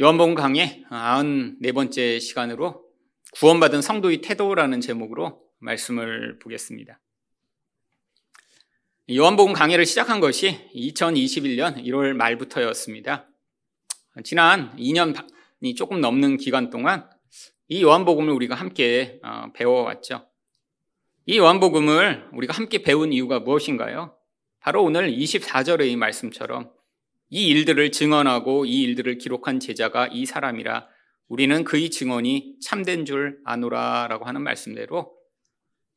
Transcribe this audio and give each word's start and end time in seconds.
요한복음 0.00 0.34
강의 0.34 0.84
94번째 0.90 2.18
시간으로 2.18 2.84
구원받은 3.34 3.80
성도의 3.80 4.22
태도라는 4.22 4.80
제목으로 4.80 5.40
말씀을 5.60 6.40
보겠습니다. 6.40 7.00
요한복음 9.14 9.52
강의를 9.52 9.86
시작한 9.86 10.18
것이 10.18 10.68
2021년 10.74 11.76
1월 11.84 12.12
말부터였습니다. 12.14 13.28
지난 14.24 14.74
2년이 14.74 15.76
조금 15.76 16.00
넘는 16.00 16.38
기간 16.38 16.70
동안 16.70 17.08
이 17.68 17.80
요한복음을 17.84 18.32
우리가 18.32 18.56
함께 18.56 19.20
어, 19.22 19.52
배워왔죠. 19.54 20.26
이 21.26 21.38
요한복음을 21.38 22.30
우리가 22.32 22.52
함께 22.52 22.82
배운 22.82 23.12
이유가 23.12 23.38
무엇인가요? 23.38 24.16
바로 24.58 24.82
오늘 24.82 25.12
24절의 25.12 25.94
말씀처럼 25.94 26.72
이 27.30 27.48
일들을 27.48 27.90
증언하고 27.92 28.64
이 28.64 28.82
일들을 28.82 29.18
기록한 29.18 29.60
제자가 29.60 30.08
이 30.12 30.26
사람이라 30.26 30.88
우리는 31.28 31.64
그의 31.64 31.90
증언이 31.90 32.56
참된 32.62 33.04
줄 33.04 33.38
아노라라고 33.44 34.24
하는 34.24 34.42
말씀대로 34.42 35.12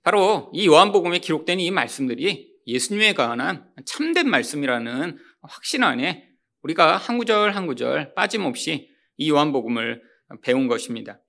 바로 0.03 0.49
이 0.53 0.67
요한복음에 0.67 1.19
기록된 1.19 1.59
이 1.59 1.69
말씀들이 1.69 2.55
예수님에 2.65 3.13
관한 3.13 3.69
참된 3.85 4.29
말씀이라는 4.29 5.17
확신 5.41 5.83
안에 5.83 6.29
우리가 6.61 6.97
한 6.97 7.17
구절 7.17 7.55
한 7.55 7.67
구절 7.67 8.13
빠짐없이 8.13 8.89
이 9.17 9.29
요한복음을 9.29 10.01
배운 10.41 10.67
것입니다. 10.67 11.21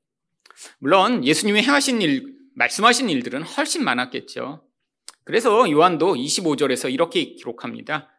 물론 0.78 1.24
예수님이 1.24 1.62
행하신 1.62 2.02
일, 2.02 2.34
말씀하신 2.54 3.10
일들은 3.10 3.42
훨씬 3.42 3.84
많았겠죠. 3.84 4.64
그래서 5.24 5.70
요한도 5.70 6.14
25절에서 6.14 6.92
이렇게 6.92 7.34
기록합니다. 7.34 8.10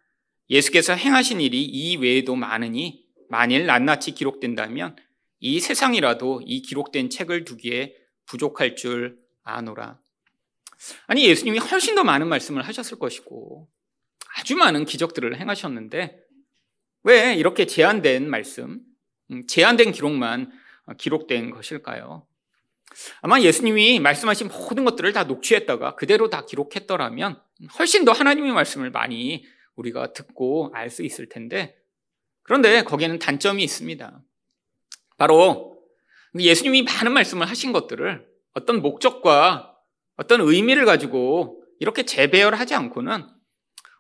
예수께서 0.50 0.94
행하신 0.94 1.42
일이 1.42 1.64
이 1.64 1.98
외에도 1.98 2.36
많으니 2.36 3.06
만일 3.30 3.66
낱낱이 3.66 4.14
기록된다면 4.14 4.96
이 5.40 5.60
세상이라도 5.60 6.42
이 6.46 6.62
기록된 6.62 7.10
책을 7.10 7.46
두기에 7.46 7.96
부족할 8.26 8.76
줄 8.76 9.18
아노라. 9.44 10.00
아니, 11.08 11.26
예수님이 11.26 11.60
훨씬 11.60 11.96
더 11.96 12.04
많은 12.04 12.28
말씀을 12.28 12.64
하셨을 12.64 13.00
것이고 13.00 13.70
아주 14.38 14.56
많은 14.56 14.86
기적들을 14.86 15.40
행하셨는데 15.40 16.20
왜 17.04 17.36
이렇게 17.36 17.66
제한된 17.66 18.30
말씀, 18.30 18.82
음, 19.32 19.48
제한된 19.48 19.92
기록만 19.92 20.52
기록된 20.98 21.52
것일까요? 21.52 22.26
아마 23.22 23.40
예수님이 23.40 24.00
말씀하신 24.00 24.48
모든 24.48 24.84
것들을 24.84 25.14
다 25.14 25.24
녹취했다가 25.26 25.96
그대로 25.96 26.30
다 26.30 26.46
기록했더라면 26.46 27.42
훨씬 27.78 28.04
더 28.04 28.12
하나님의 28.12 28.52
말씀을 28.52 28.90
많이 28.90 29.46
우리가 29.80 30.14
듣고 30.14 30.72
알 30.74 30.90
수 30.90 31.04
있을 31.04 31.30
텐데 31.30 31.76
그런데 32.44 32.84
거기에는 32.84 33.20
단점이 33.20 33.64
있습니다. 33.64 34.24
바로 35.18 35.78
예수님이 36.38 36.84
많은 36.84 37.12
말씀을 37.12 37.48
하신 37.48 37.72
것들을 37.72 38.28
어떤 38.54 38.82
목적과 38.82 39.76
어떤 40.16 40.42
의미를 40.42 40.86
가지고 40.86 41.64
이렇게 41.80 42.04
재배열하지 42.04 42.76
않고는 42.76 43.26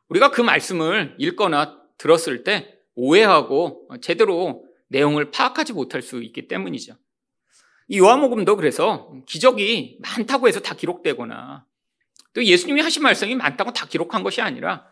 우리가 0.09 0.31
그 0.31 0.41
말씀을 0.41 1.16
읽거나 1.17 1.80
들었을 1.97 2.44
때 2.44 2.75
오해하고 2.95 3.88
제대로 4.02 4.66
내용을 4.88 5.31
파악하지 5.31 5.73
못할 5.73 6.02
수 6.02 6.22
있기 6.23 6.47
때문이죠. 6.47 6.95
이 7.88 8.00
요한복음도 8.00 8.55
그래서 8.55 9.13
기적이 9.27 9.97
많다고 10.02 10.47
해서 10.47 10.59
다 10.59 10.75
기록되거나 10.75 11.66
또 12.33 12.44
예수님이 12.44 12.81
하신 12.81 13.03
말씀이 13.03 13.35
많다고 13.35 13.73
다 13.73 13.88
기록한 13.88 14.23
것이 14.23 14.41
아니라 14.41 14.88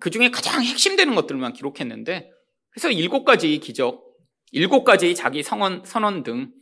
그 0.00 0.10
중에 0.10 0.30
가장 0.30 0.62
핵심되는 0.62 1.14
것들만 1.14 1.52
기록했는데 1.52 2.30
그래서 2.70 2.90
일곱 2.90 3.24
가지 3.24 3.58
기적, 3.58 4.04
일곱 4.52 4.84
가지 4.84 5.14
자기 5.14 5.42
성원, 5.42 5.82
선언 5.84 6.22
등 6.22 6.52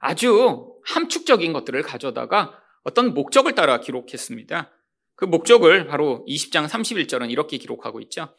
아주 0.00 0.74
함축적인 0.84 1.52
것들을 1.52 1.82
가져다가 1.82 2.60
어떤 2.84 3.14
목적을 3.14 3.54
따라 3.54 3.80
기록했습니다. 3.80 4.70
그 5.14 5.24
목적을 5.24 5.86
바로 5.86 6.24
20장 6.28 6.68
31절은 6.68 7.30
이렇게 7.30 7.58
기록하고 7.58 8.00
있죠. 8.02 8.34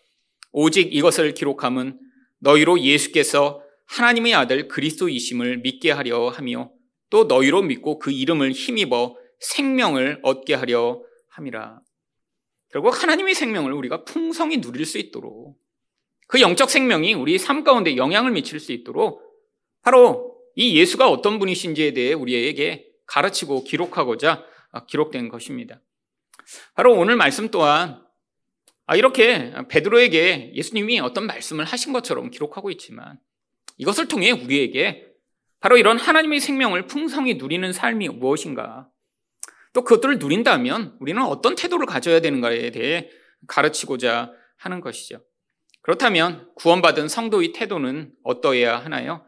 오직 0.52 0.94
이것을 0.94 1.34
기록함은 1.34 2.00
너희로 2.40 2.80
예수께서 2.80 3.62
하나님의 3.88 4.34
아들 4.36 4.68
그리스도이심을 4.68 5.58
믿게 5.58 5.92
하려 5.92 6.30
하며 6.30 6.72
또 7.10 7.26
너희로 7.26 7.64
믿고 7.64 8.00
그 8.00 8.12
이름을 8.12 8.52
힘입어 8.52 9.16
생명을 9.40 10.20
얻게 10.24 10.54
하려 10.54 11.02
함이라. 11.30 11.82
결국 12.72 13.02
하나님의 13.02 13.34
생명을 13.36 13.74
우리가 13.74 14.04
풍성히 14.04 14.62
누릴 14.62 14.86
수 14.86 14.98
있도록 14.98 15.60
그 16.28 16.42
영적 16.42 16.70
생명이 16.70 17.16
우리 17.16 17.38
삶 17.40 17.64
가운데 17.64 17.98
영향을 17.98 18.32
미칠 18.32 18.60
수 18.60 18.72
있도록 18.72 19.22
바로 19.82 20.38
이 20.56 20.78
예수가 20.78 21.10
어떤 21.10 21.40
분이신지에 21.40 21.94
대해 21.94 22.14
우리에게 22.14 22.86
가르치고 23.08 23.64
기록하고자 23.64 24.46
기록된 24.88 25.30
것입니다. 25.30 25.82
바로 26.76 26.94
오늘 26.96 27.16
말씀 27.16 27.50
또한 27.50 28.04
아, 28.86 28.96
이렇게 28.96 29.54
베드로에게 29.70 30.54
예수님이 30.56 31.00
어떤 31.00 31.28
말씀을 31.28 31.64
하신 31.64 31.94
것처럼 31.94 32.32
기록하고 32.32 32.72
있지만 32.72 33.20
이것을 33.78 34.08
통해 34.08 34.32
우리에게 34.32 35.06
바로 35.60 35.78
이런 35.78 36.00
하나님의 36.00 36.40
생명을 36.40 36.88
풍성히 36.88 37.36
누리는 37.36 37.72
삶이 37.72 38.10
무엇인가 38.10 38.90
또 39.80 39.86
그것들을 39.86 40.20
누린다면 40.20 40.98
우리는 41.00 41.22
어떤 41.22 41.56
태도를 41.56 41.86
가져야 41.86 42.20
되는가에 42.20 42.72
대해 42.72 43.10
가르치고자 43.48 44.34
하는 44.58 44.82
것이죠. 44.82 45.24
그렇다면 45.82 46.50
구원받은 46.56 47.08
성도의 47.08 47.54
태도는 47.54 48.12
어떠해야 48.24 48.78
하나요? 48.78 49.26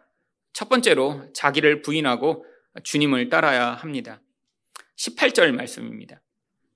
첫 0.51 0.67
번째로 0.67 1.31
자기를 1.33 1.81
부인하고 1.81 2.45
주님을 2.83 3.29
따라야 3.29 3.71
합니다. 3.71 4.21
18절 4.97 5.53
말씀입니다. 5.53 6.21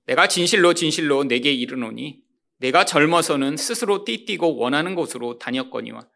내가 0.06 0.26
진실로 0.26 0.72
진실로 0.72 1.24
내게 1.24 1.52
이르노니 1.52 2.22
내가 2.56 2.86
젊어서는 2.86 3.58
스스로 3.58 4.06
띠띠고 4.06 4.56
원하는 4.56 4.94
곳으로 4.94 5.38
다녔거니와 5.38 6.06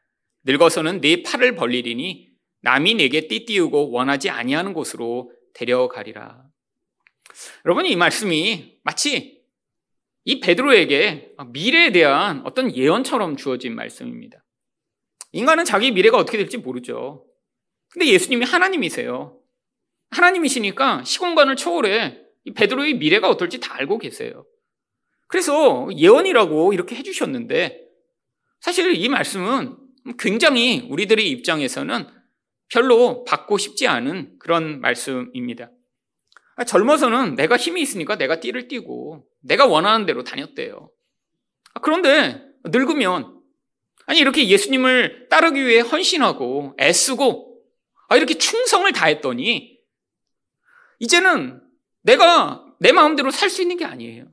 늙어서는 0.44 1.02
내 1.02 1.22
팔을 1.22 1.56
벌리리니 1.56 2.30
남이 2.62 2.94
내게 2.94 3.28
띠띠우고 3.28 3.90
원하지 3.90 4.30
아니하는 4.30 4.72
곳으로 4.72 5.30
데려가리라. 5.52 6.49
여러분 7.64 7.86
이 7.86 7.96
말씀이 7.96 8.78
마치 8.82 9.40
이 10.24 10.40
베드로에게 10.40 11.34
미래에 11.48 11.92
대한 11.92 12.42
어떤 12.44 12.74
예언처럼 12.74 13.36
주어진 13.36 13.74
말씀입니다. 13.74 14.44
인간은 15.32 15.64
자기 15.64 15.92
미래가 15.92 16.18
어떻게 16.18 16.38
될지 16.38 16.58
모르죠. 16.58 17.26
근데 17.90 18.06
예수님이 18.06 18.44
하나님이세요. 18.44 19.38
하나님이시니까 20.10 21.04
시공간을 21.04 21.56
초월해 21.56 22.20
베드로의 22.54 22.94
미래가 22.94 23.28
어떨지 23.28 23.60
다 23.60 23.74
알고 23.76 23.98
계세요. 23.98 24.44
그래서 25.28 25.88
예언이라고 25.96 26.72
이렇게 26.72 26.96
해주셨는데 26.96 27.80
사실 28.60 28.94
이 28.94 29.08
말씀은 29.08 29.76
굉장히 30.18 30.86
우리들의 30.90 31.28
입장에서는 31.30 32.06
별로 32.68 33.24
받고 33.24 33.58
싶지 33.58 33.86
않은 33.86 34.38
그런 34.38 34.80
말씀입니다. 34.80 35.70
아, 36.60 36.64
젊어서는 36.64 37.36
내가 37.36 37.56
힘이 37.56 37.80
있으니까 37.80 38.16
내가 38.16 38.38
띠를 38.38 38.68
띠고 38.68 39.24
내가 39.40 39.64
원하는 39.64 40.04
대로 40.04 40.24
다녔대요. 40.24 40.90
아, 41.72 41.80
그런데 41.80 42.42
늙으면 42.66 43.40
아니 44.04 44.18
이렇게 44.18 44.46
예수님을 44.46 45.28
따르기 45.30 45.64
위해 45.64 45.80
헌신하고 45.80 46.76
애쓰고 46.78 47.62
아, 48.10 48.16
이렇게 48.18 48.34
충성을 48.34 48.92
다했더니 48.92 49.78
이제는 50.98 51.62
내가 52.02 52.62
내 52.78 52.92
마음대로 52.92 53.30
살 53.30 53.48
수 53.48 53.62
있는 53.62 53.78
게 53.78 53.86
아니에요. 53.86 54.26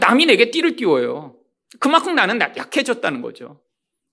남이 0.00 0.24
내게 0.24 0.50
띠를 0.50 0.76
띄워요. 0.76 1.36
그만큼 1.78 2.14
나는 2.14 2.40
약해졌다는 2.40 3.20
거죠. 3.20 3.60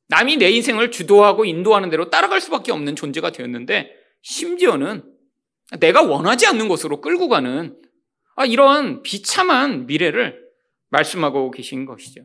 남이 0.09 0.35
내 0.35 0.49
인생을 0.49 0.91
주도하고 0.91 1.45
인도하는 1.45 1.89
대로 1.89 2.09
따라갈 2.09 2.41
수밖에 2.41 2.73
없는 2.73 2.97
존재가 2.97 3.31
되었는데 3.31 3.93
심지어는 4.21 5.16
내가 5.79 6.01
원하지 6.01 6.47
않는 6.47 6.67
곳으로 6.67 7.01
끌고 7.01 7.27
가는 7.27 7.79
아, 8.35 8.45
이런 8.45 9.01
비참한 9.01 9.87
미래를 9.87 10.47
말씀하고 10.89 11.51
계신 11.51 11.85
것이죠. 11.85 12.21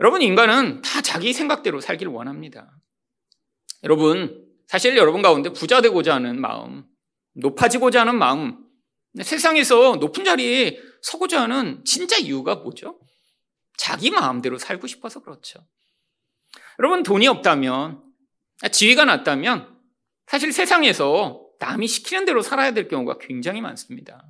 여러분, 0.00 0.22
인간은 0.22 0.82
다 0.82 1.02
자기 1.02 1.32
생각대로 1.32 1.80
살기를 1.80 2.12
원합니다. 2.12 2.70
여러분, 3.82 4.46
사실 4.66 4.96
여러분 4.96 5.20
가운데 5.20 5.50
부자 5.50 5.80
되고자 5.80 6.14
하는 6.14 6.40
마음, 6.40 6.84
높아지고자 7.34 8.00
하는 8.00 8.16
마음, 8.16 8.64
세상에서 9.20 9.96
높은 9.96 10.24
자리에 10.24 10.78
서고자 11.02 11.42
하는 11.42 11.84
진짜 11.84 12.16
이유가 12.16 12.56
뭐죠? 12.56 13.00
자기 13.76 14.10
마음대로 14.10 14.58
살고 14.58 14.86
싶어서 14.86 15.20
그렇죠. 15.20 15.66
여러분, 16.78 17.02
돈이 17.02 17.26
없다면, 17.28 18.02
지위가 18.72 19.04
낮다면, 19.04 19.76
사실 20.26 20.52
세상에서 20.52 21.43
남이 21.64 21.88
시키는 21.88 22.26
대로 22.26 22.42
살아야 22.42 22.72
될 22.72 22.88
경우가 22.88 23.18
굉장히 23.18 23.62
많습니다. 23.62 24.22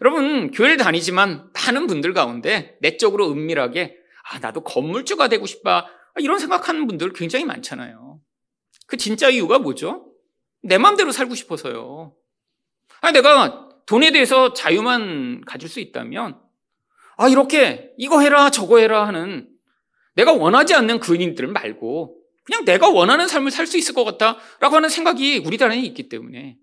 여러분, 0.00 0.50
교회를 0.52 0.76
다니지만 0.76 1.50
많은 1.52 1.86
분들 1.86 2.12
가운데 2.12 2.76
내적으로 2.80 3.30
은밀하게, 3.30 3.96
아, 4.30 4.38
나도 4.38 4.62
건물주가 4.62 5.28
되고 5.28 5.46
싶다. 5.46 5.88
이런 6.18 6.38
생각하는 6.38 6.86
분들 6.86 7.12
굉장히 7.12 7.44
많잖아요. 7.44 8.20
그 8.86 8.96
진짜 8.96 9.28
이유가 9.28 9.58
뭐죠? 9.58 10.12
내 10.62 10.78
마음대로 10.78 11.10
살고 11.10 11.34
싶어서요. 11.34 12.14
아, 13.00 13.10
내가 13.10 13.68
돈에 13.86 14.12
대해서 14.12 14.52
자유만 14.52 15.42
가질 15.44 15.68
수 15.68 15.80
있다면, 15.80 16.40
아, 17.16 17.28
이렇게 17.28 17.92
이거 17.98 18.20
해라, 18.20 18.50
저거 18.50 18.78
해라 18.78 19.06
하는 19.06 19.48
내가 20.14 20.32
원하지 20.32 20.74
않는 20.74 21.00
그인들 21.00 21.48
말고 21.48 22.21
그냥 22.44 22.64
내가 22.64 22.88
원하는 22.88 23.28
삶을 23.28 23.50
살 23.50 23.66
수 23.66 23.78
있을 23.78 23.94
것 23.94 24.04
같다 24.04 24.38
라고 24.60 24.76
하는 24.76 24.88
생각이 24.88 25.42
우리 25.46 25.62
안에 25.62 25.80
있기 25.80 26.08
때문에 26.08 26.56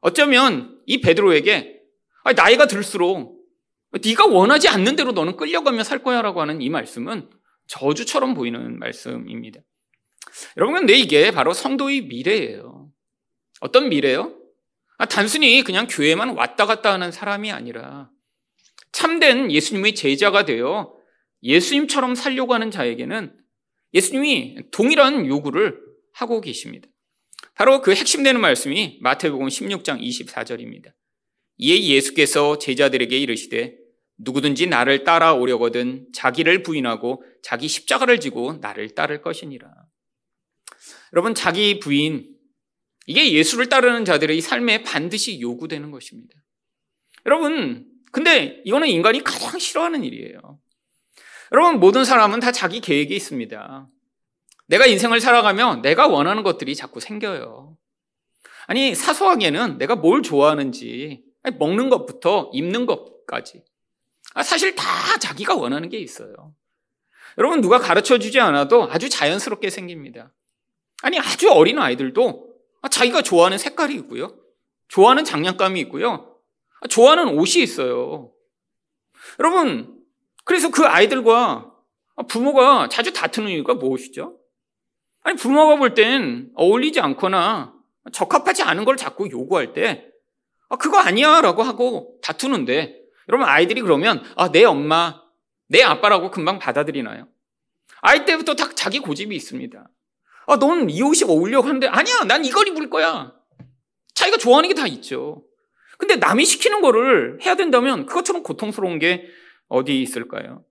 어쩌면 0.00 0.80
이 0.86 1.00
베드로에게 1.00 1.80
아, 2.24 2.32
나이가 2.32 2.66
들수록 2.66 3.36
네가 4.04 4.26
원하지 4.26 4.68
않는 4.68 4.96
대로 4.96 5.12
너는 5.12 5.36
끌려가며 5.36 5.84
살 5.84 6.02
거야 6.02 6.22
라고 6.22 6.40
하는 6.40 6.60
이 6.60 6.68
말씀은 6.68 7.30
저주처럼 7.68 8.34
보이는 8.34 8.78
말씀입니다. 8.78 9.60
여러분, 10.56 10.76
근데 10.76 10.94
이게 10.94 11.30
바로 11.30 11.52
성도의 11.52 12.02
미래예요. 12.02 12.90
어떤 13.60 13.88
미래요? 13.88 14.36
아, 14.98 15.06
단순히 15.06 15.62
그냥 15.62 15.86
교회만 15.88 16.36
왔다 16.36 16.66
갔다 16.66 16.92
하는 16.92 17.10
사람이 17.10 17.50
아니라 17.52 18.10
참된 18.92 19.50
예수님의 19.50 19.94
제자가 19.94 20.44
되어 20.44 20.94
예수님처럼 21.42 22.14
살려고 22.14 22.54
하는 22.54 22.70
자에게는 22.70 23.34
예수님이 23.96 24.58
동일한 24.70 25.26
요구를 25.26 25.80
하고 26.12 26.40
계십니다. 26.42 26.86
바로 27.54 27.80
그 27.80 27.94
핵심되는 27.94 28.38
말씀이 28.38 28.98
마태복음 29.00 29.48
16장 29.48 30.00
24절입니다. 30.02 30.92
이에 31.56 31.82
예수께서 31.82 32.58
제자들에게 32.58 33.18
이르시되 33.18 33.74
누구든지 34.18 34.66
나를 34.66 35.04
따라오려거든 35.04 36.08
자기를 36.12 36.62
부인하고 36.62 37.22
자기 37.42 37.68
십자가를 37.68 38.20
지고 38.20 38.54
나를 38.60 38.94
따를 38.94 39.22
것이니라. 39.22 39.72
여러분 41.14 41.34
자기 41.34 41.80
부인 41.80 42.36
이게 43.06 43.32
예수를 43.32 43.70
따르는 43.70 44.04
자들의 44.04 44.38
삶에 44.42 44.82
반드시 44.82 45.40
요구되는 45.40 45.90
것입니다. 45.90 46.34
여러분 47.24 47.86
근데 48.12 48.60
이거는 48.66 48.88
인간이 48.88 49.24
가장 49.24 49.58
싫어하는 49.58 50.04
일이에요. 50.04 50.60
여러분 51.52 51.78
모든 51.80 52.04
사람은 52.04 52.40
다 52.40 52.52
자기 52.52 52.80
계획이 52.80 53.14
있습니다. 53.14 53.88
내가 54.66 54.86
인생을 54.86 55.20
살아가면 55.20 55.82
내가 55.82 56.08
원하는 56.08 56.42
것들이 56.42 56.74
자꾸 56.74 57.00
생겨요. 57.00 57.76
아니 58.66 58.94
사소하게는 58.94 59.78
내가 59.78 59.94
뭘 59.94 60.22
좋아하는지 60.22 61.22
먹는 61.58 61.88
것부터 61.88 62.50
입는 62.52 62.86
것까지 62.86 63.62
아, 64.34 64.42
사실 64.42 64.74
다 64.74 64.84
자기가 65.18 65.54
원하는 65.54 65.88
게 65.88 65.98
있어요. 65.98 66.54
여러분 67.38 67.60
누가 67.60 67.78
가르쳐 67.78 68.18
주지 68.18 68.40
않아도 68.40 68.90
아주 68.90 69.08
자연스럽게 69.08 69.70
생깁니다. 69.70 70.32
아니 71.02 71.18
아주 71.18 71.50
어린 71.50 71.78
아이들도 71.78 72.54
아, 72.82 72.88
자기가 72.88 73.22
좋아하는 73.22 73.58
색깔이 73.58 73.94
있고요. 73.94 74.36
좋아하는 74.88 75.24
장난감이 75.24 75.78
있고요. 75.82 76.36
아, 76.80 76.88
좋아하는 76.88 77.28
옷이 77.38 77.62
있어요. 77.62 78.32
여러분 79.38 79.95
그래서 80.46 80.70
그 80.70 80.86
아이들과 80.86 81.72
부모가 82.28 82.88
자주 82.88 83.12
다투는 83.12 83.50
이유가 83.50 83.74
무엇이죠? 83.74 84.38
아니 85.22 85.36
부모가 85.36 85.76
볼 85.76 85.94
땐 85.94 86.50
어울리지 86.54 87.00
않거나 87.00 87.74
적합하지 88.12 88.62
않은 88.62 88.84
걸 88.84 88.96
자꾸 88.96 89.28
요구할 89.30 89.72
때 89.74 90.06
아, 90.68 90.76
그거 90.76 90.98
아니야 90.98 91.40
라고 91.40 91.62
하고 91.62 92.18
다투는데 92.22 92.96
여러분 93.28 93.46
아이들이 93.48 93.80
그러면 93.82 94.22
아, 94.36 94.50
내 94.52 94.64
엄마, 94.64 95.20
내 95.68 95.82
아빠라고 95.82 96.30
금방 96.30 96.58
받아들이나요? 96.60 97.26
아이 98.00 98.24
때부터 98.24 98.54
다 98.54 98.70
자기 98.74 99.00
고집이 99.00 99.34
있습니다. 99.34 99.90
아, 100.46 100.56
넌 100.58 100.88
이 100.88 101.02
옷이 101.02 101.24
어울려 101.28 101.60
하는데 101.60 101.88
아니야, 101.88 102.22
난 102.24 102.44
이걸 102.44 102.68
입을 102.68 102.88
거야. 102.88 103.32
자기가 104.14 104.38
좋아하는 104.38 104.68
게 104.68 104.74
다 104.76 104.86
있죠. 104.86 105.42
근데 105.98 106.14
남이 106.16 106.44
시키는 106.44 106.82
거를 106.82 107.38
해야 107.44 107.56
된다면 107.56 108.06
그것처럼 108.06 108.44
고통스러운 108.44 109.00
게 109.00 109.26
어디 109.68 110.00
있을까요? 110.02 110.64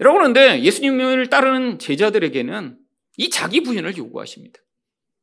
여러분, 0.00 0.20
그런데 0.20 0.60
예수님을 0.62 1.28
따르는 1.30 1.78
제자들에게는 1.78 2.78
이 3.16 3.30
자기 3.30 3.62
부인을 3.62 3.96
요구하십니다. 3.96 4.60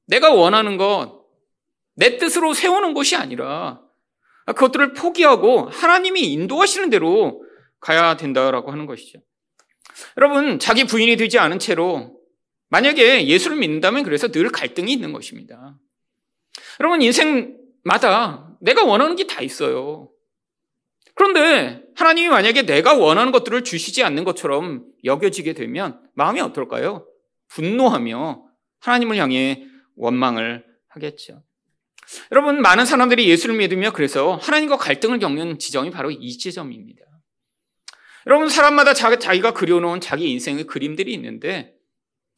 내가 0.08 0.32
원하는 0.34 0.78
것, 0.78 1.26
내 1.96 2.18
뜻으로 2.18 2.54
세우는 2.54 2.94
것이 2.94 3.16
아니라 3.16 3.82
그것들을 4.46 4.94
포기하고 4.94 5.70
하나님이 5.70 6.22
인도하시는 6.34 6.90
대로 6.90 7.44
가야 7.80 8.18
된다라고 8.18 8.72
하는 8.72 8.86
것이죠. 8.86 9.20
여러분, 10.18 10.60
자기 10.60 10.84
부인이 10.86 11.16
되지 11.16 11.40
않은 11.40 11.60
채로 11.60 12.20
만약에 12.70 13.28
예수를 13.28 13.58
믿는다면 13.58 14.04
그래서 14.04 14.30
늘 14.30 14.50
갈등이 14.50 14.92
있는 14.92 15.12
것입니다. 15.14 15.78
여러분, 16.80 17.02
인생마다 17.02 18.58
내가 18.62 18.84
원하는 18.86 19.16
게 19.16 19.26
다 19.26 19.42
있어요. 19.42 20.10
그런데 21.16 21.84
하나님이 21.96 22.30
만약에 22.30 22.63
내가 22.63 22.94
원하는 22.94 23.31
것들을 23.31 23.63
주시지 23.63 24.04
않는 24.04 24.24
것처럼 24.24 24.86
여겨지게 25.04 25.54
되면 25.54 26.02
마음이 26.13 26.40
어떨까요? 26.42 27.06
분노하며 27.50 28.44
하나님을 28.80 29.18
향해 29.18 29.66
원망을 29.96 30.66
하겠죠. 30.90 31.44
여러분, 32.31 32.62
많은 32.62 32.86
사람들이 32.86 33.30
예수를 33.30 33.56
믿으며 33.56 33.92
그래서 33.92 34.36
하나님과 34.36 34.78
갈등을 34.78 35.19
겪는 35.19 35.60
지점이 35.60 35.92
바로 35.92 36.12
이 36.12 36.38
지점입니다. 36.38 37.06
여러분, 38.28 38.50
사람마다 38.50 38.94
자 38.94 39.16
기가 39.16 39.54
그려놓은 39.54 40.02
자기 40.02 40.30
인생의 40.31 40.66
그림들이 40.66 41.14
있는데, 41.14 41.75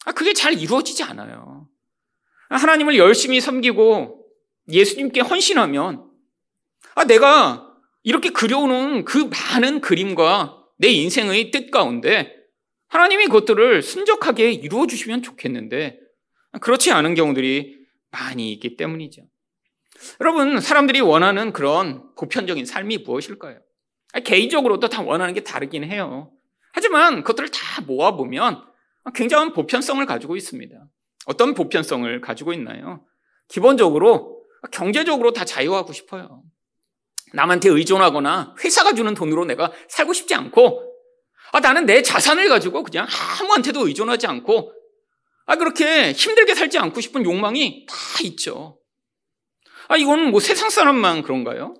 아, 0.06 0.12
그게 0.12 0.34
잘 0.34 0.54
이루어지지 0.54 1.04
않아요. 1.04 1.68
하나님을 2.50 2.98
열심히 2.98 3.42
섬기고 3.42 4.26
예수님께 4.70 5.22
헌신하면, 5.22 6.06
아, 6.96 7.06
내가 7.06 7.73
이렇게 8.04 8.30
그려놓은 8.30 9.06
그 9.06 9.30
많은 9.32 9.82
그림과 9.82 10.58
내 10.78 10.90
인생의 10.90 11.52
뜻 11.52 11.72
가운데 11.72 12.36
하나님이 12.88 13.26
그것들을 13.26 13.82
순적하게 13.82 14.52
이루어 14.52 14.86
주시면 14.86 15.24
좋겠는데, 15.24 16.00
그렇지 16.62 16.92
않은 16.92 17.16
경우들이 17.16 17.80
많이 18.12 18.52
있기 18.54 18.78
때문이죠. 18.78 19.24
여러분, 20.22 20.60
사람들이 20.60 21.02
원하는 21.02 21.54
그런 21.54 22.14
보편적인 22.16 22.66
삶이 22.66 23.00
무엇일까요? 23.00 23.60
개인적으로도 24.24 24.90
다 24.90 25.02
원하는 25.02 25.34
게 25.34 25.42
다르긴 25.42 25.84
해요. 25.84 26.32
하지만 26.74 27.24
그것들을 27.24 27.50
다 27.50 27.82
모아보면 27.82 28.64
굉장한 29.16 29.54
보편성을 29.54 30.06
가지고 30.06 30.36
있습니다. 30.36 30.76
어떤 31.26 31.54
보편성을 31.54 32.22
가지고 32.22 32.54
있나요? 32.54 33.04
기본적으로 33.48 34.44
경제적으로 34.72 35.34
다 35.34 35.46
자유하고 35.46 35.94
싶어요. 35.94 36.44
남한테 37.34 37.70
의존하거나 37.70 38.56
회사가 38.64 38.94
주는 38.94 39.14
돈으로 39.14 39.46
내가 39.46 39.72
살고 39.90 40.14
싶지 40.14 40.36
않고 40.36 40.92
아, 41.52 41.60
나는 41.60 41.86
내 41.86 42.02
자산을 42.02 42.48
가지고 42.48 42.84
그냥 42.84 43.08
아무한테도 43.42 43.88
의존하지 43.88 44.28
않고 44.28 44.72
아, 45.46 45.56
그렇게 45.56 46.14
힘들게 46.14 46.56
살지 46.56 46.78
않고 46.78 47.02
싶은 47.02 47.26
욕망이 47.26 47.86
다 47.88 47.96
있죠. 48.24 48.80
아, 49.88 49.98
이거는 49.98 50.32
뭐 50.32 50.40
세상 50.40 50.70
사람만 50.70 51.24
그런가요? 51.24 51.76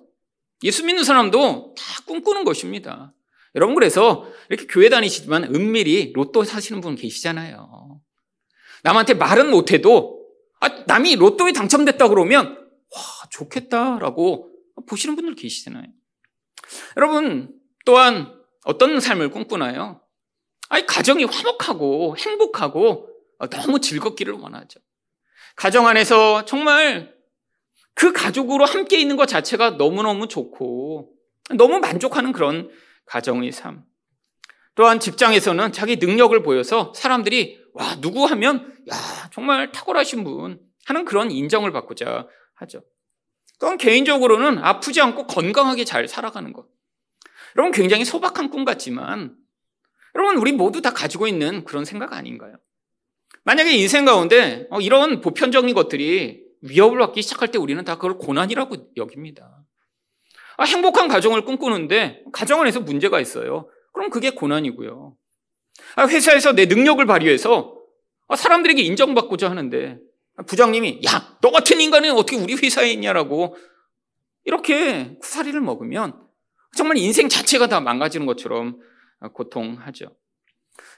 예수 0.62 0.84
믿는 0.84 1.04
사람도 1.04 1.74
다 1.76 1.84
꿈꾸는 2.06 2.44
것입니다. 2.44 3.14
여러분, 3.54 3.74
그래서 3.74 4.26
이렇게 4.48 4.66
교회 4.66 4.88
다니시지만 4.88 5.54
은밀히 5.54 6.12
로또 6.14 6.44
사시는 6.44 6.80
분 6.80 6.96
계시잖아요. 6.96 8.00
남한테 8.82 9.14
말은 9.14 9.50
못해도, 9.50 10.24
아, 10.60 10.68
남이 10.86 11.16
로또에 11.16 11.52
당첨됐다 11.52 12.08
그러면, 12.08 12.56
와, 12.94 13.00
좋겠다라고 13.30 14.53
보시는 14.86 15.16
분들 15.16 15.34
계시잖아요. 15.34 15.86
여러분, 16.96 17.54
또한 17.84 18.34
어떤 18.64 19.00
삶을 19.00 19.30
꿈꾸나요? 19.30 20.00
아니, 20.68 20.86
가정이 20.86 21.24
화목하고 21.24 22.16
행복하고 22.18 23.08
너무 23.50 23.80
즐겁기를 23.80 24.34
원하죠. 24.34 24.80
가정 25.56 25.86
안에서 25.86 26.44
정말 26.44 27.14
그 27.94 28.12
가족으로 28.12 28.64
함께 28.64 28.98
있는 28.98 29.16
것 29.16 29.26
자체가 29.26 29.70
너무너무 29.70 30.26
좋고 30.26 31.12
너무 31.56 31.78
만족하는 31.78 32.32
그런 32.32 32.70
가정의 33.06 33.52
삶. 33.52 33.84
또한 34.74 34.98
직장에서는 34.98 35.72
자기 35.72 35.96
능력을 35.96 36.42
보여서 36.42 36.92
사람들이 36.96 37.62
와, 37.74 38.00
누구 38.00 38.24
하면 38.24 38.74
야, 38.90 39.30
정말 39.32 39.70
탁월하신 39.70 40.24
분 40.24 40.60
하는 40.86 41.04
그런 41.04 41.30
인정을 41.30 41.72
받고자 41.72 42.26
하죠. 42.54 42.82
또한 43.64 43.78
개인적으로는 43.78 44.58
아프지 44.58 45.00
않고 45.00 45.26
건강하게 45.26 45.86
잘 45.86 46.06
살아가는 46.06 46.52
것. 46.52 46.66
여러분 47.56 47.72
굉장히 47.72 48.04
소박한 48.04 48.50
꿈 48.50 48.66
같지만 48.66 49.34
여러분 50.14 50.36
우리 50.36 50.52
모두 50.52 50.82
다 50.82 50.92
가지고 50.92 51.26
있는 51.26 51.64
그런 51.64 51.86
생각 51.86 52.12
아닌가요? 52.12 52.56
만약에 53.44 53.72
인생 53.72 54.04
가운데 54.04 54.66
어, 54.70 54.80
이런 54.80 55.22
보편적인 55.22 55.74
것들이 55.74 56.44
위협을 56.60 56.98
받기 56.98 57.22
시작할 57.22 57.50
때 57.52 57.56
우리는 57.56 57.82
다 57.84 57.94
그걸 57.94 58.18
고난이라고 58.18 58.92
여깁니다. 58.98 59.64
아, 60.58 60.64
행복한 60.64 61.08
가정을 61.08 61.46
꿈꾸는데 61.46 62.22
가정 62.34 62.60
안에서 62.60 62.80
문제가 62.80 63.18
있어요. 63.18 63.70
그럼 63.94 64.10
그게 64.10 64.28
고난이고요. 64.28 65.16
아, 65.96 66.06
회사에서 66.06 66.52
내 66.52 66.66
능력을 66.66 67.04
발휘해서 67.06 67.80
아, 68.28 68.36
사람들에게 68.36 68.82
인정받고자 68.82 69.48
하는데 69.48 70.00
부장님이 70.46 71.00
야, 71.06 71.38
너 71.40 71.50
같은 71.50 71.80
인간은 71.80 72.12
어떻게 72.12 72.36
우리 72.36 72.54
회사에 72.54 72.90
있냐라고 72.92 73.56
이렇게 74.44 75.16
쿠사리를 75.20 75.60
먹으면 75.60 76.20
정말 76.76 76.96
인생 76.98 77.28
자체가 77.28 77.68
다 77.68 77.80
망가지는 77.80 78.26
것처럼 78.26 78.80
고통하죠. 79.32 80.06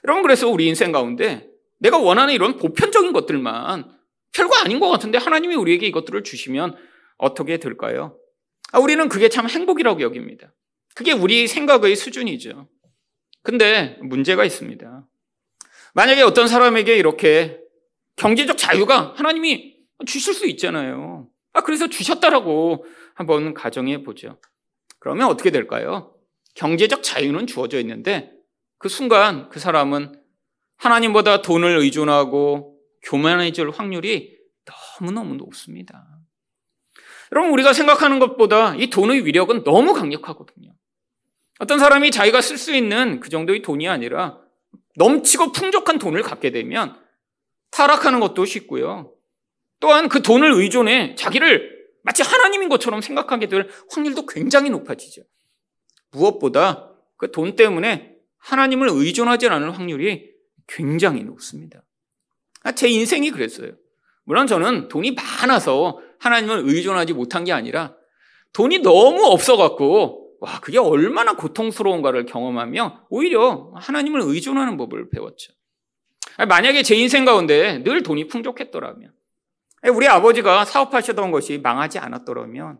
여러분 0.03 0.23
그래서 0.23 0.49
우리 0.49 0.67
인생 0.67 0.91
가운데 0.91 1.47
내가 1.77 1.97
원하는 1.97 2.33
이런 2.33 2.57
보편적인 2.57 3.13
것들만 3.13 3.95
별거 4.33 4.55
아닌 4.57 4.79
것 4.79 4.89
같은데 4.89 5.17
하나님이 5.17 5.55
우리에게 5.55 5.87
이것들을 5.87 6.23
주시면 6.23 6.75
어떻게 7.17 7.57
될까요? 7.57 8.17
아, 8.71 8.79
우리는 8.79 9.07
그게 9.07 9.29
참 9.29 9.47
행복이라고 9.47 10.01
여깁니다. 10.01 10.53
그게 10.95 11.11
우리 11.11 11.47
생각의 11.47 11.95
수준이죠. 11.95 12.67
근데 13.43 13.97
문제가 14.01 14.43
있습니다. 14.45 15.07
만약에 15.93 16.21
어떤 16.21 16.47
사람에게 16.47 16.95
이렇게 16.97 17.59
경제적 18.17 18.57
자유가 18.57 19.13
하나님이 19.15 19.77
주실 20.05 20.33
수 20.33 20.47
있잖아요. 20.47 21.27
아, 21.53 21.61
그래서 21.61 21.87
주셨다라고 21.87 22.85
한번 23.15 23.53
가정해 23.53 24.03
보죠. 24.03 24.39
그러면 24.99 25.27
어떻게 25.27 25.49
될까요? 25.49 26.13
경제적 26.55 27.03
자유는 27.03 27.47
주어져 27.47 27.79
있는데 27.79 28.31
그 28.77 28.89
순간 28.89 29.49
그 29.49 29.59
사람은 29.59 30.21
하나님보다 30.77 31.41
돈을 31.41 31.77
의존하고 31.77 32.77
교만해질 33.03 33.69
확률이 33.69 34.37
너무너무 34.99 35.35
높습니다. 35.35 36.05
여러분, 37.31 37.51
우리가 37.51 37.73
생각하는 37.73 38.19
것보다 38.19 38.75
이 38.75 38.89
돈의 38.89 39.25
위력은 39.25 39.63
너무 39.63 39.93
강력하거든요. 39.93 40.73
어떤 41.59 41.79
사람이 41.79 42.11
자기가 42.11 42.41
쓸 42.41 42.57
수 42.57 42.73
있는 42.73 43.19
그 43.19 43.29
정도의 43.29 43.61
돈이 43.61 43.87
아니라 43.87 44.39
넘치고 44.95 45.51
풍족한 45.51 45.99
돈을 45.99 46.21
갖게 46.21 46.51
되면 46.51 46.95
타락하는 47.71 48.19
것도 48.19 48.45
쉽고요. 48.45 49.13
또한 49.79 50.09
그 50.09 50.21
돈을 50.21 50.51
의존해 50.53 51.15
자기를 51.15 51.77
마치 52.03 52.23
하나님인 52.23 52.69
것처럼 52.69 53.01
생각하게 53.01 53.47
될 53.47 53.69
확률도 53.91 54.25
굉장히 54.25 54.69
높아지죠. 54.69 55.23
무엇보다 56.11 56.91
그 57.17 57.31
돈 57.31 57.55
때문에 57.55 58.15
하나님을 58.37 58.89
의존하지 58.89 59.47
않을 59.49 59.77
확률이 59.77 60.31
굉장히 60.67 61.23
높습니다. 61.23 61.83
아, 62.63 62.71
제 62.71 62.87
인생이 62.87 63.31
그랬어요. 63.31 63.73
물론 64.23 64.47
저는 64.47 64.87
돈이 64.87 65.11
많아서 65.11 65.99
하나님을 66.19 66.63
의존하지 66.65 67.13
못한 67.13 67.43
게 67.43 67.51
아니라 67.51 67.95
돈이 68.53 68.79
너무 68.79 69.25
없어갖고 69.25 70.37
와 70.39 70.59
그게 70.59 70.77
얼마나 70.77 71.35
고통스러운가를 71.35 72.25
경험하며 72.25 73.07
오히려 73.09 73.71
하나님을 73.75 74.21
의존하는 74.21 74.77
법을 74.77 75.09
배웠죠. 75.09 75.53
만약에 76.37 76.83
제 76.83 76.95
인생 76.95 77.25
가운데 77.25 77.79
늘 77.83 78.03
돈이 78.03 78.27
풍족했더라면 78.27 79.11
우리 79.93 80.07
아버지가 80.07 80.65
사업하시던 80.65 81.31
것이 81.31 81.57
망하지 81.59 81.99
않았더라면 81.99 82.79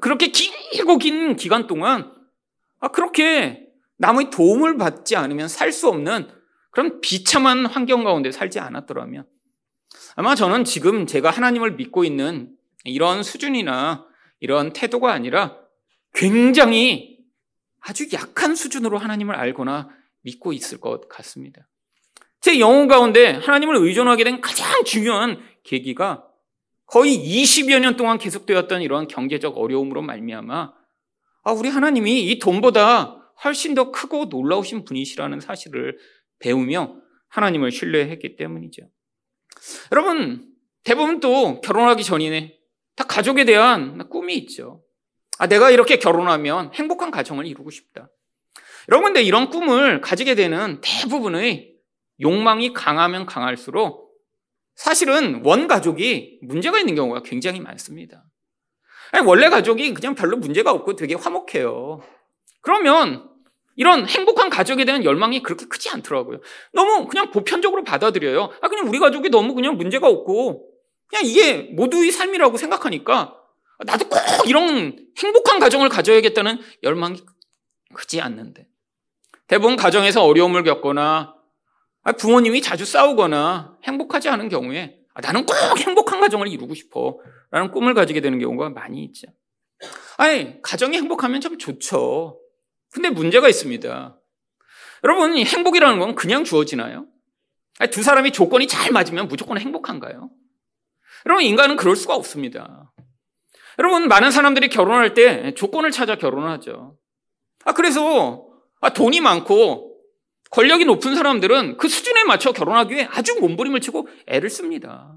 그렇게 0.00 0.28
길고 0.28 0.98
긴 0.98 1.36
기간 1.36 1.66
동안 1.66 2.12
그렇게 2.92 3.68
남의 3.96 4.30
도움을 4.30 4.76
받지 4.76 5.16
않으면 5.16 5.48
살 5.48 5.72
수 5.72 5.88
없는 5.88 6.28
그런 6.70 7.00
비참한 7.00 7.66
환경 7.66 8.02
가운데 8.02 8.32
살지 8.32 8.58
않았더라면 8.58 9.26
아마 10.16 10.34
저는 10.34 10.64
지금 10.64 11.06
제가 11.06 11.30
하나님을 11.30 11.76
믿고 11.76 12.04
있는 12.04 12.56
이런 12.84 13.22
수준이나 13.22 14.04
이런 14.40 14.72
태도가 14.72 15.12
아니라 15.12 15.56
굉장히 16.12 17.18
아주 17.80 18.08
약한 18.12 18.56
수준으로 18.56 18.98
하나님을 18.98 19.34
알거나 19.36 19.88
믿고 20.22 20.52
있을 20.52 20.80
것 20.80 21.08
같습니다. 21.08 21.68
제 22.44 22.60
영혼 22.60 22.88
가운데 22.88 23.30
하나님을 23.30 23.76
의존하게 23.76 24.22
된 24.22 24.42
가장 24.42 24.84
중요한 24.84 25.42
계기가 25.62 26.28
거의 26.84 27.16
20여 27.16 27.80
년 27.80 27.96
동안 27.96 28.18
계속되었던 28.18 28.82
이런 28.82 29.08
경제적 29.08 29.56
어려움으로 29.56 30.02
말미암아 30.02 30.72
아, 31.44 31.52
우리 31.52 31.70
하나님이 31.70 32.30
이 32.30 32.38
돈보다 32.38 33.32
훨씬 33.42 33.72
더 33.72 33.90
크고 33.90 34.26
놀라우신 34.26 34.84
분이시라는 34.84 35.40
사실을 35.40 35.96
배우며 36.38 36.96
하나님을 37.28 37.70
신뢰했기 37.70 38.36
때문이죠. 38.36 38.90
여러분, 39.92 40.46
대부분 40.82 41.20
또 41.20 41.62
결혼하기 41.62 42.04
전이네. 42.04 42.58
다 42.94 43.04
가족에 43.04 43.46
대한 43.46 44.10
꿈이 44.10 44.36
있죠. 44.36 44.84
아, 45.38 45.46
내가 45.46 45.70
이렇게 45.70 45.96
결혼하면 45.96 46.72
행복한 46.74 47.10
가정을 47.10 47.46
이루고 47.46 47.70
싶다. 47.70 48.10
여러분, 48.90 49.14
근데 49.14 49.22
이런 49.22 49.48
꿈을 49.48 50.02
가지게 50.02 50.34
되는 50.34 50.82
대부분의 50.82 51.73
욕망이 52.20 52.72
강하면 52.72 53.26
강할수록 53.26 54.04
사실은 54.74 55.42
원 55.44 55.68
가족이 55.68 56.40
문제가 56.42 56.78
있는 56.78 56.94
경우가 56.94 57.22
굉장히 57.22 57.60
많습니다. 57.60 58.24
아니, 59.12 59.26
원래 59.26 59.48
가족이 59.48 59.94
그냥 59.94 60.14
별로 60.14 60.36
문제가 60.36 60.72
없고 60.72 60.96
되게 60.96 61.14
화목해요. 61.14 62.02
그러면 62.60 63.28
이런 63.76 64.08
행복한 64.08 64.50
가족에 64.50 64.84
대한 64.84 65.04
열망이 65.04 65.42
그렇게 65.42 65.66
크지 65.66 65.90
않더라고요. 65.90 66.40
너무 66.72 67.06
그냥 67.06 67.30
보편적으로 67.30 67.84
받아들여요. 67.84 68.50
아, 68.60 68.68
그냥 68.68 68.88
우리 68.88 68.98
가족이 68.98 69.30
너무 69.30 69.54
그냥 69.54 69.76
문제가 69.76 70.08
없고, 70.08 70.70
그냥 71.08 71.24
이게 71.24 71.62
모두의 71.74 72.10
삶이라고 72.10 72.56
생각하니까, 72.56 73.36
나도 73.84 74.08
꼭 74.08 74.20
이런 74.48 74.98
행복한 75.18 75.58
가정을 75.58 75.88
가져야겠다는 75.88 76.60
열망이 76.82 77.20
크지 77.94 78.20
않는데. 78.20 78.66
대부분 79.46 79.76
가정에서 79.76 80.24
어려움을 80.24 80.62
겪거나, 80.62 81.02
아, 81.02 81.34
부모님이 82.12 82.60
자주 82.60 82.84
싸우거나 82.84 83.78
행복하지 83.84 84.28
않은 84.28 84.48
경우에, 84.48 84.98
아, 85.14 85.20
나는 85.20 85.46
꼭 85.46 85.54
행복한 85.78 86.20
가정을 86.20 86.48
이루고 86.48 86.74
싶어. 86.74 87.18
라는 87.50 87.70
꿈을 87.70 87.94
가지게 87.94 88.20
되는 88.20 88.38
경우가 88.38 88.70
많이 88.70 89.04
있죠. 89.04 89.28
아니, 90.16 90.60
가정이 90.62 90.96
행복하면 90.96 91.40
참 91.40 91.56
좋죠. 91.56 92.40
근데 92.92 93.10
문제가 93.10 93.48
있습니다. 93.48 94.18
여러분, 95.04 95.36
행복이라는 95.36 95.98
건 95.98 96.14
그냥 96.14 96.44
주어지나요? 96.44 97.06
두 97.90 98.02
사람이 98.02 98.32
조건이 98.32 98.66
잘 98.66 98.92
맞으면 98.92 99.28
무조건 99.28 99.58
행복한가요? 99.58 100.30
여러분, 101.26 101.44
인간은 101.44 101.76
그럴 101.76 101.96
수가 101.96 102.14
없습니다. 102.14 102.92
여러분, 103.78 104.08
많은 104.08 104.30
사람들이 104.30 104.68
결혼할 104.68 105.14
때 105.14 105.54
조건을 105.54 105.90
찾아 105.90 106.16
결혼하죠. 106.16 106.96
아, 107.64 107.72
그래서 107.72 108.46
아, 108.80 108.92
돈이 108.92 109.20
많고 109.20 109.93
권력이 110.54 110.84
높은 110.84 111.16
사람들은 111.16 111.78
그 111.78 111.88
수준에 111.88 112.22
맞춰 112.22 112.52
결혼하기 112.52 112.94
위해 112.94 113.08
아주 113.10 113.34
몸부림을 113.40 113.80
치고 113.80 114.06
애를 114.28 114.48
씁니다. 114.48 115.16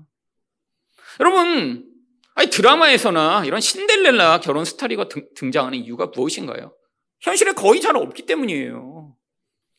여러분, 1.20 1.86
아니, 2.34 2.50
드라마에서나 2.50 3.46
이런 3.46 3.62
신데렐라 3.62 4.39
결혼 4.39 4.65
스타리가 4.65 5.08
등 5.08 5.51
장하는 5.51 5.77
이유가 5.77 6.08
무엇인가요? 6.08 6.75
현실에 7.22 7.51
거의 7.51 7.82
잘 7.82 7.96
없기 7.96 8.25
때문이에요. 8.25 9.15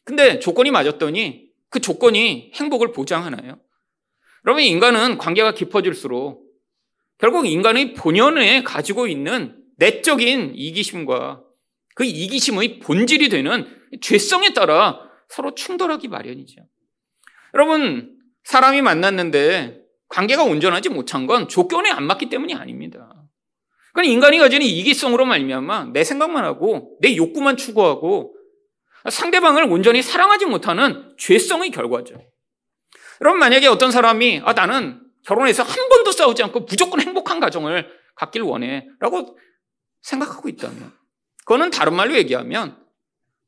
근데 0.04 0.38
조건이 0.38 0.70
맞았더니 0.70 1.48
그 1.70 1.80
조건이 1.80 2.52
행복을 2.54 2.92
보장하나요? 2.92 3.58
여러분, 4.46 4.62
인간은 4.62 5.18
관계가 5.18 5.54
깊어질수록 5.54 6.40
결국 7.18 7.46
인간의 7.46 7.94
본연에 7.94 8.62
가지고 8.62 9.08
있는 9.08 9.60
내적인 9.78 10.52
이기심과 10.54 11.42
그 11.96 12.04
이기심의 12.04 12.78
본질이 12.78 13.28
되는 13.28 13.66
죄성에 14.00 14.52
따라 14.52 15.07
서로 15.28 15.54
충돌하기 15.54 16.08
마련이죠. 16.08 16.62
여러분, 17.54 18.16
사람이 18.44 18.82
만났는데 18.82 19.82
관계가 20.08 20.42
온전하지 20.42 20.88
못한 20.88 21.26
건 21.26 21.48
조건에 21.48 21.90
안 21.90 22.04
맞기 22.04 22.28
때문이 22.28 22.54
아닙니다. 22.54 23.14
그러니까 23.92 24.12
인간이 24.12 24.38
가지는 24.38 24.66
이기성으로 24.66 25.26
말미암아 25.26 25.90
내 25.92 26.04
생각만 26.04 26.44
하고 26.44 26.96
내 27.00 27.16
욕구만 27.16 27.56
추구하고 27.56 28.34
상대방을 29.10 29.64
온전히 29.64 30.02
사랑하지 30.02 30.46
못하는 30.46 31.14
죄성의 31.18 31.70
결과죠. 31.70 32.14
여러분 33.20 33.38
만약에 33.38 33.66
어떤 33.66 33.90
사람이 33.90 34.42
아 34.44 34.52
나는 34.52 35.00
결혼해서 35.26 35.62
한 35.62 35.88
번도 35.88 36.12
싸우지 36.12 36.42
않고 36.44 36.60
무조건 36.60 37.00
행복한 37.00 37.40
가정을 37.40 37.88
갖길 38.14 38.42
원해라고 38.42 39.36
생각하고 40.02 40.48
있다면 40.48 40.92
그거는 41.44 41.70
다른 41.70 41.94
말로 41.94 42.14
얘기하면 42.16 42.78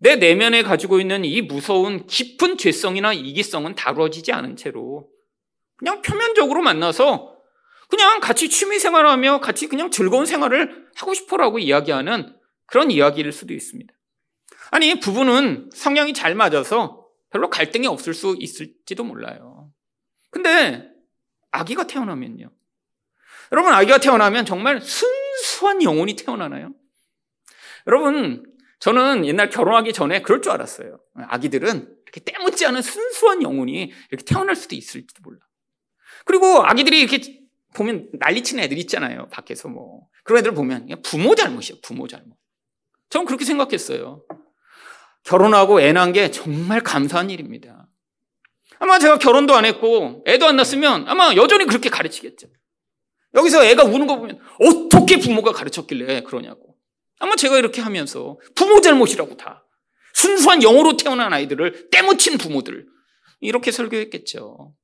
내 0.02 0.16
내면에 0.16 0.62
가지고 0.62 0.98
있는 0.98 1.24
이 1.24 1.42
무서운 1.42 2.06
깊은 2.06 2.56
죄성이나 2.56 3.12
이기성은 3.12 3.74
다루어지지 3.74 4.32
않은 4.32 4.56
채로 4.56 5.08
그냥 5.76 6.00
표면적으로 6.00 6.62
만나서 6.62 7.36
그냥 7.88 8.20
같이 8.20 8.48
취미 8.48 8.78
생활하며 8.78 9.40
같이 9.40 9.66
그냥 9.68 9.90
즐거운 9.90 10.24
생활을 10.24 10.86
하고 10.94 11.12
싶어라고 11.12 11.58
이야기하는 11.58 12.34
그런 12.66 12.90
이야기일 12.90 13.30
수도 13.32 13.52
있습니다. 13.52 13.92
아니, 14.70 15.00
부부는 15.00 15.70
성향이 15.74 16.14
잘 16.14 16.34
맞아서 16.34 17.06
별로 17.30 17.50
갈등이 17.50 17.86
없을 17.86 18.14
수 18.14 18.36
있을지도 18.38 19.04
몰라요. 19.04 19.70
근데 20.30 20.88
아기가 21.50 21.86
태어나면요. 21.86 22.50
여러분, 23.52 23.72
아기가 23.72 23.98
태어나면 23.98 24.46
정말 24.46 24.80
순수한 24.80 25.82
영혼이 25.82 26.14
태어나나요? 26.14 26.72
여러분, 27.86 28.49
저는 28.80 29.26
옛날 29.26 29.50
결혼하기 29.50 29.92
전에 29.92 30.22
그럴 30.22 30.42
줄 30.42 30.52
알았어요. 30.52 30.98
아기들은 31.14 31.96
이렇게 32.04 32.20
때묻지 32.20 32.66
않은 32.66 32.82
순수한 32.82 33.42
영혼이 33.42 33.92
이렇게 34.10 34.24
태어날 34.24 34.56
수도 34.56 34.74
있을지도 34.74 35.20
몰라. 35.22 35.38
그리고 36.24 36.64
아기들이 36.64 37.00
이렇게 37.00 37.40
보면 37.74 38.08
난리치는 38.18 38.64
애들 38.64 38.78
있잖아요. 38.78 39.26
밖에서 39.30 39.68
뭐. 39.68 40.08
그런 40.24 40.40
애들 40.40 40.54
보면 40.54 40.88
부모 41.02 41.34
잘못이에요. 41.34 41.80
부모 41.82 42.08
잘못. 42.08 42.36
저는 43.10 43.26
그렇게 43.26 43.44
생각했어요. 43.44 44.24
결혼하고 45.24 45.80
애 45.80 45.92
낳은 45.92 46.12
게 46.12 46.30
정말 46.30 46.80
감사한 46.80 47.30
일입니다. 47.30 47.86
아마 48.78 48.98
제가 48.98 49.18
결혼도 49.18 49.54
안 49.54 49.66
했고 49.66 50.24
애도 50.26 50.46
안 50.46 50.56
낳았으면 50.56 51.06
아마 51.06 51.34
여전히 51.34 51.66
그렇게 51.66 51.90
가르치겠죠. 51.90 52.48
여기서 53.34 53.64
애가 53.64 53.84
우는 53.84 54.06
거 54.06 54.16
보면 54.16 54.40
어떻게 54.58 55.18
부모가 55.18 55.52
가르쳤길래 55.52 56.22
그러냐고. 56.22 56.69
아마 57.20 57.36
제가 57.36 57.58
이렇게 57.58 57.80
하면서 57.80 58.38
부모 58.56 58.80
잘못이라고 58.80 59.36
다. 59.36 59.64
순수한 60.14 60.62
영어로 60.62 60.96
태어난 60.96 61.32
아이들을 61.32 61.90
때묻힌 61.90 62.38
부모들. 62.38 62.86
이렇게 63.40 63.70
설교했겠죠. 63.70 64.74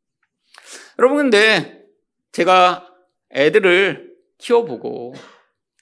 여러분, 0.99 1.17
근데 1.17 1.83
제가 2.33 2.89
애들을 3.33 4.15
키워보고 4.39 5.15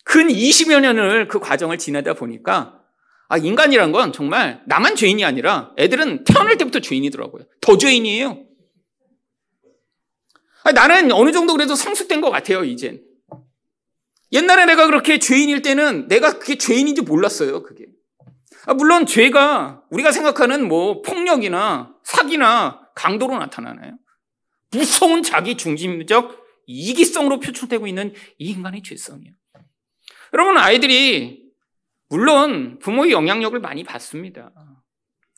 근 0.05 0.29
20여 0.29 0.81
년을 0.81 1.29
그 1.29 1.41
과정을 1.41 1.79
지나다 1.79 2.15
보니까 2.15 2.81
아, 3.29 3.37
인간이란 3.37 3.91
건 3.91 4.13
정말 4.13 4.63
나만 4.67 4.97
죄인이 4.97 5.25
아니라 5.25 5.73
애들은 5.79 6.25
태어날 6.25 6.57
때부터 6.57 6.81
죄인이더라고요. 6.81 7.45
더 7.61 7.77
죄인이에요. 7.77 8.45
아니, 10.63 10.75
나는 10.75 11.11
어느 11.13 11.33
정도 11.33 11.55
그래도 11.55 11.75
성숙된 11.75 12.21
것 12.21 12.31
같아요, 12.31 12.65
이젠. 12.65 13.03
옛날에 14.35 14.67
내가 14.67 14.87
그렇게 14.87 15.19
죄인일 15.19 15.63
때는 15.63 16.09
내가 16.09 16.39
그게 16.39 16.57
죄인인지 16.57 17.03
몰랐어요, 17.03 17.63
그게. 17.63 17.87
아, 18.67 18.75
물론 18.75 19.07
죄가 19.07 19.83
우리가 19.91 20.11
생각하는 20.11 20.67
뭐 20.67 21.03
폭력이나 21.03 21.95
사기나 22.03 22.91
강도로 22.97 23.39
나타나나요? 23.39 23.97
무서운 24.73 25.23
자기 25.23 25.57
중심적 25.57 26.45
이기성으로 26.67 27.39
표출되고 27.39 27.87
있는 27.87 28.13
이 28.39 28.51
인간의 28.51 28.83
죄성이에요. 28.83 29.35
여러분, 30.33 30.59
아이들이 30.59 31.45
물론 32.09 32.79
부모의 32.81 33.13
영향력을 33.13 33.59
많이 33.61 33.85
받습니다. 33.85 34.53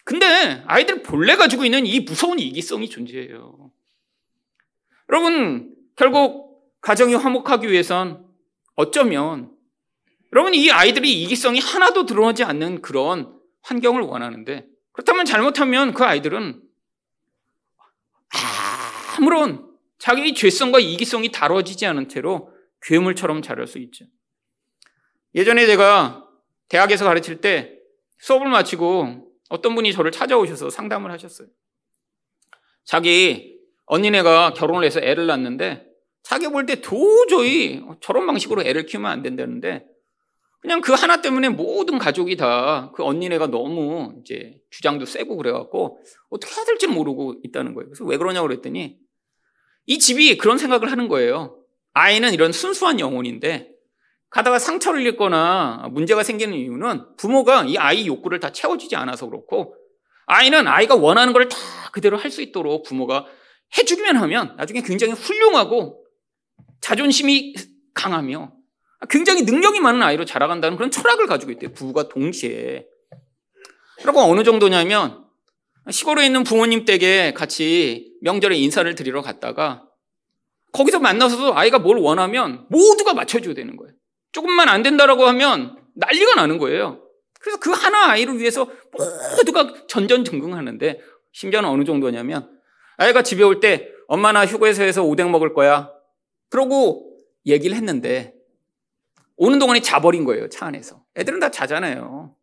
근데 0.04 0.62
아이들 0.66 1.02
본래 1.02 1.36
가지고 1.36 1.64
있는 1.64 1.84
이 1.84 2.00
무서운 2.00 2.38
이기성이 2.38 2.88
존재해요. 2.88 3.70
여러분, 5.10 5.74
결국 5.96 6.70
가정이 6.80 7.14
화목하기 7.14 7.70
위해선 7.70 8.25
어쩌면 8.76 9.50
여러분 10.32 10.54
이 10.54 10.70
아이들이 10.70 11.22
이기성이 11.22 11.58
하나도 11.60 12.06
드러나지 12.06 12.44
않는 12.44 12.82
그런 12.82 13.38
환경을 13.62 14.02
원하는데 14.02 14.66
그렇다면 14.92 15.24
잘못하면 15.24 15.92
그 15.92 16.04
아이들은 16.04 16.62
아무런 19.18 19.66
자기의 19.98 20.34
죄성과 20.34 20.78
이기성이 20.78 21.32
다뤄지지 21.32 21.86
않은 21.86 22.08
채로 22.08 22.52
괴물처럼 22.82 23.42
자랄 23.42 23.66
수 23.66 23.78
있죠. 23.78 24.04
예전에 25.34 25.66
제가 25.66 26.26
대학에서 26.68 27.04
가르칠 27.04 27.40
때 27.40 27.78
수업을 28.18 28.48
마치고 28.48 29.26
어떤 29.48 29.74
분이 29.74 29.92
저를 29.92 30.10
찾아오셔서 30.10 30.70
상담을 30.70 31.10
하셨어요. 31.12 31.48
자기 32.84 33.58
언니네가 33.86 34.54
결혼을 34.54 34.84
해서 34.84 35.00
애를 35.00 35.26
낳는데 35.26 35.85
자기 36.28 36.48
볼때 36.48 36.80
도저히 36.80 37.82
저런 38.00 38.26
방식으로 38.26 38.62
애를 38.62 38.84
키우면 38.86 39.08
안 39.10 39.22
된다는데 39.22 39.84
그냥 40.60 40.80
그 40.80 40.92
하나 40.92 41.20
때문에 41.22 41.50
모든 41.50 41.98
가족이 41.98 42.36
다 42.36 42.90
그 42.94 43.04
언니네가 43.04 43.46
너무 43.48 44.14
이제 44.20 44.56
주장도 44.70 45.04
세고 45.04 45.36
그래갖고 45.36 46.00
어떻게 46.30 46.52
해야 46.54 46.64
될지 46.64 46.88
모르고 46.88 47.36
있다는 47.44 47.74
거예요. 47.74 47.88
그래서 47.90 48.04
왜 48.04 48.16
그러냐고 48.16 48.48
그랬더니 48.48 48.98
이 49.86 49.98
집이 49.98 50.36
그런 50.38 50.58
생각을 50.58 50.90
하는 50.90 51.06
거예요. 51.08 51.58
아이는 51.92 52.32
이런 52.34 52.50
순수한 52.52 52.98
영혼인데 52.98 53.70
가다가 54.30 54.58
상처를 54.58 55.06
입거나 55.06 55.88
문제가 55.92 56.24
생기는 56.24 56.56
이유는 56.56 57.16
부모가 57.18 57.64
이 57.66 57.76
아이 57.76 58.06
욕구를 58.08 58.40
다 58.40 58.50
채워주지 58.50 58.96
않아서 58.96 59.26
그렇고 59.28 59.76
아이는 60.26 60.66
아이가 60.66 60.96
원하는 60.96 61.32
걸 61.32 61.48
다 61.48 61.56
그대로 61.92 62.16
할 62.16 62.30
수 62.32 62.42
있도록 62.42 62.82
부모가 62.82 63.26
해주기만 63.78 64.16
하면 64.16 64.56
나중에 64.56 64.80
굉장히 64.82 65.12
훌륭하고 65.12 66.05
자존심이 66.86 67.52
강하며 67.94 68.52
굉장히 69.10 69.42
능력이 69.42 69.80
많은 69.80 70.04
아이로 70.04 70.24
자라간다는 70.24 70.76
그런 70.76 70.92
철학을 70.92 71.26
가지고 71.26 71.50
있대요. 71.50 71.72
부부가 71.72 72.08
동시에. 72.08 72.86
그리고 74.00 74.20
어느 74.20 74.44
정도냐면 74.44 75.24
시골에 75.90 76.24
있는 76.24 76.44
부모님 76.44 76.84
댁에 76.84 77.34
같이 77.34 78.12
명절에 78.22 78.56
인사를 78.56 78.94
드리러 78.94 79.20
갔다가 79.20 79.82
거기서 80.70 81.00
만나서도 81.00 81.56
아이가 81.56 81.80
뭘 81.80 81.98
원하면 81.98 82.66
모두가 82.70 83.14
맞춰줘야 83.14 83.54
되는 83.54 83.76
거예요. 83.76 83.92
조금만 84.30 84.68
안 84.68 84.84
된다라고 84.84 85.26
하면 85.26 85.76
난리가 85.96 86.36
나는 86.36 86.58
거예요. 86.58 87.02
그래서 87.40 87.58
그 87.58 87.72
하나 87.72 88.10
아이를 88.12 88.38
위해서 88.38 88.70
모두가 89.36 89.74
전전긍긍하는데 89.88 91.00
심지어는 91.32 91.68
어느 91.68 91.82
정도냐면 91.82 92.48
아이가 92.96 93.22
집에 93.22 93.42
올 93.42 93.58
때 93.58 93.88
엄마 94.06 94.30
나 94.30 94.46
휴게소에서 94.46 95.02
오뎅 95.02 95.32
먹을 95.32 95.52
거야. 95.52 95.95
그러고 96.48 97.18
얘기를 97.46 97.76
했는데 97.76 98.34
오는 99.36 99.58
동안에 99.58 99.80
자버린 99.80 100.24
거예요. 100.24 100.48
차 100.48 100.66
안에서. 100.66 101.04
애들은 101.16 101.40
다 101.40 101.50
자잖아요. 101.50 102.34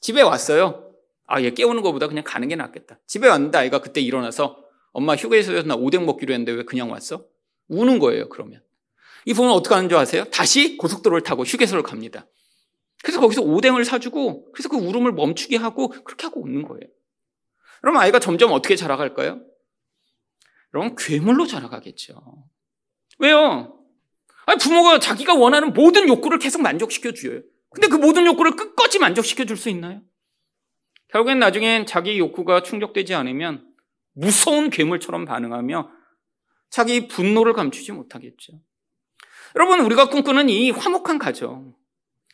집에 0.00 0.22
왔어요. 0.22 0.92
아, 1.26 1.40
얘 1.40 1.50
깨우는 1.50 1.82
것보다 1.82 2.08
그냥 2.08 2.24
가는 2.24 2.46
게 2.48 2.56
낫겠다. 2.56 2.98
집에 3.06 3.28
왔는데 3.28 3.58
아이가 3.58 3.80
그때 3.80 4.00
일어나서 4.00 4.62
엄마 4.92 5.14
휴게소에서 5.14 5.66
나 5.66 5.74
오뎅 5.74 6.04
먹기로 6.04 6.34
했는데 6.34 6.52
왜 6.52 6.64
그냥 6.64 6.90
왔어? 6.90 7.24
우는 7.68 7.98
거예요, 7.98 8.28
그러면. 8.28 8.62
이 9.24 9.32
부모는 9.32 9.54
어떻게 9.54 9.74
하는 9.74 9.88
줄 9.88 9.96
아세요? 9.96 10.24
다시 10.24 10.76
고속도로를 10.76 11.22
타고 11.22 11.44
휴게소를 11.44 11.82
갑니다. 11.82 12.26
그래서 13.02 13.20
거기서 13.20 13.42
오뎅을 13.42 13.84
사주고, 13.84 14.52
그래서 14.52 14.68
그 14.68 14.76
울음을 14.76 15.12
멈추게 15.12 15.56
하고, 15.56 15.88
그렇게 15.88 16.26
하고 16.26 16.42
웃는 16.42 16.62
거예요. 16.64 16.82
그럼 17.80 17.96
아이가 17.96 18.18
점점 18.18 18.52
어떻게 18.52 18.76
자라갈까요? 18.76 19.40
여러분, 20.74 20.96
괴물로 20.98 21.46
자라가겠죠. 21.46 22.44
왜요? 23.22 23.78
아니, 24.46 24.58
부모가 24.58 24.98
자기가 24.98 25.34
원하는 25.34 25.72
모든 25.72 26.08
욕구를 26.08 26.38
계속 26.38 26.60
만족시켜 26.60 27.12
줘요. 27.12 27.40
근데 27.70 27.86
그 27.86 27.96
모든 27.96 28.26
욕구를 28.26 28.56
끝까지 28.56 28.98
만족시켜 28.98 29.44
줄 29.44 29.56
수 29.56 29.70
있나요? 29.70 30.02
결국엔 31.08 31.38
나중엔 31.38 31.86
자기 31.86 32.18
욕구가 32.18 32.62
충족되지 32.62 33.14
않으면 33.14 33.66
무서운 34.14 34.70
괴물처럼 34.70 35.24
반응하며 35.24 35.90
자기 36.68 37.06
분노를 37.06 37.52
감추지 37.52 37.92
못하겠죠. 37.92 38.60
여러분, 39.54 39.80
우리가 39.80 40.08
꿈꾸는 40.08 40.48
이 40.48 40.70
화목한 40.70 41.18
가정. 41.18 41.74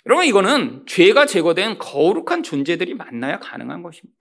여러분, 0.06 0.24
이거는 0.24 0.86
죄가 0.86 1.26
제거된 1.26 1.78
거룩한 1.78 2.42
존재들이 2.42 2.94
만나야 2.94 3.40
가능한 3.40 3.82
것입니다. 3.82 4.18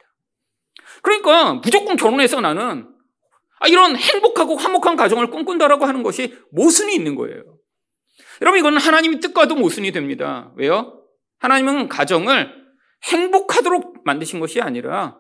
그러니까 1.01 1.53
무조건 1.53 1.95
결혼해서 1.95 2.41
나는 2.41 2.89
아, 3.59 3.67
이런 3.67 3.95
행복하고 3.95 4.55
화목한 4.55 4.95
가정을 4.95 5.29
꿈꾼다라고 5.29 5.85
하는 5.85 6.03
것이 6.03 6.37
모순이 6.51 6.93
있는 6.93 7.15
거예요. 7.15 7.43
여러분, 8.41 8.59
이거는 8.59 8.77
하나님의 8.77 9.19
뜻과도 9.19 9.55
모순이 9.55 9.91
됩니다. 9.91 10.51
왜요? 10.55 11.03
하나님은 11.39 11.89
가정을 11.89 12.53
행복하도록 13.03 14.03
만드신 14.05 14.39
것이 14.39 14.61
아니라 14.61 15.17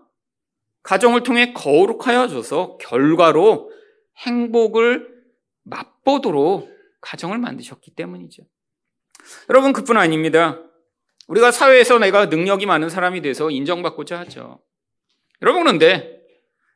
가정을 0.83 1.23
통해 1.23 1.53
거룩하여져서 1.53 2.77
결과로 2.77 3.71
행복을 4.17 5.07
맛보도록 5.63 6.69
가정을 7.01 7.37
만드셨기 7.39 7.91
때문이죠. 7.91 8.43
여러분, 9.49 9.73
그뿐 9.73 9.97
아닙니다. 9.97 10.61
우리가 11.27 11.51
사회에서 11.51 11.99
내가 11.99 12.27
능력이 12.27 12.65
많은 12.65 12.89
사람이 12.89 13.21
돼서 13.21 13.51
인정받고자 13.51 14.19
하죠. 14.19 14.61
여러분, 15.41 15.63
그런데 15.63 16.16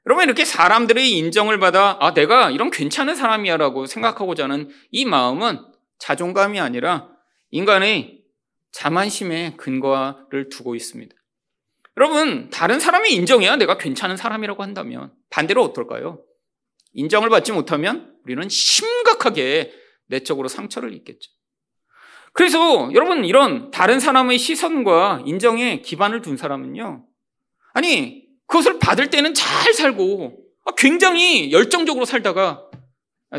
여러분, 0.05 0.25
이렇게 0.25 0.45
사람들의 0.45 1.11
인정을 1.11 1.59
받아, 1.59 1.97
아, 1.99 2.13
내가 2.13 2.49
이런 2.49 2.71
괜찮은 2.71 3.15
사람이야 3.15 3.57
라고 3.57 3.85
생각하고자 3.85 4.45
하는 4.45 4.69
이 4.89 5.05
마음은 5.05 5.59
자존감이 5.99 6.59
아니라 6.59 7.09
인간의 7.51 8.21
자만심의 8.71 9.57
근거를 9.57 10.49
두고 10.49 10.75
있습니다. 10.75 11.15
여러분, 11.97 12.49
다른 12.49 12.79
사람이 12.79 13.11
인정해야 13.13 13.57
내가 13.57 13.77
괜찮은 13.77 14.17
사람이라고 14.17 14.63
한다면 14.63 15.11
반대로 15.29 15.63
어떨까요? 15.63 16.23
인정을 16.93 17.29
받지 17.29 17.51
못하면 17.51 18.15
우리는 18.25 18.47
심각하게 18.49 19.73
내적으로 20.07 20.47
상처를 20.47 20.93
입겠죠. 20.93 21.31
그래서 22.33 22.89
여러분 22.93 23.25
이런 23.25 23.71
다른 23.71 23.99
사람의 23.99 24.37
시선과 24.37 25.23
인정에 25.25 25.81
기반을 25.81 26.21
둔 26.21 26.37
사람은요. 26.37 27.05
아니 27.73 28.20
그것을 28.51 28.79
받을 28.79 29.09
때는 29.09 29.33
잘 29.33 29.73
살고 29.73 30.37
아, 30.65 30.71
굉장히 30.77 31.53
열정적으로 31.53 32.03
살다가 32.03 32.69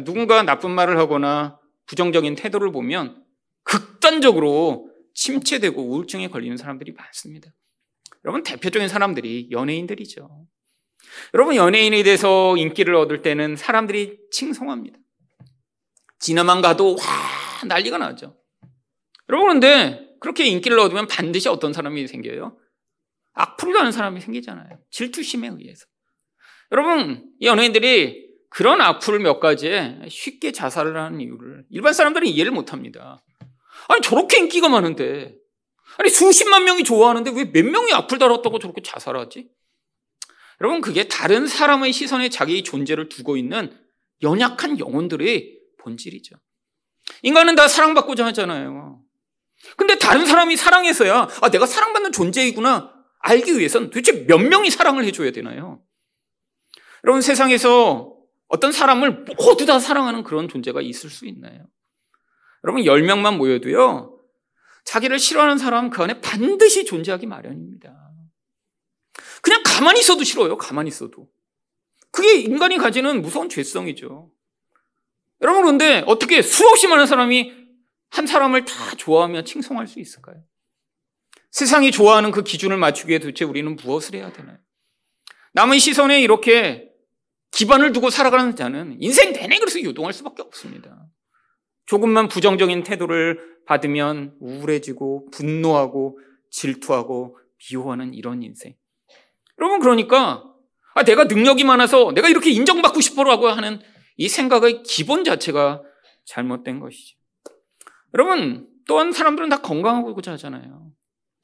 누군가 0.04 0.42
나쁜 0.42 0.70
말을 0.70 0.96
하거나 0.96 1.60
부정적인 1.84 2.34
태도를 2.34 2.72
보면 2.72 3.22
극단적으로 3.62 4.90
침체되고 5.14 5.82
우울증에 5.82 6.28
걸리는 6.28 6.56
사람들이 6.56 6.92
많습니다. 6.92 7.52
여러분 8.24 8.42
대표적인 8.42 8.88
사람들이 8.88 9.48
연예인들이죠. 9.50 10.46
여러분 11.34 11.56
연예인에 11.56 12.02
대해서 12.02 12.56
인기를 12.56 12.94
얻을 12.94 13.20
때는 13.20 13.56
사람들이 13.56 14.18
칭송합니다. 14.30 14.98
지나만 16.20 16.62
가도 16.62 16.92
와 16.92 17.04
난리가 17.66 17.98
나죠. 17.98 18.38
여러분 19.28 19.60
그런데 19.60 20.08
그렇게 20.20 20.46
인기를 20.46 20.78
얻으면 20.78 21.06
반드시 21.06 21.50
어떤 21.50 21.74
사람이 21.74 22.06
생겨요? 22.06 22.56
악플을 23.34 23.76
하는 23.76 23.92
사람이 23.92 24.20
생기잖아요. 24.20 24.78
질투심에 24.90 25.48
의해서. 25.48 25.86
여러분 26.70 27.24
이 27.40 27.46
연예인들이 27.46 28.30
그런 28.48 28.80
악플 28.80 29.18
몇 29.18 29.40
가지에 29.40 30.00
쉽게 30.08 30.52
자살을 30.52 30.96
하는 30.96 31.20
이유를 31.20 31.64
일반 31.70 31.92
사람들은 31.92 32.26
이해를 32.26 32.52
못 32.52 32.72
합니다. 32.72 33.24
아니 33.88 34.00
저렇게 34.02 34.38
인기가 34.38 34.68
많은데 34.68 35.34
아니 35.98 36.08
수십만 36.10 36.64
명이 36.64 36.84
좋아하는데 36.84 37.30
왜 37.32 37.44
몇 37.52 37.64
명이 37.64 37.92
악플 37.92 38.18
달았다고 38.18 38.58
저렇게 38.58 38.82
자살하지? 38.82 39.48
여러분 40.60 40.80
그게 40.80 41.08
다른 41.08 41.46
사람의 41.46 41.92
시선에 41.92 42.28
자기 42.28 42.62
존재를 42.62 43.08
두고 43.08 43.36
있는 43.36 43.76
연약한 44.22 44.78
영혼들의 44.78 45.58
본질이죠. 45.80 46.36
인간은 47.22 47.56
다 47.56 47.66
사랑받고자 47.68 48.26
하잖아요. 48.26 49.02
근데 49.76 49.96
다른 49.98 50.26
사람이 50.26 50.56
사랑해서야 50.56 51.28
아 51.40 51.50
내가 51.50 51.66
사랑받는 51.66 52.12
존재이구나 52.12 52.91
알기 53.22 53.58
위해선 53.58 53.90
도대체 53.90 54.26
몇 54.26 54.38
명이 54.38 54.70
사랑을 54.70 55.04
해줘야 55.04 55.30
되나요? 55.30 55.82
여러분 57.04 57.22
세상에서 57.22 58.16
어떤 58.48 58.70
사람을 58.72 59.24
모두 59.38 59.64
다 59.64 59.78
사랑하는 59.78 60.24
그런 60.24 60.48
존재가 60.48 60.82
있을 60.82 61.08
수 61.08 61.26
있나요? 61.26 61.66
여러분 62.64 62.82
10명만 62.82 63.36
모여도요. 63.36 64.18
자기를 64.84 65.18
싫어하는 65.18 65.58
사람 65.58 65.90
그 65.90 66.02
안에 66.02 66.20
반드시 66.20 66.84
존재하기 66.84 67.26
마련입니다. 67.26 67.96
그냥 69.40 69.62
가만히 69.64 70.00
있어도 70.00 70.24
싫어요. 70.24 70.56
가만히 70.56 70.88
있어도. 70.88 71.28
그게 72.10 72.34
인간이 72.40 72.76
가지는 72.76 73.22
무서운 73.22 73.48
죄성이죠. 73.48 74.30
여러분 75.40 75.62
그런데 75.62 76.04
어떻게 76.06 76.42
수없이 76.42 76.86
많은 76.88 77.06
사람이 77.06 77.52
한 78.10 78.26
사람을 78.26 78.64
다 78.64 78.94
좋아하며 78.96 79.42
칭송할 79.42 79.86
수 79.86 79.98
있을까요? 79.98 80.42
세상이 81.52 81.92
좋아하는 81.92 82.30
그 82.32 82.42
기준을 82.42 82.78
맞추기 82.78 83.10
위해 83.10 83.18
도대체 83.18 83.44
우리는 83.44 83.76
무엇을 83.76 84.16
해야 84.16 84.32
되나요? 84.32 84.56
남의 85.52 85.78
시선에 85.78 86.20
이렇게 86.20 86.90
기반을 87.52 87.92
두고 87.92 88.08
살아가는 88.08 88.56
자는 88.56 88.96
인생 89.00 89.32
내내 89.32 89.58
그래서 89.58 89.82
요동할 89.82 90.14
수밖에 90.14 90.42
없습니다. 90.42 91.06
조금만 91.84 92.28
부정적인 92.28 92.84
태도를 92.84 93.38
받으면 93.66 94.34
우울해지고 94.40 95.30
분노하고 95.30 96.18
질투하고 96.50 97.38
미워하는 97.70 98.14
이런 98.14 98.42
인생. 98.42 98.74
여러분 99.58 99.80
그러니까 99.80 100.44
아, 100.94 101.04
내가 101.04 101.24
능력이 101.24 101.64
많아서 101.64 102.12
내가 102.12 102.28
이렇게 102.28 102.50
인정받고 102.50 103.00
싶어라고 103.02 103.48
하는 103.48 103.80
이 104.16 104.28
생각의 104.28 104.82
기본 104.84 105.24
자체가 105.24 105.82
잘못된 106.24 106.80
것이죠. 106.80 107.18
여러분 108.14 108.68
또한 108.86 109.12
사람들은 109.12 109.50
다 109.50 109.60
건강하고자 109.60 110.32
하잖아요. 110.32 110.91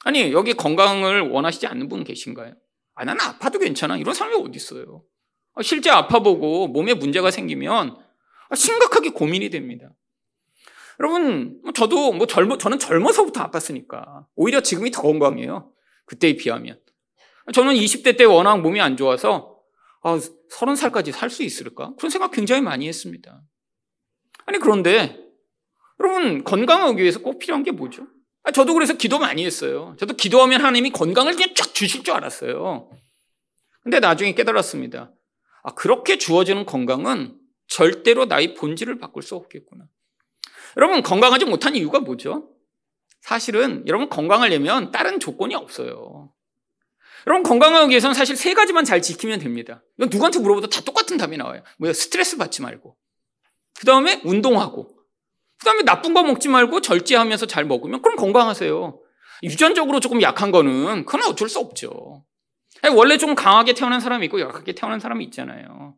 아니 0.04 0.32
여기 0.32 0.54
건강을 0.54 1.30
원하시지 1.30 1.66
않는 1.66 1.88
분 1.88 2.04
계신가요? 2.04 2.54
아 2.94 3.04
나는 3.04 3.20
아파도 3.20 3.58
괜찮아 3.58 3.96
이런 3.96 4.14
사람이 4.14 4.36
어디 4.36 4.56
있어요? 4.56 5.04
아, 5.54 5.62
실제 5.62 5.90
아파보고 5.90 6.68
몸에 6.68 6.94
문제가 6.94 7.30
생기면 7.30 7.96
아, 8.48 8.54
심각하게 8.54 9.10
고민이 9.10 9.50
됩니다. 9.50 9.90
여러분, 11.00 11.60
뭐 11.62 11.72
저도 11.72 12.12
뭐 12.12 12.26
젊어, 12.26 12.58
저는 12.58 12.78
젊어서부터 12.78 13.48
아팠으니까. 13.50 14.26
오히려 14.34 14.60
지금이 14.60 14.90
더 14.90 15.02
건강해요. 15.02 15.72
그때에 16.06 16.34
비하면. 16.34 16.80
저는 17.52 17.74
20대 17.74 18.16
때 18.16 18.24
워낙 18.24 18.60
몸이 18.60 18.80
안 18.80 18.96
좋아서, 18.96 19.58
아, 20.02 20.18
30살까지 20.50 21.12
살 21.12 21.30
수 21.30 21.42
있을까? 21.42 21.92
그런 21.96 22.10
생각 22.10 22.32
굉장히 22.32 22.62
많이 22.62 22.88
했습니다. 22.88 23.42
아니, 24.46 24.58
그런데, 24.58 25.24
여러분, 26.00 26.42
건강하기 26.42 27.00
위해서 27.00 27.20
꼭 27.20 27.38
필요한 27.38 27.62
게 27.62 27.70
뭐죠? 27.70 28.06
아, 28.48 28.50
저도 28.50 28.72
그래서 28.72 28.94
기도 28.94 29.18
많이 29.18 29.44
했어요. 29.44 29.94
저도 29.98 30.14
기도하면 30.14 30.62
하나님이 30.62 30.88
건강을 30.90 31.34
그냥 31.34 31.52
쫙 31.54 31.74
주실 31.74 32.02
줄 32.02 32.14
알았어요. 32.14 32.90
근데 33.82 34.00
나중에 34.00 34.32
깨달았습니다. 34.32 35.12
아, 35.62 35.74
그렇게 35.74 36.16
주어지는 36.16 36.64
건강은 36.64 37.36
절대로 37.66 38.24
나의 38.24 38.54
본질을 38.54 38.98
바꿀 39.00 39.22
수 39.22 39.34
없겠구나. 39.34 39.84
여러분 40.78 41.02
건강하지 41.02 41.44
못한 41.44 41.76
이유가 41.76 42.00
뭐죠? 42.00 42.48
사실은 43.20 43.84
여러분 43.86 44.08
건강하려면 44.08 44.92
다른 44.92 45.20
조건이 45.20 45.54
없어요. 45.54 46.32
여러분 47.26 47.42
건강하기 47.42 47.90
위해서는 47.90 48.14
사실 48.14 48.34
세 48.34 48.54
가지만 48.54 48.86
잘 48.86 49.02
지키면 49.02 49.40
됩니다. 49.40 49.82
이건 49.98 50.08
누구한테 50.08 50.38
물어봐도 50.38 50.70
다 50.70 50.80
똑같은 50.80 51.18
답이 51.18 51.36
나와요. 51.36 51.62
뭐야 51.76 51.92
스트레스 51.92 52.38
받지 52.38 52.62
말고. 52.62 52.96
그 53.78 53.84
다음에 53.84 54.22
운동하고. 54.24 54.97
그 55.58 55.64
다음에 55.64 55.82
나쁜 55.82 56.14
거 56.14 56.22
먹지 56.22 56.48
말고 56.48 56.80
절제하면서 56.80 57.46
잘 57.46 57.64
먹으면 57.64 58.02
그럼 58.02 58.16
건강하세요. 58.16 59.00
유전적으로 59.42 60.00
조금 60.00 60.22
약한 60.22 60.50
거는 60.50 61.04
그건 61.04 61.22
어쩔 61.28 61.48
수 61.48 61.58
없죠. 61.58 62.24
원래 62.94 63.18
좀 63.18 63.34
강하게 63.34 63.74
태어난 63.74 64.00
사람이 64.00 64.26
있고 64.26 64.40
약하게 64.40 64.72
태어난 64.72 65.00
사람이 65.00 65.24
있잖아요. 65.26 65.96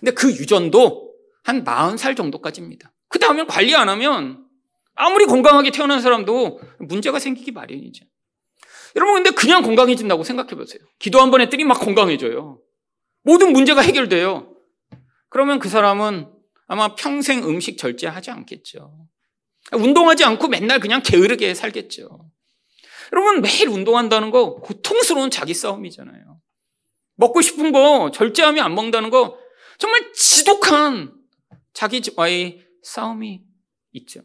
근데 0.00 0.12
그 0.12 0.30
유전도 0.30 1.12
한 1.44 1.64
40살 1.64 2.16
정도까지입니다. 2.16 2.92
그 3.08 3.18
다음에 3.18 3.44
관리 3.44 3.74
안 3.74 3.88
하면 3.90 4.46
아무리 4.94 5.26
건강하게 5.26 5.70
태어난 5.70 6.00
사람도 6.00 6.60
문제가 6.80 7.18
생기기 7.18 7.52
마련이죠. 7.52 8.04
여러분, 8.96 9.22
근데 9.22 9.30
그냥 9.30 9.62
건강해진다고 9.62 10.22
생각해 10.22 10.50
보세요. 10.54 10.82
기도 10.98 11.20
한 11.20 11.30
번 11.30 11.40
했더니 11.40 11.64
막 11.64 11.74
건강해져요. 11.80 12.58
모든 13.22 13.52
문제가 13.52 13.80
해결돼요. 13.80 14.54
그러면 15.30 15.58
그 15.58 15.68
사람은 15.68 16.30
아마 16.66 16.94
평생 16.94 17.44
음식 17.44 17.78
절제하지 17.78 18.30
않겠죠. 18.30 19.01
운동하지 19.72 20.24
않고 20.24 20.48
맨날 20.48 20.80
그냥 20.80 21.02
게으르게 21.02 21.54
살겠죠. 21.54 22.30
여러분, 23.12 23.40
매일 23.40 23.68
운동한다는 23.68 24.30
거 24.30 24.56
고통스러운 24.56 25.30
자기 25.30 25.54
싸움이잖아요. 25.54 26.40
먹고 27.16 27.40
싶은 27.40 27.72
거 27.72 28.10
절제하며 28.12 28.62
안 28.62 28.74
먹는다는 28.74 29.10
거 29.10 29.38
정말 29.78 30.12
지독한 30.12 31.14
자기와의 31.72 32.66
싸움이 32.82 33.42
있죠. 33.92 34.22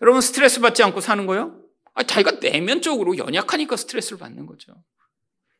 여러분 0.00 0.20
스트레스 0.20 0.60
받지 0.60 0.82
않고 0.82 1.00
사는 1.00 1.26
거요? 1.26 1.62
아, 1.94 2.02
자기가 2.04 2.38
내면적으로 2.40 3.18
연약하니까 3.18 3.76
스트레스를 3.76 4.18
받는 4.18 4.46
거죠. 4.46 4.74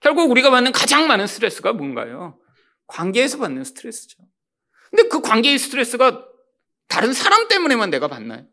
결국 0.01 0.31
우리가 0.31 0.51
받는 0.51 0.73
가장 0.73 1.09
많은 1.09 1.27
스트레스가 1.27 1.73
뭔가요? 1.73 2.39
관계에서 2.87 3.39
받는 3.39 3.65
스트레스죠. 3.65 4.23
근데 4.91 5.09
그 5.09 5.21
관계의 5.21 5.59
스트레스가 5.59 6.25
다른 6.87 7.13
사람 7.13 7.49
때문에만 7.49 7.91
내가 7.91 8.09
받나요? 8.09 8.47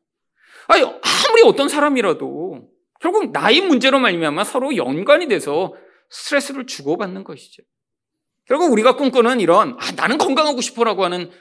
아니, 0.68 0.84
아무리 0.84 1.44
어떤 1.46 1.70
사람이라도 1.70 2.70
결국 3.00 3.32
나의 3.32 3.62
문제로 3.62 4.00
말미암아 4.00 4.44
서로 4.44 4.76
연관이 4.76 5.28
돼서 5.28 5.74
스트레스를 6.10 6.66
주고받는 6.66 7.24
것이죠. 7.24 7.64
결국 8.46 8.72
우리가 8.72 8.96
꿈꾸는 8.96 9.40
이런 9.40 9.78
아, 9.80 9.92
나는 9.96 10.18
건강하고 10.18 10.62
싶어라고 10.62 11.04
하는 11.04 11.32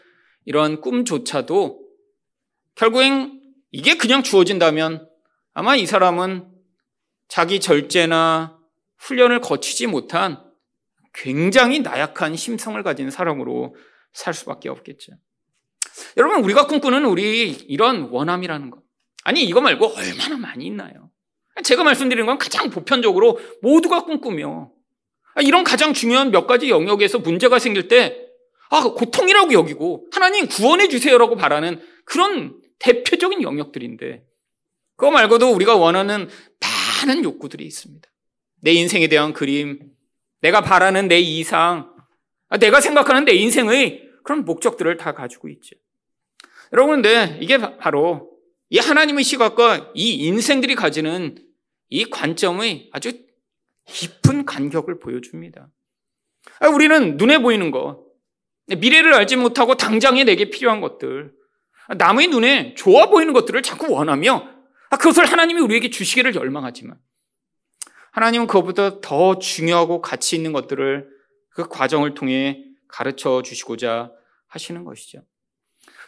이런 0.45 0.81
꿈조차도 0.81 1.81
결국엔 2.75 3.41
이게 3.71 3.97
그냥 3.97 4.23
주어진다면 4.23 5.09
아마 5.53 5.77
이 5.77 5.87
사람은 5.87 6.49
자기 7.29 7.61
절제나 7.61 8.59
훈련을 8.99 9.41
거치지 9.41 9.87
못한 9.87 10.43
굉장히 11.13 11.81
나약한 11.81 12.37
심성을 12.37 12.81
가진 12.83 13.11
사람으로 13.11 13.77
살 14.13 14.35
수밖에 14.35 14.69
없겠죠. 14.69 15.13
여러분, 16.17 16.43
우리가 16.43 16.67
꿈꾸는 16.67 17.05
우리 17.05 17.51
이런 17.51 18.09
원함이라는 18.11 18.71
것. 18.71 18.84
아니, 19.25 19.43
이거 19.45 19.61
말고 19.61 19.87
얼마나 19.87 20.37
많이 20.37 20.67
있나요? 20.67 21.11
제가 21.63 21.83
말씀드리는 21.83 22.27
건 22.27 22.39
가장 22.39 22.71
보편적으로 22.71 23.39
모두가 23.63 24.05
꿈꾸며 24.05 24.71
이런 25.43 25.65
가장 25.65 25.93
중요한 25.93 26.31
몇 26.31 26.47
가지 26.47 26.69
영역에서 26.69 27.19
문제가 27.19 27.59
생길 27.59 27.89
때, 27.89 28.21
아, 28.71 28.83
고통이라고 28.83 29.53
여기고 29.53 30.07
하나님 30.13 30.47
구원해 30.47 30.89
주세요라고 30.89 31.37
바라는 31.37 31.81
그런 32.05 32.61
대표적인 32.79 33.43
영역들인데 33.43 34.25
그거 34.97 35.11
말고도 35.11 35.51
우리가 35.53 35.77
원하는 35.77 36.29
많은 37.07 37.25
욕구들이 37.25 37.65
있습니다. 37.65 38.09
내 38.61 38.73
인생에 38.73 39.09
대한 39.09 39.33
그림, 39.33 39.81
내가 40.41 40.61
바라는 40.61 41.09
내 41.09 41.19
이상, 41.19 41.95
아, 42.49 42.59
내가 42.59 42.81
생각하는 42.81 43.25
내 43.25 43.33
인생의 43.33 44.03
그런 44.23 44.45
목적들을 44.45 44.97
다 44.97 45.15
가지고 45.15 45.49
있죠. 45.49 45.77
여러분, 46.73 47.03
근데 47.03 47.39
이게 47.41 47.59
바로 47.59 48.34
이 48.75 48.79
하나님의 48.81 49.23
시각과 49.23 49.93
이 49.95 50.15
인생들이 50.27 50.75
가지는 50.75 51.39
이 51.91 52.05
관점의 52.07 52.91
아주 52.93 53.13
깊은 53.87 54.47
간격을 54.47 54.99
보여줍니다. 54.99 55.69
아, 56.59 56.69
우리는 56.71 57.17
눈에 57.17 57.39
보이는 57.39 57.71
것, 57.71 58.03
미래를 58.67 59.15
알지 59.15 59.37
못하고 59.37 59.77
당장에 59.77 60.25
내게 60.25 60.51
필요한 60.51 60.81
것들, 60.81 61.31
남의 61.99 62.27
눈에 62.27 62.75
좋아 62.75 63.11
보이는 63.11 63.33
것들을 63.33 63.63
자꾸 63.63 63.93
원하며 63.93 64.49
아, 64.91 64.97
그것을 64.97 65.25
하나님이 65.25 65.61
우리에게 65.61 65.91
주시기를 65.91 66.35
열망하지만 66.35 66.99
하나님은 68.11 68.49
그것보다 68.49 69.01
더 69.01 69.39
중요하고 69.39 70.03
가치 70.03 70.35
있는 70.35 70.53
것들을 70.53 71.09
그 71.51 71.69
과정을 71.69 72.15
통해 72.15 72.65
가르쳐 72.89 73.41
주시고자 73.41 74.11
하시는 74.49 74.83
것이죠. 74.83 75.23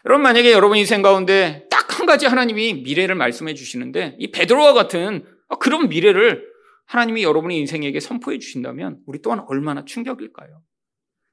여러분 0.05 0.23
만약에 0.23 0.53
여러분 0.53 0.79
인생 0.79 1.03
가운데 1.03 1.66
한 1.88 2.07
가지 2.07 2.27
하나님이 2.27 2.83
미래를 2.83 3.14
말씀해 3.14 3.55
주시는데 3.55 4.16
이 4.18 4.31
베드로와 4.31 4.72
같은 4.72 5.25
그런 5.61 5.88
미래를 5.88 6.44
하나님이 6.87 7.22
여러분의 7.22 7.59
인생에게 7.59 8.01
선포해 8.01 8.38
주신다면 8.38 9.01
우리 9.07 9.20
또한 9.22 9.44
얼마나 9.49 9.85
충격일까요? 9.85 10.62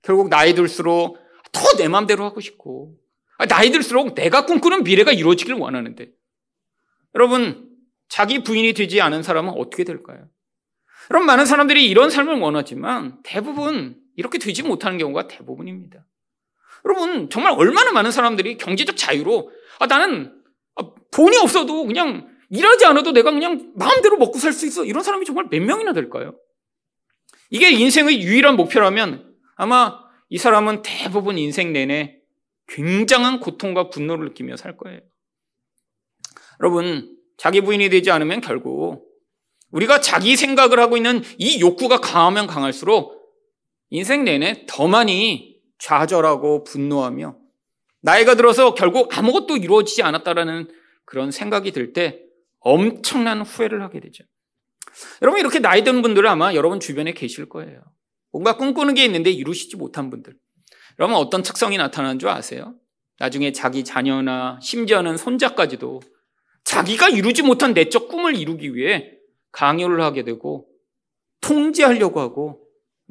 결국 0.02 0.30
나이 0.30 0.54
들수록 0.54 1.18
더 1.52 1.74
내 1.78 1.88
마음대로 1.88 2.24
하고 2.24 2.40
싶고 2.40 2.96
나이 3.50 3.72
들수록 3.72 4.16
내가 4.16 4.46
꿈꾸는 4.46 4.84
미래가 4.84 5.12
이루어지길 5.12 5.56
원하는데 5.56 6.12
여러분 7.16 7.70
자기 8.08 8.44
부인이 8.44 8.74
되지 8.74 9.02
않은 9.02 9.24
사람은 9.24 9.54
어떻게 9.58 9.84
될까요? 9.84 10.28
여러분 11.12 11.26
많은 11.26 11.46
사람들이 11.46 11.90
이런 11.90 12.10
삶을 12.10 12.40
원하지만 12.40 13.18
대부분 13.24 13.98
이렇게 14.16 14.38
되지 14.38 14.64
못하는 14.64 14.98
경우가 14.98 15.28
대부분입니다. 15.28 16.06
여러분 16.86 17.30
정말 17.30 17.54
얼마나 17.54 17.92
많은 17.92 18.12
사람들이 18.12 18.58
경제적 18.58 18.98
자유로 18.98 19.52
아, 19.80 19.88
나는 19.88 20.43
돈이 21.14 21.38
없어도 21.38 21.86
그냥 21.86 22.28
일하지 22.50 22.86
않아도 22.86 23.12
내가 23.12 23.32
그냥 23.32 23.72
마음대로 23.76 24.18
먹고 24.18 24.40
살 24.40 24.54
수 24.54 24.66
있어. 24.66 24.86
이런 24.86 25.04
사람이 25.04 25.26
정말 25.26 25.48
몇 25.50 25.62
명이나 25.62 25.94
될까요? 25.94 26.36
이게 27.50 27.72
인생의 27.72 28.22
유일한 28.22 28.56
목표라면 28.56 29.36
아마 29.56 30.00
이 30.30 30.38
사람은 30.38 30.82
대부분 30.82 31.38
인생 31.38 31.74
내내 31.74 32.18
굉장한 32.68 33.40
고통과 33.40 33.90
분노를 33.90 34.30
느끼며 34.30 34.58
살 34.58 34.78
거예요. 34.78 35.00
여러분, 36.62 37.16
자기 37.38 37.62
부인이 37.62 37.90
되지 37.90 38.10
않으면 38.12 38.42
결국 38.42 39.06
우리가 39.72 40.02
자기 40.02 40.36
생각을 40.36 40.80
하고 40.80 40.98
있는 40.98 41.24
이 41.38 41.60
욕구가 41.60 41.98
강하면 42.00 42.48
강할수록 42.48 43.20
인생 43.90 44.24
내내 44.24 44.66
더 44.68 44.88
많이 44.88 45.58
좌절하고 45.80 46.64
분노하며 46.64 47.36
나이가 48.02 48.36
들어서 48.36 48.74
결국 48.74 49.16
아무것도 49.18 49.58
이루어지지 49.58 50.04
않았다라는 50.04 50.70
그런 51.06 51.32
생각이 51.32 51.72
들 51.72 51.94
때 51.94 52.22
엄청난 52.60 53.42
후회를 53.42 53.82
하게 53.82 54.00
되죠. 54.00 54.24
여러분 55.22 55.40
이렇게 55.40 55.60
나이 55.60 55.84
든 55.84 56.02
분들은 56.02 56.30
아마 56.30 56.54
여러분 56.54 56.80
주변에 56.80 57.14
계실 57.14 57.50
거예요. 57.50 57.82
뭔가 58.32 58.58
꿈꾸는 58.58 58.94
게 58.94 59.04
있는데 59.06 59.32
이루시지 59.32 59.76
못한 59.76 60.10
분들. 60.10 60.36
여러분 61.00 61.18
어떤 61.18 61.44
특성이 61.44 61.78
나타나는 61.78 62.20
줄 62.20 62.30
아세요? 62.30 62.76
나중에 63.20 63.52
자기 63.52 63.84
자녀나 63.84 64.60
심지어는 64.62 65.18
손자까지도 65.18 66.02
자기가 66.64 67.10
이루지 67.10 67.44
못한 67.44 67.74
내적 67.74 68.08
꿈을 68.08 68.36
이루기 68.36 68.76
위해 68.76 69.18
강요를 69.52 70.02
하게 70.02 70.24
되고 70.24 70.68
통제하려고 71.42 72.22
하고 72.22 72.68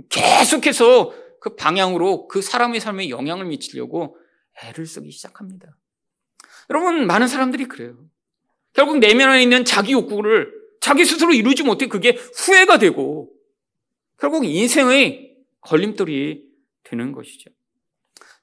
계속해서 0.08 1.12
그 1.40 1.54
방향으로 1.56 2.28
그 2.28 2.40
사람의 2.40 2.80
삶에 2.80 3.10
영향을 3.10 3.46
미치려고 3.46 4.16
애를 4.62 4.86
쓰기 4.86 5.10
시작합니다. 5.10 5.76
여러분, 6.72 7.06
많은 7.06 7.28
사람들이 7.28 7.66
그래요. 7.66 7.98
결국 8.72 8.98
내면 8.98 9.28
안에 9.28 9.42
있는 9.42 9.66
자기 9.66 9.92
욕구를 9.92 10.50
자기 10.80 11.04
스스로 11.04 11.34
이루지 11.34 11.64
못해 11.64 11.86
그게 11.86 12.12
후회가 12.12 12.78
되고 12.78 13.30
결국 14.18 14.46
인생의 14.46 15.36
걸림돌이 15.60 16.44
되는 16.84 17.12
것이죠. 17.12 17.50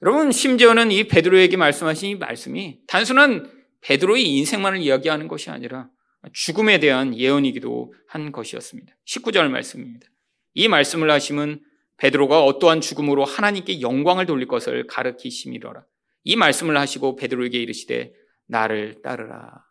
여러분, 0.02 0.30
심지어는 0.30 0.92
이 0.92 1.08
베드로에게 1.08 1.56
말씀하신 1.56 2.08
이 2.08 2.14
말씀이 2.14 2.78
단순한 2.86 3.50
베드로의 3.80 4.24
인생만을 4.24 4.80
이야기하는 4.80 5.26
것이 5.26 5.50
아니라 5.50 5.90
죽음에 6.32 6.78
대한 6.78 7.16
예언이기도 7.16 7.92
한 8.06 8.30
것이었습니다. 8.30 8.94
19절 9.08 9.48
말씀입니다. 9.48 10.06
이 10.54 10.68
말씀을 10.68 11.10
하심은 11.10 11.64
베드로가 11.96 12.44
어떠한 12.44 12.80
죽음으로 12.80 13.24
하나님께 13.24 13.80
영광을 13.80 14.26
돌릴 14.26 14.46
것을 14.46 14.86
가르치심이로라. 14.86 15.84
이 16.24 16.36
말씀을 16.36 16.76
하시고 16.76 17.16
베드로에게 17.16 17.58
이르시되 17.58 18.12
나를 18.50 19.00
따르라. 19.02 19.64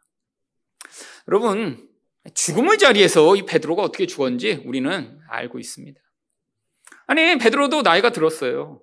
여러분 1.27 1.87
죽음의 2.33 2.77
자리에서 2.77 3.35
이 3.35 3.45
베드로가 3.45 3.83
어떻게 3.83 4.07
죽었는지 4.07 4.63
우리는 4.65 5.19
알고 5.29 5.59
있습니다. 5.59 5.99
아니 7.07 7.37
베드로도 7.37 7.81
나이가 7.81 8.11
들었어요. 8.11 8.81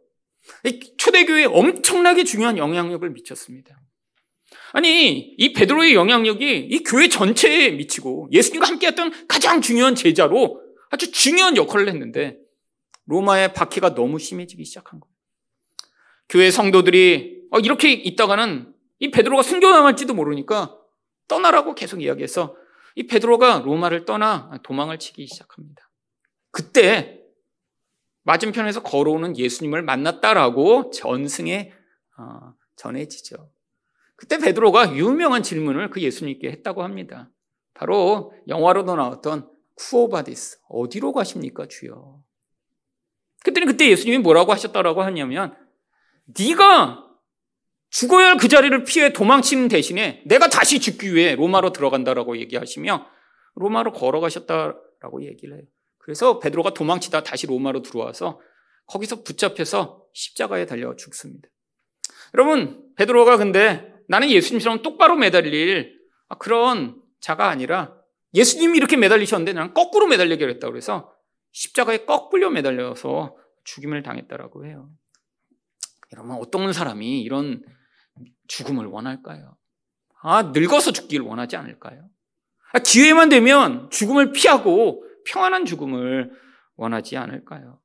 초대교회에 0.99 1.47
엄청나게 1.47 2.25
중요한 2.25 2.59
영향력을 2.59 3.09
미쳤습니다. 3.11 3.81
아니 4.73 5.35
이 5.39 5.53
베드로의 5.53 5.95
영향력이 5.95 6.69
이 6.71 6.83
교회 6.85 7.09
전체에 7.09 7.71
미치고 7.71 8.29
예수님과 8.33 8.69
함께했던 8.69 9.27
가장 9.27 9.61
중요한 9.61 9.95
제자로 9.95 10.63
아주 10.91 11.11
중요한 11.11 11.57
역할을 11.57 11.89
했는데 11.89 12.39
로마의 13.07 13.55
박해가 13.55 13.95
너무 13.95 14.19
심해지기 14.19 14.65
시작한 14.65 15.01
거예요. 15.01 15.15
교회 16.29 16.51
성도들이 16.51 17.47
어, 17.53 17.61
이렇게 17.61 17.93
있다가는 17.93 18.76
이 18.99 19.11
베드로가 19.11 19.43
숨겨나갈지도 19.43 20.15
모르니까 20.15 20.79
떠나라고 21.29 21.75
계속 21.75 22.03
이야기해서 22.03 22.57
이 22.95 23.07
베드로가 23.07 23.63
로마를 23.65 24.05
떠나 24.05 24.59
도망을 24.63 24.99
치기 24.99 25.27
시작합니다. 25.27 25.91
그때 26.51 27.23
맞은편에서 28.23 28.83
걸어오는 28.83 29.37
예수님을 29.37 29.83
만났다라고 29.83 30.91
전승에 30.91 31.73
어, 32.19 32.55
전해지죠. 32.77 33.51
그때 34.17 34.39
베드로가 34.39 34.97
유명한 34.97 35.43
질문을 35.43 35.91
그 35.91 36.01
예수님께 36.01 36.51
했다고 36.51 36.83
합니다. 36.83 37.31
바로 37.75 38.33
영화로도 38.49 38.97
나왔던 38.97 39.51
쿠오바디스 39.77 40.61
어디로 40.69 41.13
가십니까 41.13 41.67
주여? 41.69 42.23
그때는 43.45 43.69
그때 43.69 43.89
예수님이 43.91 44.19
뭐라고 44.19 44.53
하셨다라고 44.53 45.03
하냐면 45.03 45.55
네가 46.25 47.06
죽어야 47.91 48.31
할 48.31 48.37
그 48.37 48.49
자리를 48.49 48.85
피해 48.85 49.13
도망치는 49.13 49.69
대신에 49.69 50.23
내가 50.27 50.49
다시 50.49 50.81
죽기 50.81 51.15
위해 51.15 51.35
로마로 51.35 51.73
들어간다라고 51.73 52.39
얘기하시며 52.39 53.07
로마로 53.55 53.93
걸어가셨다라고 53.93 55.25
얘기를 55.25 55.57
해요. 55.57 55.65
그래서 55.99 56.39
베드로가 56.39 56.75
도망치다 56.75 57.23
다시 57.23 57.47
로마로 57.47 57.83
들어와서 57.83 58.41
거기서 58.87 59.25
붙잡혀서 59.25 60.05
십자가에 60.13 60.67
달려 60.67 60.95
죽습니다. 60.97 61.49
여러분, 62.35 62.85
베드로가 62.97 63.37
근데 63.37 63.93
나는 64.09 64.31
예수님처럼 64.31 64.83
똑바로 64.83 65.17
매달릴 65.17 65.99
그런 66.39 67.01
자가 67.21 67.49
아니라 67.49 67.97
예수님이 68.35 68.77
이렇게 68.77 68.97
매달리셨는데 68.97 69.53
나는 69.53 69.75
거꾸로 69.75 70.07
매달리기로 70.07 70.51
했다고 70.51 70.73
그래서 70.73 71.13
십자가에 71.53 72.05
거꾸로 72.05 72.51
매달려서 72.51 73.37
죽임을 73.65 74.03
당했다라고 74.03 74.67
해요. 74.67 74.91
여러분, 76.13 76.37
어떤 76.37 76.73
사람이 76.73 77.23
이런 77.23 77.65
죽음을 78.49 78.87
원할까요? 78.87 79.57
아, 80.23 80.43
늙어서 80.55 80.93
죽기를 80.93 81.25
원하지 81.25 81.57
않을까요? 81.57 82.09
아, 82.73 82.79
기회만 82.79 83.29
되면 83.29 83.91
죽음을 83.91 84.33
피하고 84.33 85.05
평안한 85.27 85.65
죽음을 85.65 86.33
원하지 86.77 87.17
않을까요? 87.17 87.81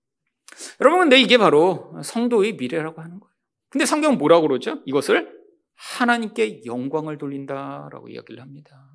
여러분, 0.80 1.02
근데 1.02 1.19
이게 1.19 1.38
바로 1.38 1.95
성도의 2.04 2.54
미래라고 2.54 3.02
하는 3.02 3.19
거예요. 3.19 3.32
근데 3.69 3.86
성경은 3.86 4.17
뭐라고 4.17 4.47
그러죠? 4.47 4.82
이것을 4.86 5.39
하나님께 5.76 6.65
영광을 6.65 7.17
돌린다라고 7.17 8.10
이야기를 8.10 8.41
합니다. 8.41 8.89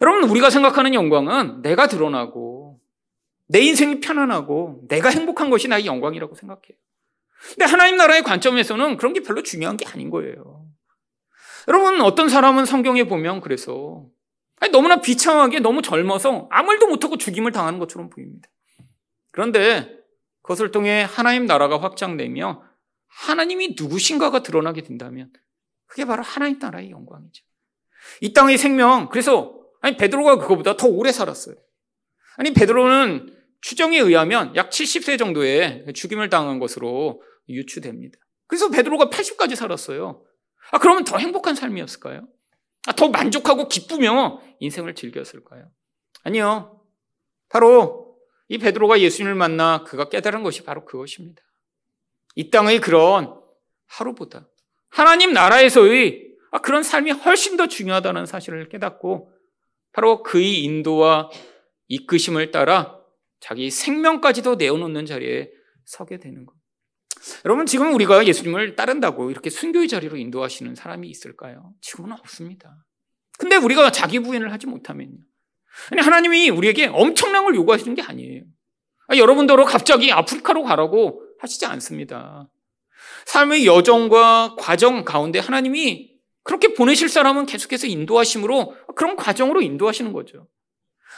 여러분, 0.00 0.28
우리가 0.28 0.50
생각하는 0.50 0.94
영광은 0.94 1.62
내가 1.62 1.86
드러나고 1.86 2.80
내 3.46 3.60
인생이 3.60 4.00
편안하고 4.00 4.84
내가 4.88 5.10
행복한 5.10 5.50
것이 5.50 5.68
나의 5.68 5.86
영광이라고 5.86 6.34
생각해요. 6.34 6.76
근데 7.50 7.64
하나님 7.64 7.96
나라의 7.96 8.22
관점에서는 8.22 8.96
그런 8.96 9.12
게 9.12 9.20
별로 9.20 9.42
중요한 9.42 9.76
게 9.76 9.86
아닌 9.86 10.10
거예요. 10.10 10.66
여러분, 11.68 12.00
어떤 12.00 12.28
사람은 12.28 12.66
성경에 12.66 13.04
보면 13.04 13.40
그래서 13.40 14.06
너무나 14.70 15.00
비참하게 15.00 15.60
너무 15.60 15.82
젊어서 15.82 16.48
아무 16.50 16.72
일도 16.72 16.86
못하고 16.86 17.18
죽임을 17.18 17.52
당하는 17.52 17.78
것처럼 17.78 18.10
보입니다. 18.10 18.48
그런데 19.32 19.98
그것을 20.42 20.70
통해 20.70 21.06
하나님 21.08 21.46
나라가 21.46 21.80
확장되며 21.80 22.62
하나님이 23.08 23.74
누구신가가 23.78 24.42
드러나게 24.42 24.82
된다면 24.82 25.32
그게 25.86 26.04
바로 26.04 26.22
하나님 26.22 26.58
나라의 26.58 26.90
영광이죠. 26.90 27.44
이 28.20 28.32
땅의 28.32 28.58
생명, 28.58 29.08
그래서 29.08 29.60
아니 29.80 29.96
베드로가 29.96 30.38
그거보다 30.38 30.76
더 30.76 30.86
오래 30.86 31.12
살았어요. 31.12 31.56
아니 32.36 32.52
베드로는 32.52 33.36
추정에 33.60 33.98
의하면 33.98 34.54
약 34.56 34.70
70세 34.70 35.18
정도의 35.18 35.86
죽임을 35.94 36.30
당한 36.30 36.58
것으로 36.58 37.22
유추됩니다. 37.48 38.18
그래서 38.46 38.68
베드로가 38.68 39.06
80까지 39.06 39.56
살았어요. 39.56 40.24
아, 40.72 40.78
그러면 40.78 41.04
더 41.04 41.18
행복한 41.18 41.54
삶이었을까요? 41.54 42.26
아, 42.86 42.92
더 42.92 43.08
만족하고 43.08 43.68
기쁘며 43.68 44.40
인생을 44.60 44.94
즐겼을까요? 44.94 45.70
아니요. 46.24 46.80
바로 47.48 48.18
이 48.48 48.58
베드로가 48.58 49.00
예수님을 49.00 49.34
만나 49.34 49.84
그가 49.84 50.08
깨달은 50.08 50.42
것이 50.42 50.64
바로 50.64 50.84
그것입니다. 50.84 51.42
이 52.34 52.50
땅의 52.50 52.80
그런 52.80 53.40
하루보다 53.86 54.48
하나님 54.88 55.32
나라에서의 55.32 56.32
아, 56.50 56.58
그런 56.58 56.82
삶이 56.82 57.12
훨씬 57.12 57.56
더 57.56 57.66
중요하다는 57.66 58.26
사실을 58.26 58.68
깨닫고 58.68 59.32
바로 59.92 60.22
그의 60.22 60.62
인도와 60.64 61.30
이끄심을 61.88 62.50
따라 62.50 62.98
자기 63.40 63.70
생명까지도 63.70 64.56
내어놓는 64.56 65.06
자리에 65.06 65.50
서게 65.84 66.18
되는 66.18 66.46
것. 66.46 66.54
여러분 67.44 67.66
지금 67.66 67.94
우리가 67.94 68.26
예수님을 68.26 68.76
따른다고 68.76 69.30
이렇게 69.30 69.50
순교의 69.50 69.88
자리로 69.88 70.16
인도하시는 70.16 70.74
사람이 70.74 71.08
있을까요? 71.08 71.72
지금은 71.80 72.12
없습니다. 72.12 72.84
근데 73.38 73.56
우리가 73.56 73.90
자기 73.90 74.18
부인을 74.18 74.52
하지 74.52 74.66
못하면요. 74.66 75.18
아니 75.90 76.00
하나님이 76.00 76.50
우리에게 76.50 76.86
엄청난 76.86 77.44
걸 77.44 77.54
요구하시는 77.54 77.94
게 77.94 78.02
아니에요. 78.02 78.42
아, 79.08 79.16
여러분들로 79.16 79.64
갑자기 79.64 80.12
아프리카로 80.12 80.62
가라고 80.62 81.22
하시지 81.38 81.66
않습니다. 81.66 82.48
삶의 83.26 83.66
여정과 83.66 84.56
과정 84.58 85.04
가운데 85.04 85.38
하나님이 85.38 86.12
그렇게 86.44 86.74
보내실 86.74 87.08
사람은 87.08 87.46
계속해서 87.46 87.86
인도하심으로 87.86 88.74
그런 88.96 89.16
과정으로 89.16 89.62
인도하시는 89.62 90.12
거죠. 90.12 90.48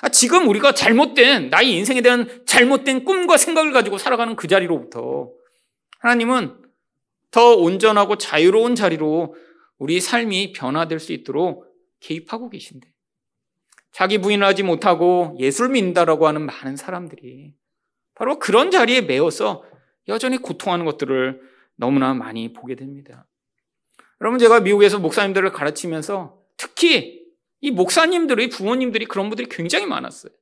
아, 0.02 0.08
지금 0.08 0.48
우리가 0.48 0.72
잘못된 0.72 1.50
나의 1.50 1.72
인생에 1.72 2.00
대한 2.02 2.42
잘못된 2.46 3.04
꿈과 3.04 3.36
생각을 3.36 3.72
가지고 3.72 3.98
살아가는 3.98 4.36
그 4.36 4.48
자리로부터 4.48 5.30
하나님은 6.04 6.54
더 7.30 7.54
온전하고 7.56 8.18
자유로운 8.18 8.74
자리로 8.74 9.34
우리 9.78 10.02
삶이 10.02 10.52
변화될 10.52 11.00
수 11.00 11.12
있도록 11.14 11.66
개입하고 12.00 12.50
계신데 12.50 12.92
자기 13.90 14.18
부인을 14.18 14.46
하지 14.46 14.62
못하고 14.62 15.34
예술 15.38 15.70
믿는다라고 15.70 16.26
하는 16.26 16.44
많은 16.44 16.76
사람들이 16.76 17.54
바로 18.14 18.38
그런 18.38 18.70
자리에 18.70 19.00
매어서 19.00 19.64
여전히 20.08 20.36
고통하는 20.36 20.84
것들을 20.84 21.40
너무나 21.76 22.12
많이 22.12 22.52
보게 22.52 22.76
됩니다. 22.76 23.26
여러분 24.20 24.38
제가 24.38 24.60
미국에서 24.60 24.98
목사님들을 24.98 25.52
가르치면서 25.52 26.38
특히 26.58 27.24
이 27.62 27.70
목사님들의 27.70 28.50
부모님들이 28.50 29.06
그런 29.06 29.30
분들이 29.30 29.48
굉장히 29.48 29.86
많았어요. 29.86 30.32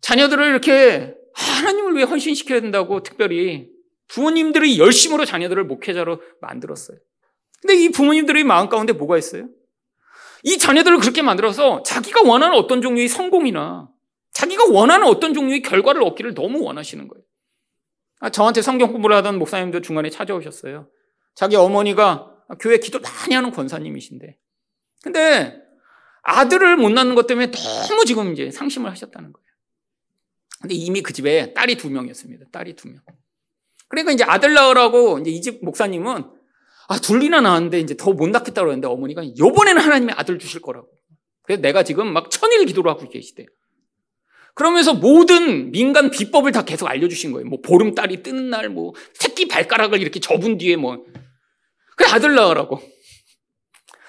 자녀들을 0.00 0.46
이렇게 0.46 1.14
하나님을 1.34 1.94
위해 1.94 2.04
헌신시켜야 2.04 2.62
된다고 2.62 3.02
특별히 3.02 3.77
부모님들이 4.08 4.78
열심으로 4.78 5.24
자녀들을 5.24 5.64
목회자로 5.64 6.20
만들었어요. 6.40 6.98
근데 7.60 7.74
이 7.74 7.90
부모님들의 7.90 8.44
마음 8.44 8.68
가운데 8.68 8.92
뭐가 8.92 9.18
있어요? 9.18 9.48
이 10.42 10.58
자녀들을 10.58 10.98
그렇게 10.98 11.22
만들어서 11.22 11.82
자기가 11.82 12.22
원하는 12.22 12.56
어떤 12.56 12.80
종류의 12.80 13.08
성공이나 13.08 13.88
자기가 14.32 14.66
원하는 14.70 15.06
어떤 15.06 15.34
종류의 15.34 15.62
결과를 15.62 16.02
얻기를 16.02 16.34
너무 16.34 16.62
원하시는 16.62 17.08
거예요. 17.08 17.24
아, 18.20 18.30
저한테 18.30 18.62
성경 18.62 18.92
공부를 18.92 19.16
하던 19.16 19.38
목사님도 19.38 19.80
중간에 19.80 20.10
찾아오셨어요. 20.10 20.88
자기 21.34 21.56
어머니가 21.56 22.34
교회 22.60 22.78
기도 22.78 23.00
많이 23.00 23.34
하는 23.34 23.50
권사님이신데. 23.50 24.36
근데 25.02 25.60
아들을 26.22 26.76
못 26.76 26.90
낳는 26.90 27.14
것 27.14 27.26
때문에 27.26 27.50
너무 27.50 28.04
지금 28.04 28.32
이제 28.32 28.50
상심을 28.50 28.90
하셨다는 28.90 29.32
거예요. 29.32 29.46
근데 30.60 30.74
이미 30.74 31.02
그 31.02 31.12
집에 31.12 31.52
딸이 31.54 31.76
두 31.76 31.90
명이었습니다. 31.90 32.46
딸이 32.50 32.74
두 32.74 32.88
명. 32.88 33.00
그러니까 33.88 34.12
이제 34.12 34.24
아들 34.24 34.52
낳으라고 34.54 35.18
이제 35.18 35.30
이 35.30 35.40
집 35.40 35.64
목사님은 35.64 36.24
아, 36.88 36.98
둘이나 36.98 37.40
낳았는데 37.40 37.80
이제 37.80 37.96
더 37.96 38.12
못 38.12 38.28
낳겠다고 38.28 38.66
그랬는데 38.66 38.86
어머니가 38.88 39.22
요번에는 39.38 39.80
하나님이 39.80 40.12
아들 40.16 40.38
주실 40.38 40.60
거라고. 40.62 40.88
그래서 41.42 41.60
내가 41.62 41.82
지금 41.82 42.12
막 42.12 42.30
천일 42.30 42.64
기도를 42.66 42.90
하고 42.90 43.08
계시대요. 43.08 43.46
그러면서 44.54 44.92
모든 44.94 45.70
민간 45.70 46.10
비법을 46.10 46.50
다 46.52 46.64
계속 46.64 46.88
알려주신 46.88 47.32
거예요. 47.32 47.46
뭐 47.48 47.60
보름달이 47.62 48.22
뜨는 48.22 48.50
날, 48.50 48.68
뭐 48.68 48.92
새끼 49.14 49.46
발가락을 49.48 50.00
이렇게 50.00 50.18
접은 50.20 50.58
뒤에 50.58 50.76
뭐. 50.76 51.04
그래, 51.96 52.08
아들 52.10 52.34
낳으라고. 52.34 52.80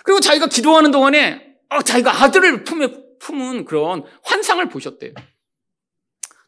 그리고 0.03 0.19
자기가 0.21 0.47
기도하는 0.47 0.91
동안에 0.91 1.45
어, 1.69 1.81
자기가 1.81 2.23
아들을 2.23 2.63
품에 2.63 2.87
품은 3.19 3.65
그런 3.65 4.03
환상을 4.23 4.67
보셨대요. 4.69 5.13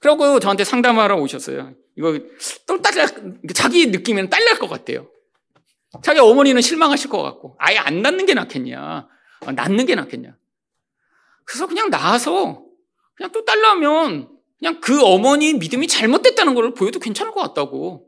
그러고 0.01 0.39
저한테 0.39 0.63
상담하러 0.63 1.15
오셨어요. 1.17 1.73
이거 1.95 2.19
또 2.67 2.81
딸, 2.81 2.93
자기 3.53 3.87
느낌에는 3.87 4.29
딸날 4.29 4.57
것 4.57 4.67
같대요. 4.67 5.07
자기 6.03 6.19
어머니는 6.19 6.61
실망하실 6.61 7.09
것 7.09 7.21
같고, 7.21 7.55
아예 7.59 7.77
안 7.77 8.01
낳는 8.01 8.25
게 8.25 8.33
낫겠냐, 8.33 9.07
어, 9.41 9.51
낳는 9.51 9.85
게 9.85 9.95
낫겠냐. 9.95 10.35
그래서 11.45 11.67
그냥 11.67 11.89
낳아서, 11.89 12.63
그냥 13.15 13.31
또딸 13.31 13.61
낳으면, 13.61 14.29
그냥 14.57 14.79
그 14.81 15.03
어머니 15.03 15.53
믿음이 15.53 15.87
잘못됐다는 15.87 16.55
걸 16.55 16.73
보여도 16.73 16.99
괜찮을 16.99 17.31
것 17.31 17.41
같다고. 17.41 18.07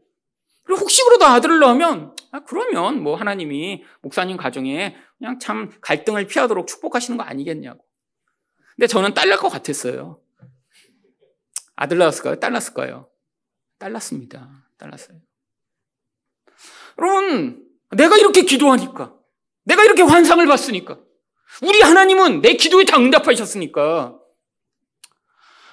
그리고 0.64 0.82
혹시 0.82 1.04
그러다 1.04 1.34
아들을 1.34 1.60
낳으면, 1.60 2.16
아, 2.32 2.40
그러면 2.40 3.04
뭐 3.04 3.16
하나님이 3.16 3.84
목사님 4.02 4.38
가정에 4.38 4.96
그냥 5.20 5.38
참 5.40 5.72
갈등을 5.82 6.26
피하도록 6.26 6.66
축복하시는 6.66 7.18
거 7.18 7.24
아니겠냐고. 7.24 7.84
근데 8.76 8.88
저는 8.88 9.14
딸 9.14 9.28
낳을 9.28 9.40
것 9.40 9.50
같았어요. 9.50 10.23
아들 11.76 11.98
낳았을까요? 11.98 12.40
딸 12.40 12.52
낳았을까요? 12.52 13.10
딸 13.78 13.92
낳습니다. 13.94 14.50
딸 14.78 14.90
낳았어요. 14.90 15.20
여러분, 17.00 17.68
내가 17.92 18.18
이렇게 18.18 18.44
기도하니까, 18.44 19.16
내가 19.64 19.84
이렇게 19.84 20.02
환상을 20.04 20.46
봤으니까, 20.46 21.00
우리 21.62 21.82
하나님은 21.82 22.42
내 22.42 22.54
기도에 22.54 22.86
다 22.86 22.98
응답하셨으니까, 22.98 24.20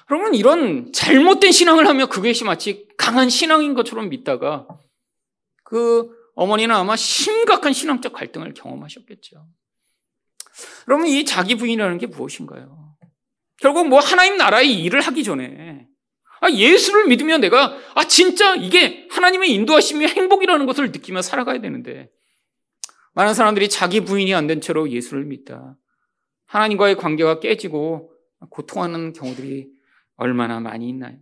그러면 0.07 0.35
이런 0.35 0.91
잘못된 0.91 1.51
신앙을 1.51 1.87
하며 1.87 2.07
그것이 2.07 2.43
마치 2.43 2.87
강한 2.97 3.29
신앙인 3.29 3.73
것처럼 3.73 4.09
믿다가 4.09 4.67
그 5.63 6.09
어머니는 6.35 6.75
아마 6.75 6.97
심각한 6.97 7.71
신앙적 7.71 8.11
갈등을 8.11 8.53
경험하셨겠죠. 8.53 9.47
그러면 10.85 11.07
이 11.07 11.23
자기 11.23 11.55
부인이라는 11.55 11.97
게 11.97 12.07
무엇인가요? 12.07 12.93
결국 13.57 13.87
뭐 13.87 13.99
하나님 13.99 14.35
나라의 14.35 14.83
일을 14.83 14.99
하기 14.99 15.23
전에 15.23 15.87
아, 16.41 16.49
예수를 16.49 17.07
믿으면 17.07 17.39
내가 17.39 17.77
아 17.95 18.03
진짜 18.05 18.55
이게 18.55 19.07
하나님의 19.11 19.51
인도하심이 19.51 20.05
행복이라는 20.05 20.65
것을 20.65 20.87
느끼며 20.91 21.21
살아가야 21.21 21.61
되는데 21.61 22.09
많은 23.13 23.33
사람들이 23.33 23.69
자기 23.69 24.01
부인이 24.01 24.33
안 24.33 24.47
된 24.47 24.59
채로 24.59 24.89
예수를 24.89 25.25
믿다. 25.25 25.77
하나님과의 26.47 26.95
관계가 26.97 27.39
깨지고 27.39 28.11
고통하는 28.49 29.13
경우들이 29.13 29.67
얼마나 30.15 30.59
많이 30.59 30.89
있나요? 30.89 31.17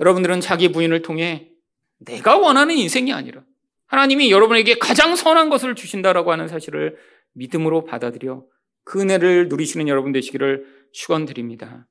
여러분들은 0.00 0.40
자기 0.40 0.72
부인을 0.72 1.02
통해 1.02 1.50
내가 1.98 2.36
원하는 2.36 2.76
인생이 2.76 3.12
아니라 3.12 3.44
하나님이 3.86 4.30
여러분에게 4.32 4.78
가장 4.78 5.14
선한 5.14 5.48
것을 5.48 5.74
주신다라고 5.76 6.32
하는 6.32 6.48
사실을 6.48 6.96
믿음으로 7.34 7.84
받아들여 7.84 8.44
그 8.84 9.00
은혜를 9.00 9.48
누리시는 9.48 9.88
여러분 9.88 10.10
되시기를 10.12 10.66
축원드립니다. 10.92 11.86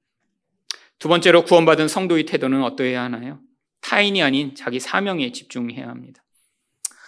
두 0.99 1.08
번째로 1.08 1.43
구원받은 1.43 1.88
성도의 1.88 2.25
태도는 2.25 2.63
어떠해야 2.63 3.03
하나요? 3.03 3.39
타인이 3.82 4.21
아닌 4.23 4.56
자기 4.56 4.79
사명에 4.79 5.32
집중해야 5.32 5.88
합니다. 5.88 6.23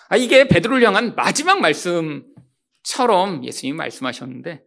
아, 0.10 0.18
이게 0.18 0.48
베드로를 0.48 0.86
향한 0.86 1.16
마지막 1.16 1.62
말씀처럼 1.62 3.44
예수님이 3.44 3.78
말씀하셨는데 3.78 4.64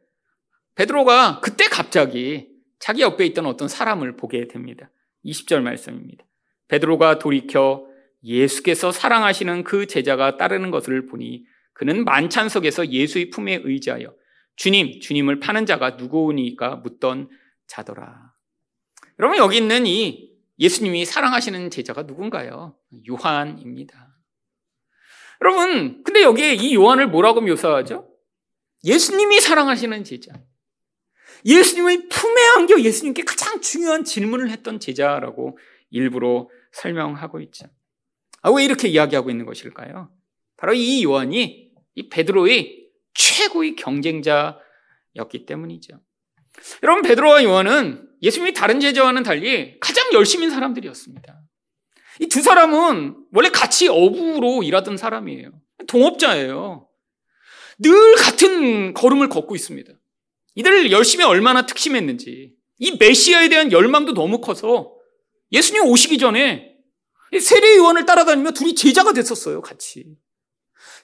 베드로가 0.75 1.41
그때 1.41 1.67
갑자기 1.69 2.49
자기 2.79 3.03
옆에 3.03 3.27
있던 3.27 3.47
어떤 3.47 3.69
사람을 3.69 4.17
보게 4.17 4.49
됩니다. 4.49 4.91
20절 5.25 5.61
말씀입니다. 5.61 6.25
베드로가 6.69 7.19
돌이켜 7.19 7.87
예수께서 8.23 8.93
사랑하시는 8.93 9.65
그 9.65 9.87
제자가 9.87 10.37
따르는 10.37 10.71
것을 10.71 11.07
보니 11.07 11.45
그는 11.73 12.05
만찬석에서 12.05 12.89
예수의 12.89 13.31
품에 13.31 13.61
의지하여 13.63 14.13
주님, 14.57 15.01
주님을 15.01 15.39
파는 15.39 15.67
자가 15.67 15.91
누구니까 15.91 16.77
묻던 16.77 17.29
자더라. 17.69 18.28
여러분 19.19 19.39
여기 19.39 19.57
있는 19.57 19.87
이 19.87 20.29
예수님이 20.59 21.05
사랑하시는 21.05 21.71
제자가 21.71 22.03
누군가요? 22.03 22.77
요한입니다. 23.09 24.09
여러분, 25.41 26.03
근데 26.03 26.23
여기에 26.23 26.55
이 26.55 26.75
요한을 26.75 27.09
뭐라고 27.09 27.41
묘사하죠? 27.41 28.09
예수님이 28.85 29.41
사랑하시는 29.41 30.03
제자. 30.05 30.33
예수님의 31.45 32.09
품에 32.09 32.43
안겨 32.57 32.81
예수님께 32.81 33.23
가장 33.23 33.61
중요한 33.61 34.03
질문을 34.05 34.51
했던 34.51 34.81
제자라고 34.81 35.59
일부러 35.91 36.49
설명하고 36.73 37.41
있죠. 37.43 37.67
아, 38.43 38.51
왜 38.51 38.65
이렇게 38.65 38.89
이야기하고 38.89 39.31
있는 39.31 39.47
것일까요? 39.47 40.11
바로 40.57 40.75
이 40.75 41.05
요한이 41.05 41.71
이 41.95 42.09
베드로의 42.09 42.89
최고의 43.15 43.77
경쟁자였기 43.77 45.47
때문이죠. 45.47 46.01
여러분, 46.83 47.03
베드로와 47.03 47.45
요한은 47.45 48.08
예수님이 48.23 48.53
다른 48.53 48.81
제자와는 48.81 49.23
달리 49.23 49.79
가장 49.81 50.13
열심인 50.13 50.51
사람들이었습니다. 50.51 51.41
이 52.21 52.27
두 52.27 52.43
사람은 52.43 53.15
원래 53.33 53.49
같이 53.51 53.89
어부로 53.89 54.63
일하던 54.65 54.97
사람이에요. 54.97 55.53
동업자예요. 55.87 56.89
늘 57.79 58.15
같은 58.17 58.93
걸음을 58.95 59.29
걷고 59.29 59.55
있습니다. 59.55 59.93
이들 60.57 60.91
열심히 60.91 61.25
얼마나 61.25 61.65
특심했는지 61.65 62.55
이 62.79 62.97
메시아에 62.99 63.49
대한 63.49 63.71
열망도 63.71 64.15
너무 64.15 64.41
커서 64.41 64.93
예수님 65.53 65.85
오시기 65.85 66.19
전에 66.19 66.75
세례 67.41 67.77
요한을 67.77 68.05
따라다니며 68.05 68.51
둘이 68.51 68.75
제자가 68.75 69.13
됐었어요, 69.13 69.61
같이. 69.63 70.05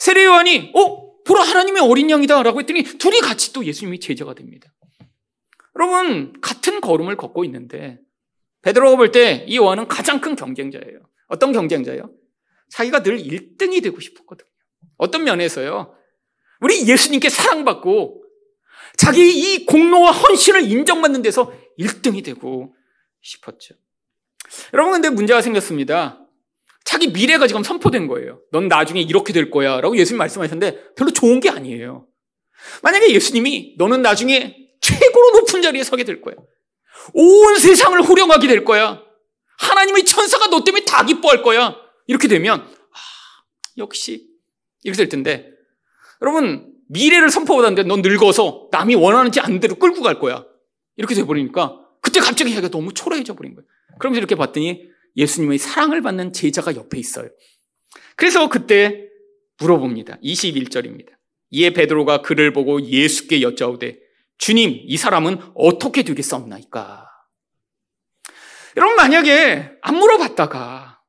세례 0.01 0.25
요한이 0.25 0.73
어, 0.75 1.23
보라 1.23 1.43
하나님의 1.43 1.83
어린 1.83 2.11
양이다라고 2.11 2.59
했더니 2.61 2.83
둘이 2.83 3.21
같이 3.21 3.53
또 3.53 3.65
예수님이 3.65 4.01
제자가 4.01 4.35
됩니다. 4.35 4.74
여러분 5.77 6.33
같은 6.41 6.81
걸음을 6.81 7.17
걷고 7.17 7.45
있는데 7.45 7.99
베드로가 8.63 8.97
볼 8.97 9.13
때이 9.13 9.57
요한은 9.57 9.89
가장 9.89 10.21
큰 10.21 10.37
경쟁자예요. 10.37 11.01
어떤 11.29 11.53
경쟁자예요? 11.53 12.11
자기가 12.71 13.03
늘 13.03 13.19
1등이 13.19 13.83
되고 13.83 13.99
싶었거든요. 14.01 14.49
어떤 14.97 15.25
면에서요. 15.25 15.95
우리 16.61 16.87
예수님께 16.89 17.29
사랑받고 17.29 18.25
자기 18.97 19.29
이 19.29 19.67
공로와 19.67 20.13
헌신을 20.13 20.71
인정받는 20.71 21.23
데서 21.23 21.53
1등이 21.79 22.25
되고 22.25 22.75
싶었죠. 23.21 23.75
여러분, 24.73 24.93
근데 24.93 25.11
문제가 25.11 25.41
생겼습니다. 25.43 26.21
자기 26.85 27.09
미래가 27.09 27.47
지금 27.47 27.63
선포된 27.63 28.07
거예요. 28.07 28.41
넌 28.53 28.69
나중에 28.69 29.01
이렇게 29.01 29.33
될 29.33 29.51
거야. 29.51 29.81
라고 29.81 29.97
예수님 29.97 30.19
말씀하셨는데 30.19 30.95
별로 30.95 31.11
좋은 31.13 31.41
게 31.41 31.51
아니에요. 31.51 32.07
만약에 32.83 33.13
예수님이 33.13 33.75
너는 33.79 34.03
나중에 34.03 34.64
최고로 34.85 35.41
높은 35.41 35.63
자리에 35.63 35.83
서게 35.83 36.05
될 36.05 36.21
거야. 36.21 36.35
온 37.15 37.59
세상을 37.59 38.01
호령하게 38.03 38.49
될 38.49 38.65
거야. 38.65 39.03
하나님의 39.59 40.05
천사가 40.05 40.49
너 40.49 40.63
때문에 40.63 40.85
다 40.85 41.05
기뻐할 41.05 41.43
거야. 41.43 41.77
이렇게 42.07 42.29
되면, 42.29 42.61
아, 42.61 42.99
역시, 43.79 44.29
이렇게 44.83 44.99
될 44.99 45.09
텐데. 45.09 45.51
여러분, 46.21 46.75
미래를 46.89 47.31
선포하는데 47.31 47.85
넌 47.85 48.03
늙어서 48.03 48.69
남이 48.71 48.95
원하는지 48.95 49.41
안 49.41 49.59
대로 49.59 49.77
끌고 49.77 50.03
갈 50.03 50.19
거야. 50.19 50.45
이렇게 50.97 51.15
돼버리니까 51.15 51.81
그때 52.03 52.21
갑자기 52.21 52.53
해가 52.53 52.69
너무 52.69 52.93
초라해져 52.93 53.35
버린 53.35 53.55
거예요. 53.55 53.67
그러면서 53.99 54.19
이렇게 54.19 54.35
봤더니 54.35 54.85
예수님의 55.17 55.59
사랑을 55.59 56.03
받는 56.03 56.33
제자가 56.33 56.77
옆에 56.77 56.99
있어요. 56.99 57.29
그래서 58.17 58.49
그때 58.49 59.09
물어봅니다. 59.59 60.19
21절입니다. 60.23 61.09
이에 61.51 61.73
베드로가 61.73 62.21
그를 62.21 62.53
보고 62.53 62.83
예수께 62.85 63.41
여짜오되 63.41 64.04
주님 64.45 64.83
이 64.85 64.99
사람은 64.99 65.41
어떻게 65.55 66.03
되겠사옵나이까? 66.03 67.09
여러분 68.77 68.95
만약에 68.95 69.71
안 69.81 69.97
물어봤다가 69.97 71.01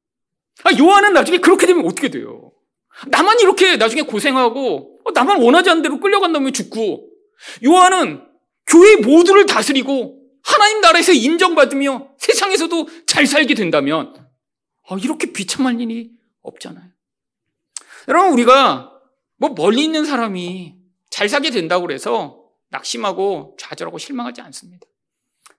아, 0.64 0.78
요한은 0.80 1.12
나중에 1.12 1.40
그렇게 1.40 1.68
되면 1.68 1.86
어떻게 1.86 2.08
돼요? 2.08 2.54
나만 3.08 3.42
이렇게 3.42 3.76
나중에 3.76 4.04
고생하고 4.04 5.02
어, 5.04 5.12
나만 5.12 5.42
원하지 5.42 5.70
않는 5.70 5.82
대로 5.82 6.00
끌려간다면 6.00 6.54
죽고 6.54 7.10
요한은 7.66 8.26
교회 8.68 8.96
모두를 8.96 9.46
다스리고 9.46 10.18
하나님 10.42 10.80
나라에서 10.80 11.12
인정받으며 11.12 12.12
세상에서도 12.18 12.88
잘 13.06 13.28
살게 13.28 13.54
된다면 13.54 14.14
아, 14.88 14.96
이렇게 14.98 15.34
비참한 15.34 15.82
일이 15.82 16.10
없잖아요. 16.42 16.88
여러분 18.08 18.32
우리가 18.32 18.94
뭐 19.36 19.50
멀리 19.50 19.84
있는 19.84 20.06
사람이 20.06 20.78
잘 21.10 21.28
살게 21.28 21.50
된다고 21.50 21.86
그래서 21.86 22.45
낙심하고 22.76 23.56
좌절하고 23.60 23.98
실망하지 23.98 24.42
않습니다. 24.42 24.86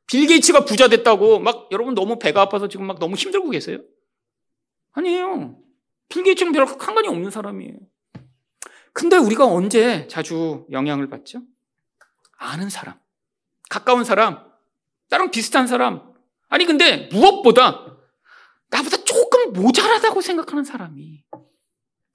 빌 0.06 0.26
게이츠가 0.26 0.64
부자 0.64 0.88
됐다고 0.88 1.40
막 1.40 1.68
여러분 1.72 1.94
너무 1.94 2.18
배가 2.18 2.42
아파서 2.42 2.68
지금 2.68 2.86
막 2.86 2.98
너무 2.98 3.16
힘들고 3.16 3.50
계세요? 3.50 3.78
아니에요. 4.92 5.58
빌 6.08 6.22
게이츠는 6.22 6.52
별로 6.52 6.66
상관이 6.66 7.08
없는 7.08 7.30
사람이에요. 7.30 7.74
근데 8.92 9.16
우리가 9.16 9.44
언제 9.46 10.06
자주 10.08 10.66
영향을 10.70 11.08
받죠? 11.08 11.42
아는 12.38 12.68
사람, 12.70 12.98
가까운 13.68 14.04
사람, 14.04 14.44
나랑 15.08 15.30
비슷한 15.30 15.66
사람. 15.66 16.14
아니 16.48 16.64
근데 16.64 17.08
무엇보다 17.12 17.96
나보다 18.70 18.96
조금 19.04 19.52
모자라다고 19.52 20.20
생각하는 20.20 20.64
사람이 20.64 21.24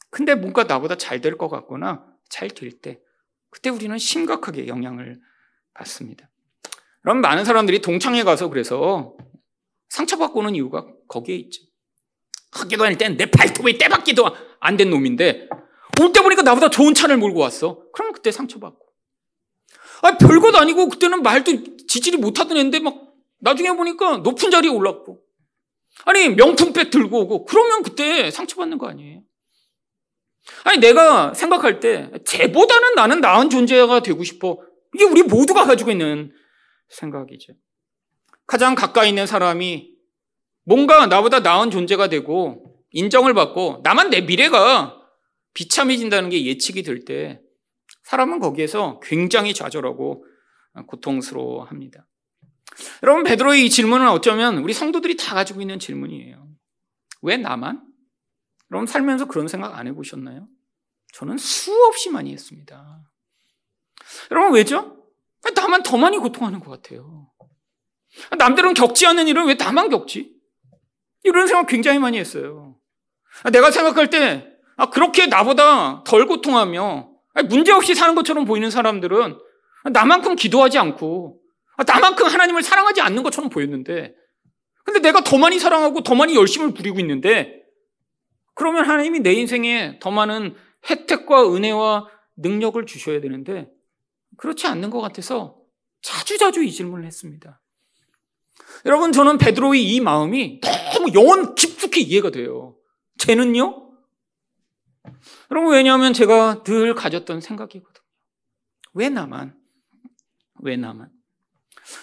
근데 0.10 0.36
뭔가 0.36 0.64
나보다 0.64 0.96
잘 0.96 1.22
될 1.22 1.38
것 1.38 1.50
같거나 1.50 2.06
잘 2.30 2.50
될 2.50 2.72
때, 2.82 3.02
그때 3.52 3.70
우리는 3.70 3.96
심각하게 3.98 4.68
영향을 4.68 5.20
받습니다. 5.74 6.30
그럼 7.02 7.22
많은 7.22 7.46
사람들이 7.46 7.80
동창회 7.80 8.24
가서 8.24 8.50
그래서 8.50 9.16
상처받고 9.90 10.40
오는 10.40 10.56
이유가 10.56 10.88
거기에 11.08 11.36
있죠. 11.36 11.62
학교 12.52 12.78
다닐 12.78 12.98
땐 12.98 13.18
내 13.18 13.30
발톱에 13.30 13.78
떼박기도 13.78 14.26
안 14.60 14.78
된 14.78 14.90
놈인데, 14.90 15.50
올 16.02 16.14
때 16.14 16.22
보니까 16.22 16.42
나보다 16.42 16.70
좋은 16.70 16.94
차를 16.94 17.18
몰고 17.18 17.40
왔어. 17.40 17.84
그러면 17.94 18.14
그때 18.14 18.32
상처받고. 18.32 18.80
아, 20.04 20.18
별것 20.18 20.56
아니고 20.56 20.90
그때는 20.90 21.22
말도 21.22 21.86
지지리 21.88 22.18
못하던 22.18 22.58
애인데 22.58 22.80
막 22.80 23.14
나중에 23.40 23.72
보니까 23.74 24.18
높은 24.18 24.50
자리에 24.52 24.70
올랐고. 24.72 25.22
아니, 26.06 26.30
명품백 26.30 26.90
들고 26.90 27.22
오고. 27.22 27.46
그러면 27.46 27.84
그때 27.84 28.32
상처받는 28.32 28.78
거 28.78 28.88
아니에요? 28.88 29.22
아니, 30.64 30.80
내가 30.80 31.34
생각할 31.34 31.80
때, 31.80 32.12
쟤보다는 32.26 32.96
나는 32.96 33.22
나은 33.22 33.50
존재가 33.50 34.02
되고 34.02 34.24
싶어. 34.24 34.60
이게 34.94 35.04
우리 35.06 35.24
모두가 35.24 35.66
가지고 35.66 35.92
있는 35.92 36.32
생각이죠. 36.90 37.54
가장 38.46 38.76
가까이 38.76 39.10
있는 39.10 39.26
사람이 39.26 39.92
뭔가 40.66 41.08
나보다 41.08 41.40
나은 41.40 41.72
존재가 41.72 42.10
되고 42.10 42.76
인정을 42.92 43.34
받고 43.34 43.82
나만 43.84 44.10
내 44.10 44.22
미래가 44.22 44.98
비참해진다는 45.54 46.30
게 46.30 46.46
예측이 46.46 46.84
될 46.84 47.06
때 47.06 47.42
사람은 48.04 48.40
거기에서 48.40 49.00
굉장히 49.02 49.54
좌절하고 49.54 50.26
고통스러워 50.88 51.64
합니다. 51.64 52.08
여러분, 53.04 53.24
베드로의 53.24 53.66
이 53.66 53.70
질문은 53.70 54.10
어쩌면 54.10 54.58
우리 54.58 54.74
성도들이 54.74 55.16
다 55.18 55.36
가지고 55.36 55.62
있는 55.62 55.80
질문이에요. 55.80 56.48
왜 57.22 57.38
나만? 57.38 57.82
여러분 58.72 58.88
살면서 58.88 59.26
그런 59.26 59.48
생각 59.48 59.78
안 59.78 59.88
해보셨나요? 59.88 60.48
저는 61.14 61.38
수없이 61.38 62.10
많이 62.10 62.32
했습니다. 62.32 63.02
여러분 64.32 64.54
왜죠? 64.54 64.98
나만 65.56 65.84
더 65.84 65.98
많이 65.98 66.18
고통하는 66.18 66.60
것 66.60 66.72
같아요. 66.72 67.30
남들은 68.38 68.74
겪지 68.74 69.06
않는 69.08 69.28
일은 69.28 69.48
왜 69.48 69.56
나만 69.56 69.90
겪지? 69.90 70.34
이런 71.24 71.48
생각 71.48 71.68
굉장히 71.68 72.00
많이 72.00 72.18
했어요. 72.18 72.78
내가 73.52 73.72
생각할 73.72 74.10
때 74.10 74.48
아, 74.78 74.90
그렇게 74.90 75.28
나보다 75.28 76.04
덜 76.06 76.26
고통하며 76.26 77.12
문제없이 77.50 77.94
사는 77.94 78.16
것처럼 78.16 78.46
보이는 78.46 78.70
사람들은 78.70 79.38
나만큼 79.92 80.36
기도하지 80.36 80.78
않고 80.78 81.40
나만큼 81.86 82.28
하나님을 82.28 82.64
사랑하지 82.64 83.02
않는 83.02 83.24
것처럼 83.24 83.50
보였는데 83.50 84.14
근데 84.84 85.00
내가 85.00 85.22
더 85.22 85.38
많이 85.38 85.60
사랑하고 85.60 86.02
더 86.04 86.16
많이 86.16 86.36
열심을 86.36 86.74
부리고 86.74 87.00
있는데 87.00 87.61
그러면 88.62 88.86
하나님이 88.86 89.22
내 89.22 89.34
인생에 89.34 89.98
더 90.00 90.12
많은 90.12 90.54
혜택과 90.88 91.52
은혜와 91.52 92.08
능력을 92.36 92.86
주셔야 92.86 93.20
되는데 93.20 93.72
그렇지 94.38 94.68
않는 94.68 94.92
것 94.92 95.02
같아서 95.02 95.58
자주자주 96.04 96.64
이 96.64 96.72
질문을 96.72 97.04
했습니다. 97.08 97.60
여러분 98.86 99.14
저는 99.14 99.40
베드로의 99.40 99.84
이 99.84 100.00
마음이 100.00 100.62
너무 100.62 101.12
영원 101.16 101.56
깊숙이 101.56 102.04
이해가 102.04 102.30
돼요. 102.30 102.76
쟤는요? 103.18 103.94
여러분 105.50 105.74
왜냐하면 105.74 106.14
제가 106.14 106.62
늘 106.62 106.94
가졌던 106.94 107.42
생각이거든요. 107.42 108.06
왜 108.94 109.10
나만? 109.10 109.56
왜 110.60 110.78
나만? 110.78 111.10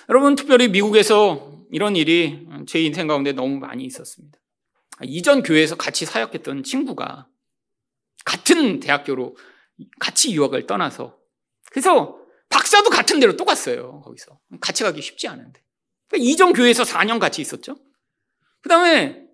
여러분 0.09 0.35
특별히 0.35 0.67
미국에서 0.67 1.63
이런 1.71 1.95
일이 1.95 2.49
제 2.67 2.83
인생 2.83 3.07
가운데 3.07 3.31
너무 3.31 3.61
많이 3.61 3.85
있었습니다. 3.85 4.41
이전 5.05 5.43
교회에서 5.43 5.77
같이 5.77 6.05
사역했던 6.05 6.65
친구가 6.65 7.29
같은 8.25 8.81
대학교로 8.81 9.37
같이 10.01 10.35
유학을 10.35 10.67
떠나서 10.67 11.19
그래서 11.71 12.19
박사도 12.49 12.91
같은 12.91 13.21
데로 13.21 13.37
또 13.37 13.45
갔어요. 13.45 14.01
거기서 14.03 14.39
같이 14.61 14.83
가기 14.83 15.01
쉽지 15.03 15.29
않은데 15.29 15.63
그러니까 16.09 16.31
이전 16.31 16.53
교회에서 16.53 16.83
4년 16.83 17.21
같이 17.21 17.41
있었죠. 17.41 17.77
그 18.61 18.69
다음에 18.69 19.25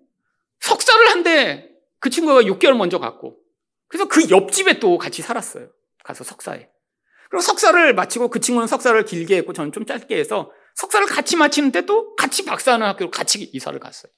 석사를 0.59 1.09
한데 1.09 1.69
그 1.99 2.09
친구가 2.09 2.41
6개월 2.43 2.75
먼저 2.75 2.99
갔고 2.99 3.37
그래서 3.87 4.07
그 4.07 4.29
옆집에 4.29 4.79
또 4.79 4.97
같이 4.97 5.21
살았어요. 5.21 5.69
가서 6.03 6.23
석사에. 6.23 6.69
그리고 7.29 7.41
석사를 7.41 7.93
마치고 7.95 8.29
그 8.29 8.39
친구는 8.39 8.67
석사를 8.67 9.03
길게 9.05 9.37
했고 9.37 9.53
저는 9.53 9.71
좀 9.71 9.85
짧게 9.85 10.17
해서 10.17 10.51
석사를 10.75 11.07
같이 11.07 11.35
마치는데 11.35 11.85
또 11.85 12.15
같이 12.15 12.45
박사하는 12.45 12.85
학교로 12.87 13.11
같이 13.11 13.49
이사를 13.53 13.79
갔어요. 13.79 14.11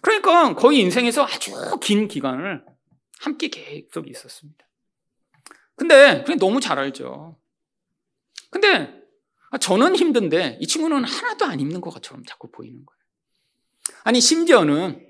그러니까 0.00 0.54
거의 0.54 0.80
인생에서 0.80 1.24
아주 1.24 1.52
긴 1.80 2.08
기간을 2.08 2.64
함께 3.20 3.48
계속 3.48 4.08
있었습니다. 4.08 4.66
근데 5.76 6.22
그게 6.24 6.36
너무 6.36 6.60
잘 6.60 6.78
알죠. 6.78 7.38
근데 8.50 9.02
저는 9.60 9.96
힘든데 9.96 10.58
이 10.60 10.66
친구는 10.66 11.04
하나도 11.04 11.44
안 11.44 11.60
힘든 11.60 11.80
것처럼 11.80 12.24
자꾸 12.24 12.50
보이는 12.50 12.84
거예요. 12.84 13.02
아니 14.04 14.20
심지어는 14.20 15.06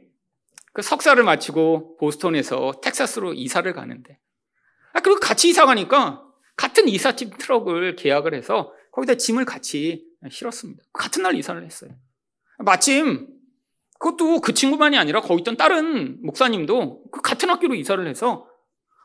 그 0.72 0.82
석사를 0.82 1.22
마치고 1.22 1.96
보스턴에서 1.98 2.80
텍사스로 2.82 3.34
이사를 3.34 3.70
가는데 3.72 4.18
아 4.92 5.00
그리고 5.00 5.20
같이 5.20 5.48
이사 5.48 5.66
가니까 5.66 6.26
같은 6.56 6.88
이삿짐 6.88 7.30
트럭을 7.38 7.96
계약을 7.96 8.34
해서 8.34 8.72
거기다 8.92 9.14
짐을 9.14 9.44
같이 9.44 10.06
실었습니다. 10.30 10.82
같은 10.92 11.22
날 11.22 11.34
이사를 11.34 11.62
했어요. 11.64 11.90
마침 12.58 13.28
그것도 14.02 14.40
그 14.40 14.52
친구만이 14.52 14.98
아니라 14.98 15.20
거기 15.20 15.42
있던 15.42 15.56
다른 15.56 16.20
목사님도 16.22 17.04
그 17.12 17.22
같은 17.22 17.48
학교로 17.48 17.76
이사를 17.76 18.04
해서 18.08 18.48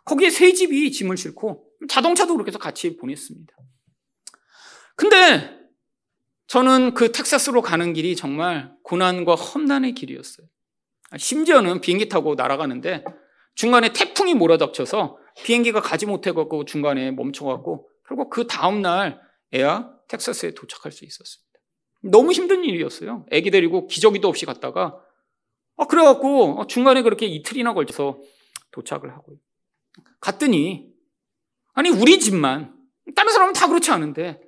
거기에 0.05 0.31
새 0.31 0.53
집이 0.53 0.91
짐을 0.91 1.17
싣고 1.17 1.65
자동차도 1.87 2.33
그렇게 2.33 2.49
해서 2.49 2.57
같이 2.57 2.97
보냈습니다. 2.97 3.53
근데 4.95 5.55
저는 6.47 6.95
그 6.95 7.11
텍사스로 7.11 7.61
가는 7.61 7.93
길이 7.93 8.15
정말 8.15 8.73
고난과 8.83 9.35
험난의 9.35 9.93
길이었어요. 9.93 10.47
심지어는 11.15 11.81
비행기 11.81 12.09
타고 12.09 12.33
날아가는데 12.33 13.03
중간에 13.53 13.93
태풍이 13.93 14.33
몰아닥쳐서 14.33 15.19
비행기가 15.43 15.79
가지 15.79 16.07
못해갖고 16.07 16.65
중간에 16.65 17.11
멈춰갖고 17.11 17.87
결국 18.07 18.31
그 18.31 18.47
다음날 18.47 19.21
애야 19.53 19.91
텍사스에 20.07 20.55
도착할 20.55 20.91
수 20.91 21.05
있었습니다. 21.05 21.46
너무 22.01 22.31
힘든 22.31 22.63
일이었어요. 22.63 23.25
애기 23.31 23.51
데리고 23.51 23.87
기저귀도 23.87 24.27
없이 24.27 24.45
갔다가 24.45 25.01
아, 25.77 25.85
그래갖고 25.85 26.65
중간에 26.67 27.01
그렇게 27.01 27.25
이틀이나 27.25 27.73
걸쳐서 27.73 28.19
도착을 28.71 29.11
하고 29.11 29.37
갔더니 30.19 30.87
아니 31.73 31.89
우리 31.89 32.19
집만 32.19 32.75
다른 33.15 33.31
사람은 33.31 33.53
다 33.53 33.67
그렇지 33.67 33.91
않은데 33.91 34.41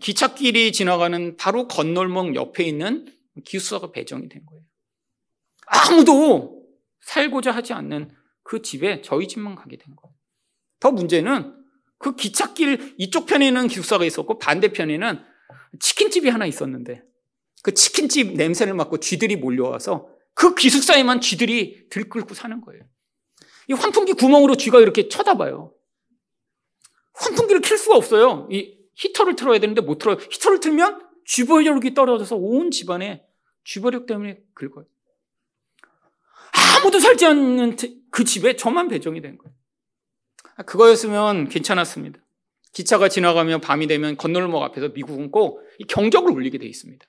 기찻길이 0.00 0.72
지나가는 0.72 1.36
바로 1.36 1.68
건널목 1.68 2.34
옆에 2.34 2.64
있는 2.64 3.06
기숙사가 3.44 3.92
배정이 3.92 4.28
된 4.28 4.44
거예요. 4.46 4.62
아무도 5.66 6.64
살고자 7.02 7.52
하지 7.52 7.72
않는 7.72 8.10
그 8.42 8.62
집에 8.62 9.02
저희 9.02 9.28
집만 9.28 9.54
가게 9.54 9.76
된 9.76 9.94
거예요. 9.94 10.14
더 10.80 10.90
문제는 10.90 11.54
그 11.98 12.14
기찻길 12.16 12.94
이쪽 12.98 13.26
편에는 13.26 13.68
기숙사가 13.68 14.04
있었고 14.04 14.38
반대편에는 14.38 15.24
치킨집이 15.80 16.28
하나 16.28 16.46
있었는데 16.46 17.02
그 17.62 17.74
치킨집 17.74 18.34
냄새를 18.34 18.74
맡고 18.74 18.98
쥐들이 18.98 19.36
몰려와서 19.36 20.08
그 20.34 20.54
기숙사에만 20.54 21.20
쥐들이 21.20 21.88
들끓고 21.88 22.34
사는 22.34 22.60
거예요. 22.60 22.82
이 23.68 23.72
환풍기 23.72 24.12
구멍으로 24.12 24.56
쥐가 24.56 24.80
이렇게 24.80 25.08
쳐다봐요. 25.08 25.74
환풍기를 27.14 27.62
킬 27.62 27.78
수가 27.78 27.96
없어요. 27.96 28.48
이 28.50 28.76
히터를 28.94 29.36
틀어야 29.36 29.58
되는데 29.58 29.80
못 29.80 29.98
틀어요. 29.98 30.16
히터를 30.30 30.60
틀면 30.60 31.06
쥐벌력이 31.26 31.94
떨어져서 31.94 32.36
온 32.36 32.70
집안에 32.70 33.24
쥐벌력 33.64 34.06
때문에 34.06 34.40
긁어요. 34.54 34.86
아무도 36.78 37.00
살지 37.00 37.26
않는 37.26 37.76
그 38.10 38.24
집에 38.24 38.56
저만 38.56 38.88
배정이 38.88 39.20
된 39.20 39.38
거예요. 39.38 39.54
아, 40.56 40.62
그거였으면 40.62 41.48
괜찮았습니다. 41.48 42.20
기차가 42.76 43.08
지나가면 43.08 43.62
밤이 43.62 43.86
되면 43.86 44.18
건널목 44.18 44.62
앞에서 44.62 44.90
미국은 44.90 45.30
꼭 45.30 45.62
경적을 45.88 46.30
울리게 46.30 46.58
돼 46.58 46.66
있습니다. 46.66 47.06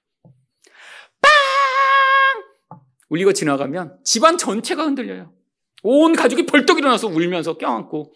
빵! 1.19 2.79
울리고 3.09 3.33
지나가면 3.33 3.99
집안 4.05 4.37
전체가 4.37 4.85
흔들려요. 4.85 5.33
온 5.83 6.15
가족이 6.15 6.45
벌떡 6.45 6.77
일어나서 6.77 7.09
울면서 7.09 7.57
껴안고 7.57 8.13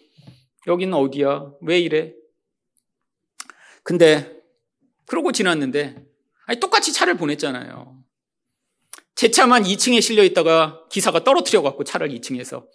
여기는 0.66 0.94
어디야? 0.94 1.52
왜 1.60 1.78
이래? 1.78 2.14
근데 3.82 4.34
그러고 5.06 5.30
지났는데 5.30 6.02
아니 6.46 6.58
똑같이 6.58 6.94
차를 6.94 7.18
보냈잖아요. 7.18 8.02
제 9.14 9.30
차만 9.30 9.64
2층에 9.64 10.00
실려 10.00 10.24
있다가 10.24 10.86
기사가 10.90 11.22
떨어뜨려 11.22 11.60
갖고 11.60 11.84
차를 11.84 12.08
2층에서 12.08 12.66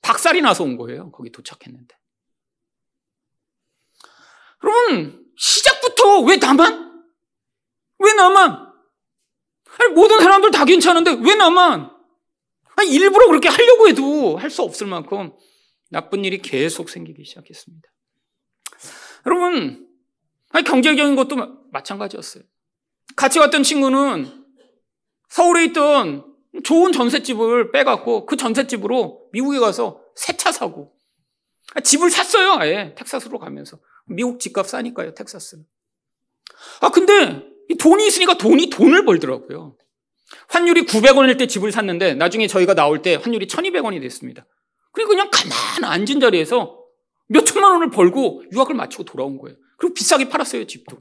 박살이 0.00 0.40
나서 0.40 0.64
온 0.64 0.78
거예요. 0.78 1.12
거기 1.12 1.30
도착했는데. 1.30 1.94
여러분, 4.64 5.26
시작부터 5.36 6.20
왜 6.20 6.36
나만? 6.36 7.02
왜 7.98 8.12
나만? 8.14 8.66
아니, 9.78 9.92
모든 9.92 10.18
사람들 10.20 10.50
다 10.50 10.64
괜찮은데 10.64 11.18
왜 11.22 11.34
나만? 11.34 11.90
아니, 12.76 12.90
일부러 12.90 13.26
그렇게 13.26 13.48
하려고 13.48 13.88
해도 13.88 14.36
할 14.36 14.50
수 14.50 14.62
없을 14.62 14.86
만큼 14.86 15.32
나쁜 15.90 16.24
일이 16.24 16.38
계속 16.38 16.88
생기기 16.88 17.24
시작했습니다. 17.24 17.88
여러분, 19.26 19.88
아니, 20.50 20.64
경제적인 20.64 21.16
것도 21.16 21.36
마찬가지였어요. 21.72 22.44
같이 23.16 23.38
갔던 23.38 23.62
친구는 23.62 24.44
서울에 25.28 25.64
있던 25.66 26.24
좋은 26.64 26.92
전셋집을 26.92 27.72
빼갖고 27.72 28.26
그 28.26 28.36
전셋집으로 28.36 29.28
미국에 29.32 29.58
가서 29.58 30.00
새 30.14 30.36
차 30.36 30.50
사고 30.52 30.94
집을 31.82 32.10
샀어요. 32.10 32.54
아예 32.54 32.94
텍사스로 32.94 33.38
가면서 33.38 33.78
미국 34.06 34.40
집값 34.40 34.66
싸니까요. 34.66 35.14
텍사스는. 35.14 35.64
아 36.80 36.90
근데 36.90 37.42
돈이 37.78 38.06
있으니까 38.06 38.38
돈이 38.38 38.70
돈을 38.70 39.04
벌더라고요. 39.04 39.76
환율이 40.48 40.86
900원일 40.86 41.38
때 41.38 41.46
집을 41.46 41.72
샀는데 41.72 42.14
나중에 42.14 42.46
저희가 42.46 42.74
나올 42.74 43.02
때 43.02 43.16
환율이 43.16 43.46
1200원이 43.46 44.00
됐습니다. 44.00 44.46
그리고 44.92 45.10
그냥 45.10 45.30
가만 45.30 45.84
앉은 45.92 46.20
자리에서 46.20 46.82
몇 47.28 47.44
천만 47.44 47.72
원을 47.72 47.90
벌고 47.90 48.44
유학을 48.52 48.74
마치고 48.74 49.04
돌아온 49.04 49.38
거예요. 49.38 49.56
그리고 49.78 49.94
비싸게 49.94 50.28
팔았어요, 50.28 50.66
집도. 50.66 50.98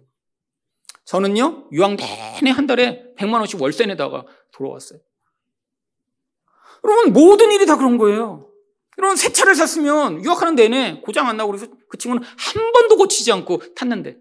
저는요, 1.06 1.70
유학 1.72 1.95
내내 1.95 2.49
한 2.49 2.66
달에 2.66 3.14
100만 3.18 3.36
원씩 3.36 3.62
월세 3.62 3.86
내다가 3.86 4.26
돌아왔어요. 4.51 4.99
여러분, 6.84 7.14
모든 7.14 7.51
일이 7.51 7.66
다 7.66 7.78
그런 7.78 7.97
거예요. 7.97 8.49
여러분, 8.97 9.17
새 9.17 9.31
차를 9.31 9.55
샀으면 9.55 10.23
유학하는 10.23 10.55
내내 10.55 11.01
고장 11.01 11.27
안 11.27 11.37
나고 11.37 11.51
그래서 11.51 11.67
그 11.89 11.97
친구는 11.97 12.23
한 12.25 12.71
번도 12.71 12.97
고치지 12.97 13.31
않고 13.31 13.75
탔는데 13.75 14.17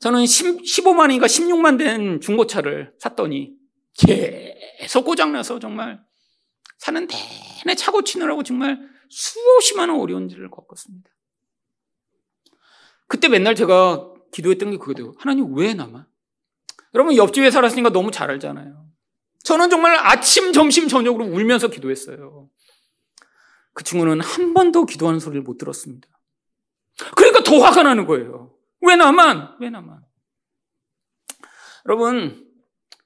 저는 0.00 0.26
10, 0.26 0.62
15만인가 0.62 1.24
16만 1.24 1.78
된 1.78 2.20
중고차를 2.20 2.94
샀더니 2.98 3.54
계속 3.96 5.04
고장나서 5.04 5.58
정말 5.58 6.02
사는 6.78 7.06
내내 7.06 7.74
차 7.76 7.90
고치느라고 7.90 8.42
정말 8.42 8.78
수없이 9.08 9.76
많은 9.76 9.94
어려운 9.94 10.28
일을 10.28 10.50
겪었습니다. 10.50 11.10
그때 13.06 13.28
맨날 13.28 13.54
제가 13.54 14.12
기도했던 14.32 14.72
게 14.72 14.76
그거예요. 14.76 15.14
하나님 15.18 15.54
왜 15.56 15.72
나만? 15.72 16.06
여러분 16.94 17.16
옆집에 17.16 17.50
살았으니까 17.50 17.90
너무 17.90 18.10
잘 18.10 18.30
알잖아요. 18.30 18.84
저는 19.44 19.70
정말 19.70 19.96
아침, 19.96 20.52
점심, 20.52 20.88
저녁으로 20.88 21.24
울면서 21.24 21.68
기도했어요. 21.68 22.43
그 23.74 23.84
친구는 23.84 24.20
한 24.20 24.54
번도 24.54 24.86
기도하는 24.86 25.20
소리를 25.20 25.42
못 25.42 25.58
들었습니다. 25.58 26.08
그러니까 27.16 27.42
더 27.42 27.58
화가 27.58 27.82
나는 27.82 28.06
거예요. 28.06 28.56
왜 28.80 28.96
나만? 28.96 29.56
왜 29.60 29.68
나만? 29.68 30.04
여러분, 31.86 32.48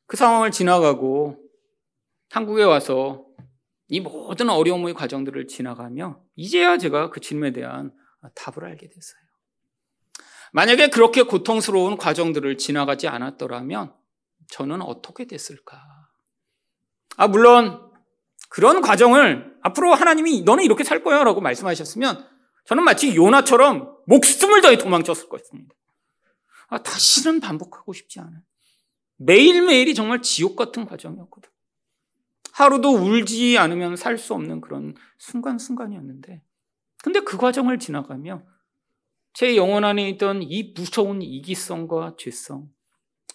그 0.06 0.16
상황을 0.16 0.50
지나가고 0.50 1.38
한국에 2.30 2.62
와서 2.62 3.26
이 3.88 4.00
모든 4.00 4.50
어려움의 4.50 4.94
과정들을 4.94 5.46
지나가며 5.46 6.20
이제야 6.36 6.76
제가 6.76 7.10
그 7.10 7.20
질문에 7.20 7.52
대한 7.52 7.92
답을 8.34 8.68
알게 8.68 8.88
됐어요. 8.88 9.20
만약에 10.52 10.88
그렇게 10.88 11.22
고통스러운 11.22 11.96
과정들을 11.96 12.58
지나가지 12.58 13.08
않았더라면 13.08 13.94
저는 14.50 14.82
어떻게 14.82 15.26
됐을까? 15.26 15.82
아, 17.16 17.28
물론 17.28 17.90
그런 18.48 18.80
과정을 18.80 19.57
앞으로 19.68 19.94
하나님이 19.94 20.42
너는 20.42 20.64
이렇게 20.64 20.84
살 20.84 21.02
거야 21.02 21.24
라고 21.24 21.40
말씀하셨으면 21.40 22.26
저는 22.64 22.84
마치 22.84 23.14
요나처럼 23.14 23.96
목숨을 24.06 24.60
다해 24.60 24.76
도망쳤을 24.76 25.28
것입니다. 25.28 25.74
아, 26.68 26.82
다시는 26.82 27.40
반복하고 27.40 27.92
싶지 27.92 28.20
않아요. 28.20 28.42
매일매일이 29.16 29.94
정말 29.94 30.20
지옥 30.22 30.54
같은 30.56 30.84
과정이었거든. 30.84 31.50
하루도 32.52 32.90
울지 32.90 33.56
않으면 33.56 33.96
살 33.96 34.18
수 34.18 34.34
없는 34.34 34.60
그런 34.60 34.94
순간순간이었는데, 35.18 36.42
근데 37.02 37.20
그 37.20 37.36
과정을 37.36 37.78
지나가며 37.78 38.42
제 39.32 39.56
영혼 39.56 39.84
안에 39.84 40.08
있던 40.10 40.42
이 40.42 40.72
무서운 40.74 41.22
이기성과 41.22 42.16
죄성, 42.18 42.68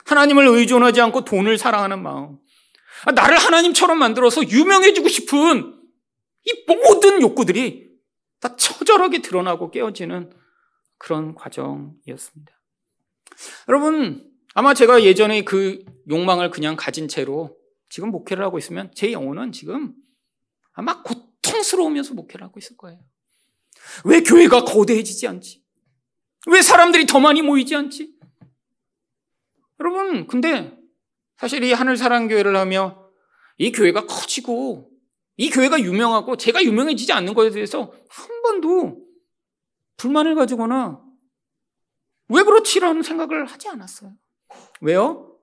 하나님을 0.06 0.46
의존하지 0.48 1.02
않고 1.02 1.24
돈을 1.24 1.58
사랑하는 1.58 2.04
마음, 2.04 2.38
아, 3.06 3.12
나를 3.12 3.38
하나님처럼 3.38 3.98
만들어서 3.98 4.48
유명해지고 4.48 5.08
싶은 5.08 5.83
이 6.46 6.66
모든 6.68 7.22
욕구들이 7.22 7.92
다 8.40 8.56
처절하게 8.56 9.22
드러나고 9.22 9.72
깨어지는 9.72 10.32
그런 10.98 11.36
과정이었습니다. 11.36 12.62
여러분, 13.70 14.30
아마 14.54 14.74
제가 14.74 15.04
예전에 15.04 15.44
그 15.44 15.84
욕망을 16.10 16.50
그냥 16.52 16.76
가진 16.76 17.08
채로 17.08 17.58
지금 17.90 18.12
목회를 18.12 18.44
하고 18.44 18.58
있으면 18.58 18.92
제 18.96 19.12
영혼은 19.12 19.52
지금 19.52 19.94
아마 20.74 21.02
고통스러우면서 21.04 22.14
목회를 22.14 22.46
하고 22.46 22.60
있을 22.60 22.78
거예요. 22.78 23.00
왜 24.06 24.22
교회가 24.22 24.64
거대해지지 24.64 25.28
않지? 25.28 25.64
왜 26.48 26.62
사람들이 26.62 27.06
더 27.06 27.20
많이 27.20 27.42
모이지 27.42 27.76
않지? 27.76 28.14
여러분, 29.80 30.28
근데 30.28 30.78
사실 31.38 31.64
이 31.64 31.74
하늘사랑교회를 31.74 32.56
하며 32.56 33.10
이 33.58 33.72
교회가 33.72 34.06
커지고 34.06 34.93
이 35.38 35.50
교회가 35.50 35.80
유명하고 35.82 36.38
제가 36.38 36.64
유명해지지 36.64 37.12
않는 37.14 37.34
것에 37.34 37.50
대해서 37.50 37.94
한 38.10 38.42
번도 38.44 39.04
불만을 39.98 40.36
가지거나 40.36 41.02
왜 42.30 42.44
그렇지라는 42.44 43.04
생각을 43.04 43.46
하지 43.46 43.70
않았어요. 43.70 44.14
왜요? 44.82 45.38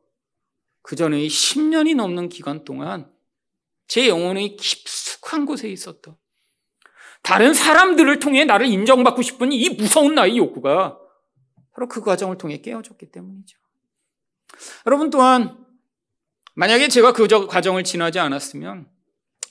그 0.83 0.97
전에 0.97 1.19
10년이 1.27 1.95
넘는 1.97 2.29
기간 2.29 2.65
동안 2.65 3.11
제 3.87 4.09
영혼의 4.09 4.57
깊숙한 4.57 5.47
곳에 5.47 5.69
있었던 5.69 6.17
다른 7.23 7.53
사람들을 7.53 8.19
통해 8.19 8.45
나를 8.45 8.67
인정받고 8.67 9.23
싶은 9.23 9.53
이 9.53 9.69
무서운 9.71 10.15
나의 10.15 10.39
욕구가 10.39 10.99
바로 11.73 11.89
그 11.89 12.01
과정을 12.01 12.39
통해 12.39 12.61
깨어졌기 12.61 13.11
때문이죠. 13.11 13.59
여러분 14.87 15.11
또한 15.11 15.65
만약에 16.55 16.89
제가 16.89 17.13
그 17.13 17.27
과정을 17.27 17.85
지나지 17.85 18.19
않았으면 18.19 18.89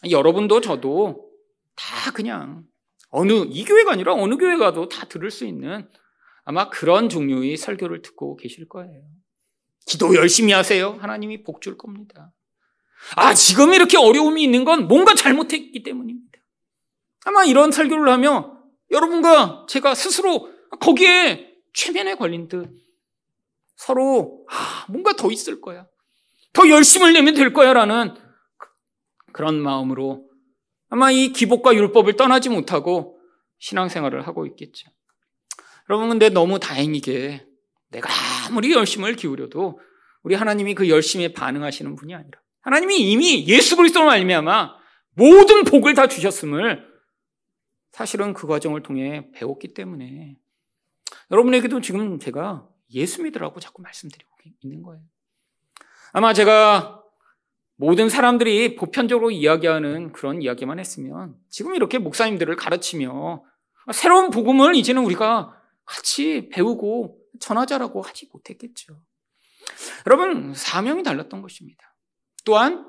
여러분도 0.09 0.61
저도 0.61 1.29
다 1.75 2.11
그냥 2.11 2.63
어느 3.09 3.45
이 3.49 3.65
교회가 3.65 3.91
아니라 3.91 4.13
어느 4.13 4.37
교회 4.37 4.57
가도 4.57 4.87
다 4.87 5.05
들을 5.07 5.29
수 5.31 5.45
있는 5.45 5.89
아마 6.43 6.69
그런 6.69 7.09
종류의 7.09 7.57
설교를 7.57 8.01
듣고 8.01 8.35
계실 8.37 8.67
거예요. 8.67 9.01
기도 9.85 10.15
열심히 10.15 10.53
하세요. 10.53 10.97
하나님이 10.99 11.43
복 11.43 11.61
줄 11.61 11.77
겁니다. 11.77 12.31
아, 13.15 13.33
지금 13.33 13.73
이렇게 13.73 13.97
어려움이 13.97 14.43
있는 14.43 14.65
건 14.65 14.87
뭔가 14.87 15.15
잘못했기 15.15 15.83
때문입니다. 15.83 16.39
아마 17.25 17.45
이런 17.45 17.71
설교를 17.71 18.11
하며 18.11 18.57
여러분과 18.91 19.65
제가 19.69 19.95
스스로 19.95 20.49
거기에 20.79 21.55
최면에 21.73 22.15
걸린 22.15 22.47
듯 22.47 22.69
서로 23.75 24.45
아, 24.49 24.85
뭔가 24.89 25.13
더 25.13 25.31
있을 25.31 25.61
거야. 25.61 25.87
더 26.53 26.67
열심을 26.67 27.13
내면 27.13 27.33
될 27.33 27.53
거야 27.53 27.73
라는 27.73 28.13
그런 29.31 29.61
마음으로 29.61 30.29
아마 30.89 31.11
이 31.11 31.31
기복과 31.31 31.73
율법을 31.73 32.15
떠나지 32.15 32.49
못하고 32.49 33.19
신앙생활을 33.59 34.25
하고 34.27 34.45
있겠죠. 34.47 34.89
여러분 35.89 36.09
근데 36.09 36.29
너무 36.29 36.59
다행이게 36.59 37.45
내가 37.89 38.09
아무리 38.47 38.71
열심을 38.73 39.15
기울여도 39.15 39.79
우리 40.23 40.35
하나님이 40.35 40.75
그 40.75 40.89
열심에 40.89 41.33
반응하시는 41.33 41.95
분이 41.95 42.13
아니라 42.13 42.39
하나님이 42.61 43.11
이미 43.11 43.47
예수 43.47 43.75
그리스도로 43.75 44.05
말미암아 44.05 44.75
모든 45.11 45.63
복을 45.63 45.93
다 45.93 46.07
주셨음을 46.07 46.87
사실은 47.91 48.33
그 48.33 48.47
과정을 48.47 48.83
통해 48.83 49.29
배웠기 49.33 49.73
때문에 49.73 50.37
여러분에게도 51.31 51.81
지금 51.81 52.19
제가 52.19 52.67
예수 52.91 53.23
믿으라고 53.23 53.59
자꾸 53.59 53.81
말씀드리고 53.81 54.29
있는 54.63 54.81
거예요. 54.83 55.03
아마 56.11 56.33
제가 56.33 56.98
모든 57.81 58.09
사람들이 58.09 58.75
보편적으로 58.75 59.31
이야기하는 59.31 60.11
그런 60.11 60.41
이야기만 60.41 60.79
했으면 60.79 61.37
지금 61.49 61.75
이렇게 61.75 61.97
목사님들을 61.97 62.53
가르치며 62.57 63.41
새로운 63.93 64.31
복음을 64.31 64.75
이제는 64.75 65.01
우리가 65.05 65.57
같이 65.85 66.49
배우고 66.51 67.17
전하자라고 67.39 68.01
하지 68.01 68.27
못했겠죠. 68.33 69.01
여러분, 70.05 70.53
사명이 70.53 71.03
달랐던 71.03 71.41
것입니다. 71.41 71.95
또한 72.43 72.85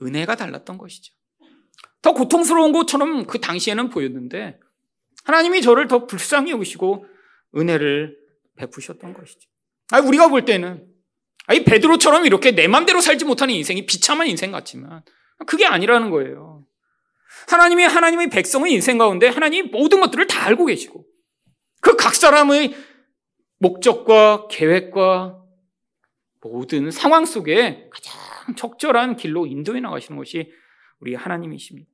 은혜가 0.00 0.36
달랐던 0.36 0.78
것이죠. 0.78 1.12
더 2.00 2.12
고통스러운 2.12 2.70
것처럼 2.70 3.26
그 3.26 3.40
당시에는 3.40 3.90
보였는데 3.90 4.60
하나님이 5.24 5.62
저를 5.62 5.88
더 5.88 6.06
불쌍히 6.06 6.52
여기시고 6.52 7.06
은혜를 7.56 8.16
베푸셨던 8.54 9.14
것이죠. 9.14 9.50
아, 9.90 9.98
우리가 9.98 10.28
볼 10.28 10.44
때는 10.44 10.87
이 11.54 11.64
베드로처럼 11.64 12.26
이렇게 12.26 12.52
내 12.52 12.68
맘대로 12.68 13.00
살지 13.00 13.24
못하는 13.24 13.54
인생이 13.54 13.86
비참한 13.86 14.26
인생 14.26 14.52
같지만 14.52 15.02
그게 15.46 15.66
아니라는 15.66 16.10
거예요. 16.10 16.64
하나님이 17.48 17.84
하나님의 17.84 18.30
백성의 18.30 18.72
인생 18.72 18.98
가운데 18.98 19.28
하나님이 19.28 19.70
모든 19.70 20.00
것들을 20.00 20.26
다 20.26 20.44
알고 20.46 20.66
계시고 20.66 21.04
그 21.80 21.96
각 21.96 22.14
사람의 22.14 22.74
목적과 23.58 24.46
계획과 24.48 25.42
모든 26.40 26.90
상황 26.90 27.26
속에 27.26 27.88
가장 27.90 28.54
적절한 28.56 29.16
길로 29.16 29.46
인도해 29.46 29.80
나가시는 29.80 30.16
것이 30.16 30.50
우리 31.00 31.14
하나님이십니다. 31.14 31.88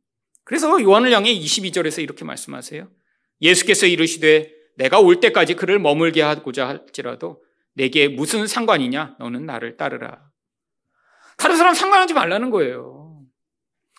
그래서 0.45 0.81
요한을 0.81 1.11
향해 1.13 1.35
22절에서 1.35 2.03
이렇게 2.03 2.25
말씀하세요. 2.25 2.89
예수께서 3.41 3.87
이르시되 3.87 4.53
내가 4.77 5.01
올 5.01 5.21
때까지 5.21 5.55
그를 5.55 5.79
머물게 5.79 6.23
하고자 6.23 6.69
할지라도 6.69 7.43
내게 7.75 8.09
무슨 8.09 8.47
상관이냐? 8.47 9.16
너는 9.18 9.47
나를 9.47 9.77
따르라. 9.77 10.31
다른 11.37 11.57
사람 11.57 11.75
상관하지 11.75 12.14
말라는 12.14 12.51
거예요. 12.51 13.20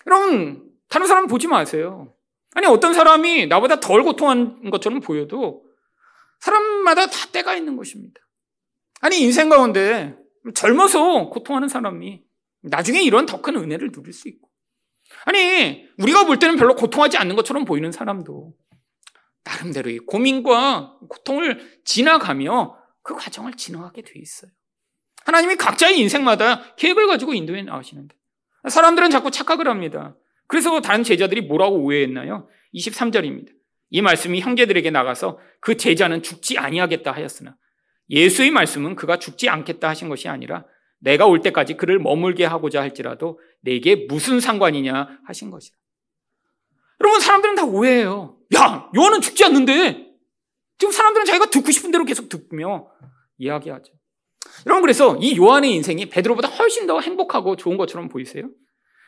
여러분, 0.07 0.71
다른 0.89 1.07
사람 1.07 1.27
보지 1.27 1.47
마세요. 1.47 2.13
아니, 2.53 2.67
어떤 2.67 2.93
사람이 2.93 3.47
나보다 3.47 3.79
덜 3.79 4.03
고통한 4.03 4.69
것처럼 4.69 5.01
보여도 5.01 5.65
사람마다 6.39 7.07
다 7.07 7.27
때가 7.31 7.55
있는 7.55 7.75
것입니다. 7.75 8.21
아니, 9.01 9.19
인생 9.19 9.49
가운데 9.49 10.15
젊어서 10.53 11.29
고통하는 11.29 11.67
사람이 11.67 12.23
나중에 12.61 13.01
이런 13.01 13.25
더 13.25 13.41
큰 13.41 13.55
은혜를 13.57 13.91
누릴 13.91 14.13
수 14.13 14.27
있고. 14.29 14.49
아니, 15.25 15.87
우리가 15.97 16.25
볼 16.25 16.39
때는 16.39 16.55
별로 16.55 16.75
고통하지 16.75 17.17
않는 17.17 17.35
것처럼 17.35 17.65
보이는 17.65 17.91
사람도 17.91 18.53
나름대로 19.43 19.89
의 19.89 19.99
고민과 19.99 20.97
고통을 21.09 21.81
지나가며 21.83 22.77
그 23.05 23.13
과정을 23.13 23.53
지나가게 23.53 24.01
돼 24.01 24.13
있어요. 24.19 24.51
하나님이 25.25 25.55
각자의 25.57 25.99
인생마다 25.99 26.75
계획을 26.75 27.07
가지고 27.07 27.35
인도해 27.35 27.61
나가시는데 27.61 28.15
사람들은 28.67 29.11
자꾸 29.11 29.29
착각을 29.29 29.67
합니다. 29.67 30.15
그래서 30.47 30.81
다른 30.81 31.03
제자들이 31.03 31.41
뭐라고 31.41 31.77
오해했나요? 31.83 32.49
23절입니다. 32.73 33.53
이 33.91 34.01
말씀이 34.01 34.41
형제들에게 34.41 34.89
나가서 34.89 35.39
그 35.59 35.77
제자는 35.77 36.23
죽지 36.23 36.57
아니하겠다 36.57 37.11
하였으나 37.11 37.55
예수의 38.09 38.49
말씀은 38.49 38.95
그가 38.95 39.17
죽지 39.19 39.49
않겠다 39.49 39.87
하신 39.87 40.09
것이 40.09 40.27
아니라 40.27 40.65
내가 40.97 41.27
올 41.27 41.41
때까지 41.41 41.75
그를 41.75 41.99
머물게 41.99 42.43
하고자 42.45 42.81
할지라도 42.81 43.39
내게 43.61 44.07
무슨 44.07 44.39
상관이냐 44.39 45.19
하신 45.25 45.51
것이다. 45.51 45.77
여러분 47.01 47.19
사람들은 47.19 47.53
다 47.53 47.65
오해해요. 47.65 48.39
야 48.55 48.89
요한은 48.95 49.21
죽지 49.21 49.45
않는데 49.45 50.04
지금 50.77 50.91
사람들은 50.91 51.25
자기가 51.25 51.45
듣고 51.47 51.71
싶은 51.71 51.91
대로 51.91 52.05
계속 52.05 52.29
듣며 52.29 52.87
이야기하죠. 53.37 53.93
여러분 54.65 54.81
그래서 54.81 55.17
이 55.17 55.37
요한의 55.37 55.71
인생이 55.71 56.09
베드로보다 56.09 56.47
훨씬 56.47 56.87
더 56.87 56.99
행복하고 56.99 57.55
좋은 57.55 57.77
것처럼 57.77 58.09
보이세요? 58.09 58.49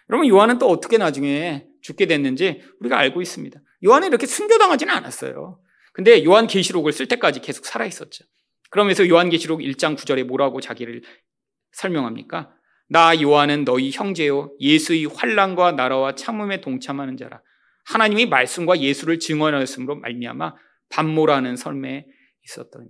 여러분 0.09 0.27
요한은 0.27 0.57
또 0.57 0.67
어떻게 0.67 0.97
나중에 0.97 1.67
죽게 1.81 2.05
됐는지 2.05 2.61
우리가 2.79 2.97
알고 2.97 3.21
있습니다. 3.21 3.59
요한은 3.85 4.09
이렇게 4.09 4.25
순교당하지는 4.25 4.93
않았어요. 4.93 5.59
근데 5.93 6.23
요한 6.23 6.47
계시록을 6.47 6.91
쓸 6.91 7.07
때까지 7.07 7.41
계속 7.41 7.65
살아 7.65 7.85
있었죠. 7.85 8.23
그러면서 8.69 9.07
요한 9.07 9.29
계시록 9.29 9.61
1장 9.61 9.95
9절에 9.97 10.23
뭐라고 10.23 10.61
자기를 10.61 11.01
설명합니까? 11.71 12.51
나 12.89 13.21
요한은 13.21 13.65
너희 13.65 13.91
형제요 13.91 14.53
예수의 14.59 15.05
환란과 15.05 15.73
나라와 15.73 16.15
참음에 16.15 16.61
동참하는 16.61 17.17
자라. 17.17 17.41
하나님이 17.85 18.25
말씀과 18.27 18.79
예수를 18.79 19.19
증언하였으므로 19.19 19.95
말미암아 19.97 20.53
반모라는 20.89 21.55
설에 21.55 22.05
있었더니. 22.43 22.89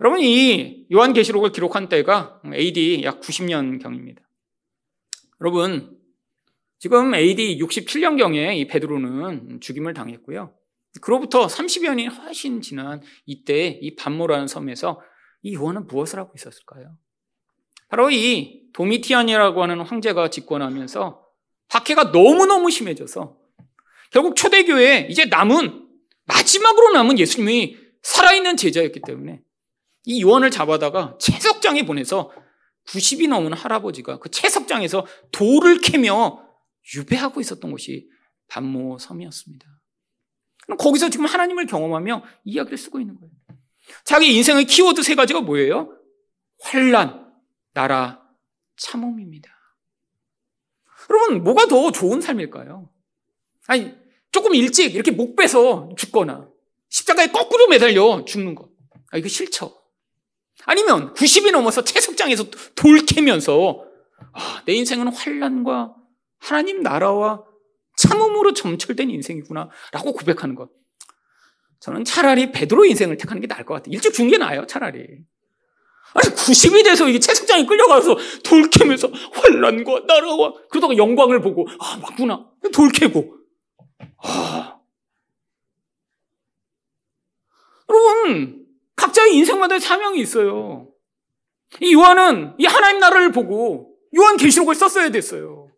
여러분 0.00 0.20
이 0.20 0.86
요한 0.92 1.12
계시록을 1.12 1.52
기록한 1.52 1.88
때가 1.88 2.42
AD 2.52 3.02
약 3.04 3.20
90년 3.20 3.80
경입니다. 3.80 4.22
여러분 5.40 5.98
지금 6.78 7.14
AD 7.14 7.58
67년경에 7.58 8.56
이 8.56 8.66
베드로는 8.66 9.60
죽임을 9.60 9.94
당했고요. 9.94 10.52
그로부터 11.00 11.46
30여 11.46 11.94
년이 11.94 12.08
훨씬 12.08 12.60
지난 12.60 13.00
이때 13.24 13.78
이 13.80 13.94
반모라는 13.94 14.46
섬에서 14.48 15.00
이 15.42 15.54
요한은 15.54 15.86
무엇을 15.86 16.18
하고 16.18 16.32
있었을까요? 16.34 16.96
바로 17.88 18.10
이 18.10 18.62
도미티안이라고 18.72 19.62
하는 19.62 19.80
황제가 19.80 20.30
집권하면서 20.30 21.24
박해가 21.68 22.04
너무너무 22.04 22.70
심해져서 22.70 23.38
결국 24.10 24.36
초대교회에 24.36 25.06
이제 25.10 25.26
남은 25.26 25.88
마지막으로 26.24 26.92
남은 26.92 27.18
예수님이 27.18 27.76
살아있는 28.02 28.56
제자였기 28.56 29.00
때문에 29.00 29.42
이 30.04 30.22
요한을 30.22 30.50
잡아다가 30.50 31.16
채석장에 31.20 31.84
보내서 31.84 32.32
90이 32.88 33.28
넘은 33.28 33.52
할아버지가 33.52 34.18
그 34.18 34.30
채석장에서 34.30 35.06
돌을 35.30 35.80
캐며 35.80 36.44
유배하고 36.96 37.40
있었던 37.40 37.70
곳이 37.70 38.08
반모 38.48 38.98
섬이었습니다. 38.98 39.66
거기서 40.78 41.10
지금 41.10 41.26
하나님을 41.26 41.66
경험하며 41.66 42.24
이야기를 42.44 42.78
쓰고 42.78 43.00
있는 43.00 43.18
거예요. 43.18 43.32
자기 44.04 44.36
인생의 44.36 44.64
키워드 44.64 45.02
세 45.02 45.14
가지가 45.14 45.40
뭐예요? 45.40 45.96
환란, 46.60 47.32
나라, 47.72 48.22
참음입니다. 48.76 49.50
여러분, 51.10 51.42
뭐가 51.42 51.66
더 51.66 51.90
좋은 51.90 52.20
삶일까요? 52.20 52.88
아니, 53.66 53.94
조금 54.32 54.54
일찍 54.54 54.94
이렇게 54.94 55.10
목 55.10 55.36
빼서 55.36 55.90
죽거나 55.96 56.48
십자가에 56.88 57.28
거꾸로 57.28 57.68
매달려 57.68 58.24
죽는 58.24 58.54
것. 58.54 58.68
아, 59.12 59.18
이거 59.18 59.28
싫죠. 59.28 59.78
아니면 60.64 61.12
90이 61.14 61.50
넘어서 61.52 61.84
채석장에서 61.84 62.46
돌 62.74 63.04
캐면서 63.04 63.84
아, 64.32 64.62
내 64.66 64.72
인생은 64.74 65.08
환란과 65.08 65.94
하나님 66.38 66.82
나라와 66.82 67.44
참음으로 67.98 68.52
점철된 68.54 69.10
인생이구나 69.10 69.68
라고 69.92 70.12
고백하는 70.12 70.54
것. 70.54 70.70
저는 71.80 72.04
차라리 72.04 72.52
베드로 72.52 72.84
인생을 72.84 73.16
택하는 73.16 73.40
게 73.40 73.48
나을 73.48 73.64
것 73.64 73.74
같아요. 73.74 73.92
일찍 73.92 74.12
죽는 74.14 74.30
게 74.30 74.38
나아요, 74.38 74.66
차라리. 74.66 75.00
아니, 76.14 76.34
90이 76.34 76.84
돼서 76.84 77.08
이게 77.08 77.18
채석장에 77.18 77.66
끌려가서 77.66 78.16
돌 78.44 78.70
캐면서 78.70 79.10
환란과 79.32 80.04
나라와 80.06 80.52
그러다가 80.70 80.96
영광을 80.96 81.40
보고, 81.40 81.66
아, 81.80 81.98
맞구나. 81.98 82.46
돌 82.72 82.90
캐고. 82.90 83.41
아. 84.22 84.78
여러분, 87.88 88.66
각자의 88.96 89.36
인생마다 89.36 89.78
사명이 89.78 90.20
있어요. 90.20 90.88
이 91.80 91.94
요한은 91.94 92.54
이 92.58 92.66
하나님 92.66 93.00
나라를 93.00 93.32
보고 93.32 93.96
요한 94.16 94.36
계시록을 94.36 94.74
썼어야 94.74 95.10
됐어요. 95.10 95.68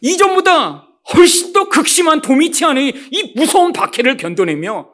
이전보다 0.00 0.88
훨씬 1.14 1.52
더 1.52 1.68
극심한 1.68 2.20
도미치 2.20 2.64
안의 2.64 2.94
이 3.10 3.32
무서운 3.36 3.72
박해를 3.72 4.16
견뎌내며 4.16 4.92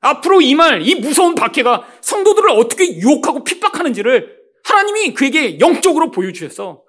앞으로 0.00 0.42
이 0.42 0.54
말, 0.54 0.82
이 0.86 0.96
무서운 0.96 1.34
박해가 1.34 1.88
성도들을 2.00 2.50
어떻게 2.50 2.96
유혹하고 2.96 3.42
핍박하는지를 3.44 4.44
하나님이 4.64 5.14
그에게 5.14 5.58
영적으로 5.60 6.10
보여주셔서 6.10 6.82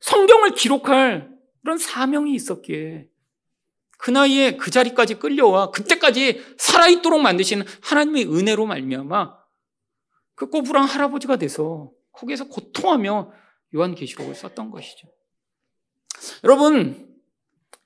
성경을 0.00 0.50
기록할 0.50 1.30
그런 1.62 1.78
사명이 1.78 2.34
있었기에 2.34 3.06
그 4.04 4.10
나이에 4.10 4.58
그 4.58 4.70
자리까지 4.70 5.14
끌려와 5.14 5.70
그때까지 5.70 6.44
살아있도록 6.58 7.22
만드신 7.22 7.64
하나님의 7.80 8.26
은혜로 8.26 8.66
말미암아 8.66 9.34
그 10.34 10.50
꼬부랑 10.50 10.84
할아버지가 10.84 11.36
돼서 11.36 11.90
거기에서 12.12 12.44
고통하며 12.44 13.32
요한계시록을 13.74 14.34
썼던 14.34 14.70
것이죠. 14.70 15.08
여러분, 16.44 17.16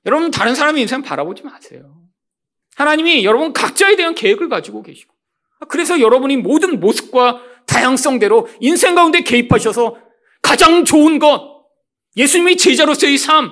여러분 0.05 0.29
다른 0.29 0.55
사람의 0.55 0.81
인생 0.81 1.03
바라보지 1.03 1.43
마세요. 1.43 2.01
하나님이 2.75 3.23
여러분 3.23 3.53
각자에 3.53 3.95
대한 3.95 4.13
계획을 4.13 4.49
가지고 4.49 4.83
계시고 4.83 5.15
그래서 5.69 6.01
여러분이 6.01 6.35
모든 6.35 6.81
모습과 6.81 7.41
다양성대로 7.65 8.49
인생 8.59 8.93
가운데 8.93 9.21
개입하셔서 9.21 9.97
가장 10.41 10.83
좋은 10.83 11.17
것, 11.17 11.63
예수님의 12.17 12.57
제자로서의 12.57 13.17
삶, 13.17 13.51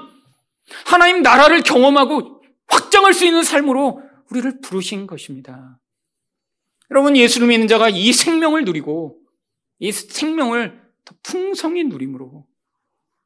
하나님 0.86 1.22
나라를 1.22 1.62
경험하고 1.62 2.37
확장할 2.68 3.14
수 3.14 3.26
있는 3.26 3.44
삶으로 3.44 4.02
우리를 4.32 4.62
부르신 4.62 5.08
것입니다. 5.08 5.80
여러분, 6.92 7.16
예수를 7.18 7.48
믿는 7.48 7.68
자가 7.68 7.90
이 7.90 8.14
생명을 8.14 8.66
누리고 8.66 9.20
이 9.80 9.92
생명을 9.92 10.82
더 11.06 11.16
풍성히 11.24 11.84
누림으로 11.86 12.46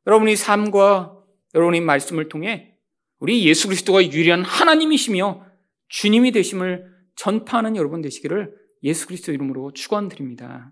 여러분의 0.08 0.36
삶과 0.36 1.18
여러분의 1.54 1.82
말씀을 1.82 2.30
통해 2.30 2.76
우리 3.20 3.46
예수 3.46 3.68
그리스도가 3.68 4.04
유일한 4.04 4.44
하나님이시며 4.44 5.46
주님이 5.89 6.32
되심을 6.32 6.89
전파하는 7.16 7.76
여러분 7.76 8.02
되시기를 8.02 8.56
예수 8.84 9.06
그리스도 9.06 9.32
이름으로 9.32 9.74
축원드립니다. 9.74 10.72